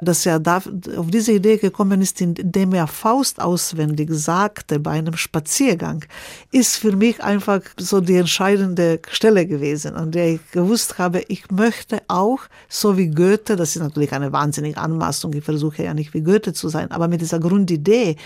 dass 0.00 0.26
er 0.26 0.40
da 0.40 0.56
auf 0.96 1.06
diese 1.06 1.32
Idee 1.32 1.58
gekommen 1.58 2.02
ist, 2.02 2.20
indem 2.20 2.74
er 2.74 2.88
Faust 2.88 3.40
auswendig 3.40 4.10
sagte 4.12 4.80
bei 4.80 4.90
einem 4.90 5.16
Spaziergang, 5.16 6.04
ist 6.50 6.78
für 6.78 6.96
mich 6.96 7.22
einfach 7.22 7.60
so 7.78 8.00
die 8.00 8.16
entscheidende 8.16 8.98
Stelle 9.08 9.46
gewesen, 9.46 9.94
an 9.94 10.10
der 10.10 10.34
ich 10.34 10.50
gewusst 10.50 10.98
habe, 10.98 11.22
ich 11.28 11.48
möchte 11.52 12.02
auch, 12.08 12.40
so 12.68 12.96
wie 12.96 13.06
Goethe, 13.06 13.35
das 13.44 13.76
ist 13.76 13.82
natürlich 13.82 14.12
eine 14.12 14.32
wahnsinnige 14.32 14.78
Anmaßung, 14.78 15.32
ich 15.34 15.44
versuche 15.44 15.82
ja 15.82 15.94
nicht 15.94 16.14
wie 16.14 16.22
Goethe 16.22 16.52
zu 16.52 16.68
sein, 16.68 16.90
aber 16.90 17.08
mit 17.08 17.20
dieser 17.20 17.38
Grundidee, 17.38 18.16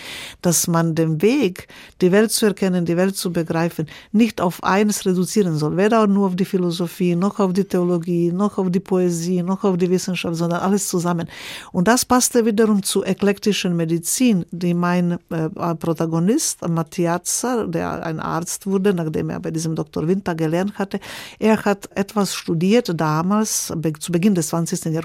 dass 0.42 0.66
man 0.66 0.94
den 0.94 1.22
Weg, 1.22 1.68
die 2.00 2.12
Welt 2.12 2.30
zu 2.30 2.46
erkennen, 2.46 2.84
die 2.84 2.96
Welt 2.96 3.16
zu 3.16 3.32
begreifen, 3.32 3.86
nicht 4.12 4.40
auf 4.40 4.62
eines 4.62 5.04
reduzieren 5.04 5.56
soll, 5.56 5.76
weder 5.76 6.06
nur 6.06 6.28
auf 6.28 6.36
die 6.36 6.44
Philosophie, 6.44 7.16
noch 7.16 7.38
auf 7.38 7.52
die 7.52 7.64
Theologie, 7.64 8.32
noch 8.32 8.58
auf 8.58 8.70
die 8.70 8.80
Poesie, 8.80 9.42
noch 9.42 9.64
auf 9.64 9.76
die 9.76 9.90
Wissenschaft, 9.90 10.36
sondern 10.36 10.60
alles 10.60 10.88
zusammen. 10.88 11.28
Und 11.72 11.88
das 11.88 12.04
passte 12.04 12.44
wiederum 12.46 12.82
zur 12.82 13.06
eklektischen 13.06 13.76
Medizin, 13.76 14.44
die 14.50 14.74
mein 14.74 15.18
äh, 15.30 15.48
Protagonist, 15.78 16.66
Mattiazza, 16.68 17.66
der 17.66 18.04
ein 18.04 18.20
Arzt 18.20 18.66
wurde, 18.66 18.94
nachdem 18.94 19.30
er 19.30 19.40
bei 19.40 19.50
diesem 19.50 19.74
Dr. 19.74 20.06
Winter 20.06 20.34
gelernt 20.34 20.78
hatte, 20.78 21.00
er 21.38 21.64
hat 21.64 21.88
etwas 21.94 22.34
studiert 22.34 22.92
damals, 22.94 23.72
zu 23.98 24.12
Beginn 24.12 24.34
des 24.34 24.48
20. 24.48 24.84
Jahrhunderts, 24.86 24.99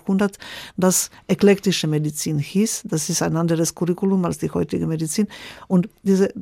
das 0.77 1.09
eklektische 1.27 1.87
Medizin 1.87 2.39
hieß. 2.39 2.83
Das 2.85 3.09
ist 3.09 3.21
ein 3.21 3.35
anderes 3.37 3.75
Curriculum 3.75 4.25
als 4.25 4.37
die 4.37 4.51
heutige 4.51 4.87
Medizin. 4.87 5.27
Und 5.67 5.89
diese, 6.03 6.33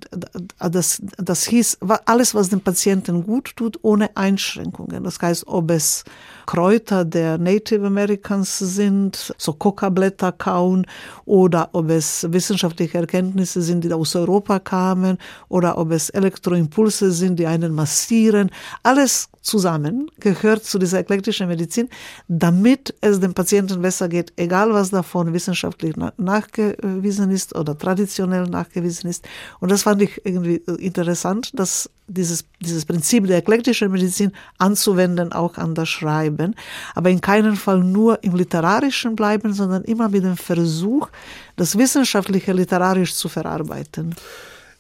das, 0.60 1.02
das 1.18 1.46
hieß, 1.46 1.80
alles, 2.06 2.36
was 2.36 2.50
dem 2.50 2.62
Patienten 2.62 3.24
gut 3.24 3.56
tut, 3.56 3.80
ohne 3.82 4.16
Einschränkungen. 4.16 5.04
Das 5.04 5.20
heißt, 5.20 5.48
ob 5.48 5.72
es 5.72 6.04
Kräuter 6.46 7.06
der 7.06 7.38
Native 7.38 7.88
Americans 7.88 8.58
sind, 8.60 9.34
so 9.38 9.54
Coca-Blätter 9.54 10.32
kauen, 10.32 10.86
oder 11.26 11.70
ob 11.74 11.90
es 11.90 12.28
wissenschaftliche 12.30 12.98
Erkenntnisse 12.98 13.62
sind, 13.62 13.84
die 13.84 13.94
aus 13.94 14.16
Europa 14.16 14.60
kamen, 14.60 15.18
oder 15.50 15.78
ob 15.78 15.92
es 15.92 16.10
Elektroimpulse 16.10 17.12
sind, 17.12 17.40
die 17.40 17.48
einen 17.48 17.74
massieren. 17.74 18.50
Alles 18.84 19.30
zusammen 19.42 20.10
gehört 20.20 20.64
zu 20.64 20.80
dieser 20.80 21.00
eklektischen 21.00 21.48
Medizin, 21.48 21.90
damit 22.28 22.96
es 23.02 23.20
dem 23.20 23.34
Patienten 23.34 23.82
besser 23.82 24.08
geht, 24.08 24.34
egal 24.38 24.74
was 24.74 24.90
davon 24.90 25.34
wissenschaftlich 25.34 25.96
nachgewiesen 26.18 27.30
ist 27.30 27.56
oder 27.56 27.78
traditionell 27.78 28.44
nachgewiesen 28.44 29.10
ist. 29.10 29.28
Und 29.60 29.70
das 29.72 29.84
fand 29.84 30.02
ich 30.02 30.26
irgendwie 30.26 30.56
interessant, 30.80 31.52
dass 31.54 31.90
dieses, 32.08 32.46
dieses 32.66 32.86
Prinzip 32.86 33.28
der 33.28 33.38
eklektischen 33.38 33.92
Medizin 33.92 34.32
anzuwenden 34.58 35.32
auch 35.32 35.58
an 35.58 35.76
das 35.76 35.90
Schreiben, 35.90 36.56
aber 36.96 37.10
in 37.10 37.22
keinem 37.22 37.56
Fall 37.56 37.80
nur 37.80 38.24
im 38.24 38.36
Literarischen 38.36 39.16
bleiben, 39.16 39.54
sondern 39.54 39.84
immer 39.84 40.10
mit 40.10 40.24
dem 40.24 40.38
Versuch, 40.38 41.10
das 41.56 41.78
Wissenschaftliche 41.78 42.54
literarisch 42.54 43.14
zu 43.14 43.30
verarbeiten 43.30 44.16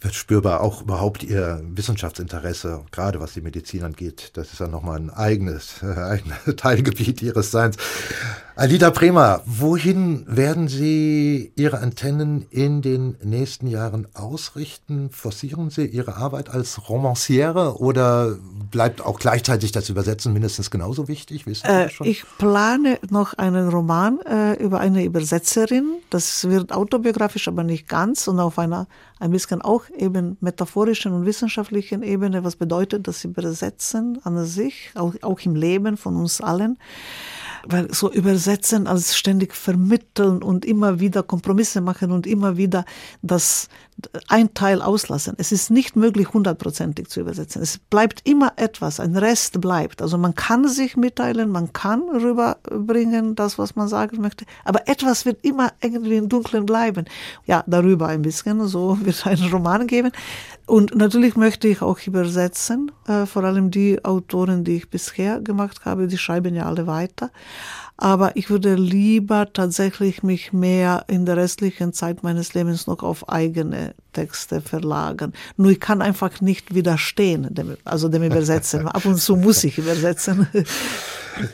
wird 0.03 0.15
spürbar 0.15 0.61
auch 0.61 0.81
überhaupt 0.81 1.23
ihr 1.23 1.61
Wissenschaftsinteresse, 1.63 2.83
gerade 2.91 3.19
was 3.19 3.33
die 3.33 3.41
Medizin 3.41 3.83
angeht. 3.83 4.31
Das 4.33 4.51
ist 4.51 4.59
ja 4.59 4.67
nochmal 4.67 4.99
ein 4.99 5.09
eigenes, 5.09 5.75
äh, 5.81 5.85
ein 5.85 6.57
Teilgebiet 6.57 7.21
ihres 7.21 7.51
Seins. 7.51 7.77
Alida 8.55 8.91
Bremer, 8.91 9.41
wohin 9.47 10.25
werden 10.27 10.67
Sie 10.67 11.51
Ihre 11.55 11.79
Antennen 11.79 12.45
in 12.51 12.83
den 12.83 13.17
nächsten 13.23 13.65
Jahren 13.65 14.07
ausrichten? 14.13 15.09
Forcieren 15.09 15.71
Sie 15.71 15.87
Ihre 15.87 16.17
Arbeit 16.17 16.51
als 16.51 16.87
Romanciere 16.87 17.79
oder 17.79 18.37
bleibt 18.69 19.03
auch 19.03 19.17
gleichzeitig 19.17 19.71
das 19.71 19.89
Übersetzen 19.89 20.33
mindestens 20.33 20.69
genauso 20.69 21.07
wichtig? 21.07 21.45
Äh, 21.63 21.89
ich 22.03 22.25
plane 22.37 22.99
noch 23.09 23.33
einen 23.33 23.69
Roman 23.69 24.19
äh, 24.19 24.53
über 24.63 24.79
eine 24.79 25.03
Übersetzerin. 25.03 25.95
Das 26.11 26.47
wird 26.47 26.71
autobiografisch, 26.73 27.47
aber 27.47 27.63
nicht 27.63 27.89
ganz 27.89 28.27
und 28.27 28.39
auf 28.39 28.59
einer 28.59 28.85
ein 29.19 29.31
bisschen 29.31 29.63
auch 29.63 29.85
eben 29.97 30.37
metaphorischen 30.41 31.13
und 31.13 31.25
wissenschaftlichen 31.25 32.03
Ebene. 32.03 32.43
Was 32.43 32.55
bedeutet 32.55 33.07
das 33.07 33.23
Übersetzen 33.23 34.19
an 34.23 34.45
sich, 34.45 34.91
auch, 34.93 35.15
auch 35.23 35.39
im 35.39 35.55
Leben 35.55 35.97
von 35.97 36.15
uns 36.17 36.39
allen? 36.39 36.77
Weil 37.65 37.93
so 37.93 38.11
übersetzen 38.11 38.87
als 38.87 39.15
ständig 39.15 39.55
vermitteln 39.55 40.43
und 40.43 40.65
immer 40.65 40.99
wieder 40.99 41.23
Kompromisse 41.23 41.81
machen 41.81 42.11
und 42.11 42.27
immer 42.27 42.57
wieder 42.57 42.85
das 43.21 43.69
ein 44.27 44.53
Teil 44.53 44.81
auslassen. 44.81 45.35
Es 45.37 45.51
ist 45.51 45.69
nicht 45.69 45.95
möglich, 45.95 46.33
hundertprozentig 46.33 47.09
zu 47.09 47.21
übersetzen. 47.21 47.61
Es 47.61 47.77
bleibt 47.77 48.27
immer 48.27 48.53
etwas, 48.55 48.99
ein 48.99 49.15
Rest 49.15 49.61
bleibt. 49.61 50.01
Also 50.01 50.17
man 50.17 50.35
kann 50.35 50.67
sich 50.67 50.97
mitteilen, 50.97 51.49
man 51.49 51.73
kann 51.73 52.01
rüberbringen, 52.01 53.35
das, 53.35 53.57
was 53.57 53.75
man 53.75 53.87
sagen 53.87 54.21
möchte, 54.21 54.45
aber 54.65 54.87
etwas 54.87 55.25
wird 55.25 55.43
immer 55.45 55.71
irgendwie 55.81 56.17
im 56.17 56.29
Dunkeln 56.29 56.65
bleiben. 56.65 57.05
Ja, 57.45 57.63
darüber 57.67 58.07
ein 58.07 58.23
bisschen, 58.23 58.67
so 58.67 58.97
wird 59.01 59.15
es 59.15 59.25
einen 59.25 59.51
Roman 59.51 59.87
geben. 59.87 60.11
Und 60.65 60.95
natürlich 60.95 61.35
möchte 61.35 61.67
ich 61.67 61.81
auch 61.81 61.99
übersetzen, 62.07 62.91
äh, 63.07 63.25
vor 63.25 63.43
allem 63.43 63.69
die 63.69 64.03
Autoren, 64.05 64.63
die 64.63 64.77
ich 64.77 64.89
bisher 64.89 65.41
gemacht 65.41 65.83
habe, 65.83 66.07
die 66.07 66.17
schreiben 66.17 66.55
ja 66.55 66.65
alle 66.65 66.87
weiter. 66.87 67.31
Aber 67.97 68.35
ich 68.35 68.49
würde 68.49 68.75
lieber 68.75 69.51
tatsächlich 69.51 70.23
mich 70.23 70.53
mehr 70.53 71.05
in 71.07 71.25
der 71.25 71.37
restlichen 71.37 71.93
Zeit 71.93 72.23
meines 72.23 72.53
Lebens 72.53 72.87
noch 72.87 73.03
auf 73.03 73.29
eigene 73.29 73.93
Texte 74.13 74.61
verlagern. 74.61 75.33
Nur 75.57 75.71
ich 75.71 75.79
kann 75.79 76.01
einfach 76.01 76.39
nicht 76.41 76.73
widerstehen, 76.73 77.53
dem, 77.53 77.77
also 77.83 78.07
dem 78.07 78.23
Übersetzen. 78.23 78.87
Ab 78.93 79.05
und 79.05 79.17
zu 79.17 79.35
muss 79.35 79.63
ich 79.63 79.77
übersetzen. 79.77 80.47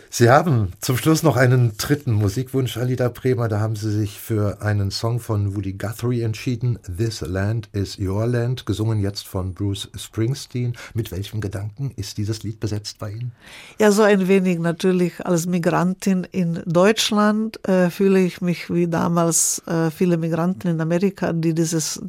Sie 0.09 0.29
haben 0.29 0.73
zum 0.81 0.97
Schluss 0.97 1.23
noch 1.23 1.37
einen 1.37 1.77
dritten 1.77 2.11
Musikwunsch, 2.11 2.77
Alida 2.77 3.07
Bremer. 3.09 3.47
Da 3.47 3.59
haben 3.59 3.75
Sie 3.75 3.91
sich 3.91 4.19
für 4.19 4.61
einen 4.61 4.91
Song 4.91 5.19
von 5.19 5.55
Woody 5.55 5.73
Guthrie 5.73 6.21
entschieden. 6.21 6.79
This 6.97 7.21
Land 7.21 7.69
is 7.71 7.97
Your 7.97 8.27
Land, 8.27 8.65
gesungen 8.65 8.99
jetzt 8.99 9.27
von 9.27 9.53
Bruce 9.53 9.89
Springsteen. 9.95 10.75
Mit 10.93 11.11
welchem 11.11 11.39
Gedanken 11.39 11.91
ist 11.95 12.17
dieses 12.17 12.43
Lied 12.43 12.59
besetzt 12.59 12.99
bei 12.99 13.11
Ihnen? 13.11 13.31
Ja, 13.79 13.91
so 13.91 14.03
ein 14.03 14.27
wenig 14.27 14.59
natürlich 14.59 15.25
als 15.25 15.45
Migrantin 15.45 16.27
in 16.29 16.61
Deutschland 16.65 17.65
äh, 17.67 17.89
fühle 17.89 18.19
ich 18.19 18.41
mich 18.41 18.73
wie 18.73 18.87
damals 18.87 19.61
äh, 19.67 19.91
viele 19.91 20.17
Migranten 20.17 20.67
in 20.67 20.81
Amerika, 20.81 21.31
die 21.31 21.53
dieses, 21.53 22.01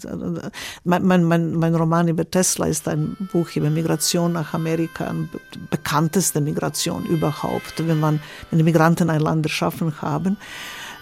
mein, 0.84 1.04
mein, 1.04 1.24
mein, 1.24 1.54
mein 1.54 1.74
Roman 1.74 2.08
über 2.08 2.28
Tesla 2.28 2.66
ist 2.66 2.88
ein 2.88 3.16
Buch 3.32 3.48
über 3.56 3.70
Migration 3.70 4.32
nach 4.32 4.54
Amerika, 4.54 5.06
eine 5.06 5.28
bekannteste 5.70 6.40
Migration 6.40 7.04
überhaupt 7.06 7.80
wenn 7.86 8.00
man, 8.00 8.20
wenn 8.50 8.58
die 8.58 8.64
Migranten 8.64 9.10
ein 9.10 9.20
Land 9.20 9.46
erschaffen 9.46 10.00
haben. 10.00 10.36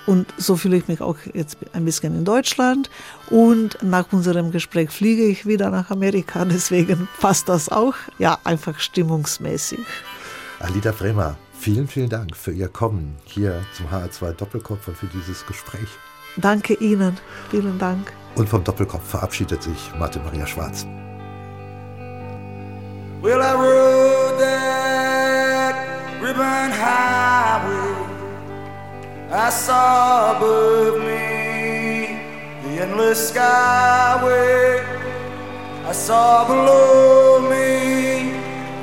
Und 0.07 0.32
so 0.39 0.57
fühle 0.57 0.78
ich 0.78 0.89
mich 0.89 1.03
auch 1.03 1.18
jetzt 1.34 1.59
ein 1.74 1.84
bisschen 1.84 2.16
in 2.16 2.24
Deutschland. 2.24 2.89
Und 3.28 3.76
nach 3.82 4.11
unserem 4.11 4.51
Gespräch 4.51 4.91
fliege 4.91 5.24
ich 5.24 5.45
wieder 5.45 5.70
nach 5.70 5.91
Amerika. 5.91 6.45
Deswegen 6.47 7.09
passt 7.20 7.49
das 7.49 7.68
auch. 7.68 7.95
Ja, 8.18 8.39
einfach 8.45 8.78
stimmungsmäßig. 8.78 9.80
Alida 10.61 10.93
Bremer, 10.93 11.36
vielen, 11.53 11.86
vielen 11.86 12.09
Dank 12.09 12.34
für 12.34 12.53
Ihr 12.53 12.68
Kommen 12.68 13.16
hier 13.24 13.62
zum 13.76 13.86
HR2 13.89 14.32
Doppelkopf 14.32 14.89
und 14.89 14.97
für 14.97 15.07
dieses 15.07 15.45
Gespräch. 15.47 15.89
Danke 16.39 16.74
Ihnen. 16.74 17.18
Vielen 17.51 17.78
Dank. 17.78 18.12
Und 18.39 18.49
vom 18.49 18.62
Doppelkopf 18.62 19.05
verabschiedet 19.05 19.64
sich 19.64 19.91
Martin 19.99 20.22
Maria 20.22 20.47
Schwarz. 20.47 20.86
Well, 23.20 23.43
I 23.43 23.53
rode 23.53 24.39
that 24.39 25.74
ribbon 26.22 26.70
highway 26.70 28.07
I 29.32 29.51
saw 29.51 30.36
above 30.36 31.01
me 31.01 32.20
the 32.62 32.82
endless 32.82 33.32
skyway 33.32 34.84
I 35.84 35.93
saw 35.93 36.47
below 36.47 37.41
me 37.41 38.34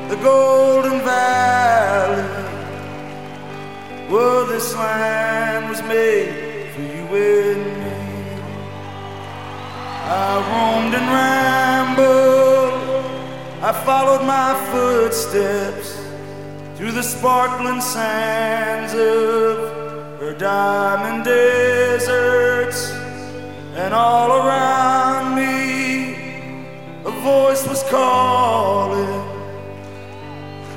the 0.09 0.17
golden 0.17 0.99
valley 0.99 2.25
Well, 4.09 4.45
this 4.47 4.75
land 4.75 5.69
was 5.69 5.81
made 5.83 6.73
for 6.75 6.81
you 6.81 7.05
and 7.15 7.65
me 7.67 7.74
I 10.07 10.37
roamed 10.51 10.93
and 10.93 11.07
rambled 11.07 11.65
I 13.65 13.71
followed 13.71 14.23
my 14.27 14.53
footsteps 14.71 15.99
through 16.75 16.91
the 16.91 17.01
sparkling 17.01 17.81
sands 17.81 18.93
of 18.93 19.57
her 20.19 20.35
diamond 20.37 21.23
deserts, 21.25 22.91
and 23.73 23.91
all 23.91 24.33
around 24.33 25.33
me 25.35 26.13
a 27.05 27.11
voice 27.23 27.67
was 27.67 27.81
calling. 27.89 29.23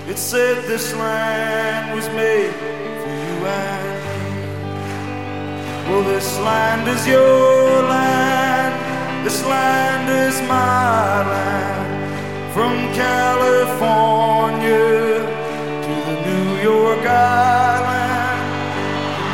It 0.09 0.17
said 0.17 0.65
this 0.65 0.95
land 0.95 1.95
was 1.95 2.09
made 2.09 2.55
for 3.03 3.15
you 3.25 3.47
and 3.61 3.99
me. 4.25 5.91
Well, 5.91 6.05
this 6.05 6.39
land 6.39 6.89
is 6.89 7.07
your 7.07 7.83
land, 7.83 8.28
this 9.25 9.43
land 9.45 10.09
is 10.09 10.41
my 10.49 11.23
land, 11.33 12.53
from 12.55 12.75
California 12.95 14.69
to 15.85 15.95
the 16.09 16.17
New 16.29 16.49
York 16.63 17.05
Island, 17.07 18.41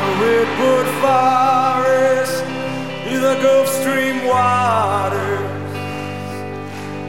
the 0.01 0.11
redwood 0.25 0.89
forest, 1.03 2.45
the 3.25 3.35
Gulf 3.43 3.69
Stream 3.69 4.27
waters. 4.27 5.73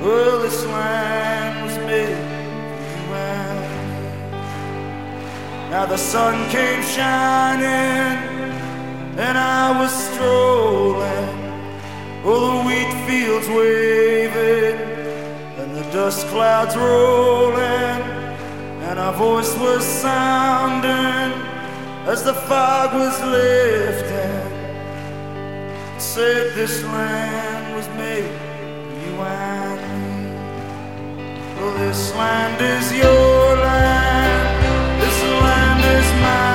Well, 0.01 0.39
this 0.39 0.65
land 0.65 1.65
was 1.65 1.77
made 1.79 2.15
for 2.15 2.85
you 2.85 3.13
and. 3.13 3.59
Now 5.71 5.85
the 5.85 5.97
sun 5.97 6.49
came 6.49 6.81
shining, 6.83 8.17
and 9.17 9.37
I 9.37 9.79
was 9.79 9.91
strolling. 9.91 11.44
Oh, 12.27 12.63
the 12.63 12.67
wheat 12.67 12.91
fields 13.07 13.47
waving, 13.47 14.79
and 15.59 15.75
the 15.75 15.83
dust 15.91 16.27
clouds 16.27 16.75
rolling 16.75 18.15
and 18.95 18.99
our 18.99 19.13
voice 19.13 19.53
was 19.57 19.83
sounding 19.83 21.31
as 22.07 22.23
the 22.23 22.33
fog 22.33 22.93
was 22.93 23.19
lifting. 23.23 24.51
Said 25.99 26.53
this 26.53 26.83
land 26.83 27.75
was 27.75 27.87
made 27.97 28.31
for 28.85 28.95
you 29.03 29.15
and 29.21 29.81
me. 29.91 30.35
Well, 31.55 31.73
this 31.79 32.13
land 32.15 32.61
is 32.61 32.85
your 32.93 33.57
land, 33.57 35.01
this 35.01 35.23
land 35.43 35.81
is 35.97 36.07
my 36.21 36.54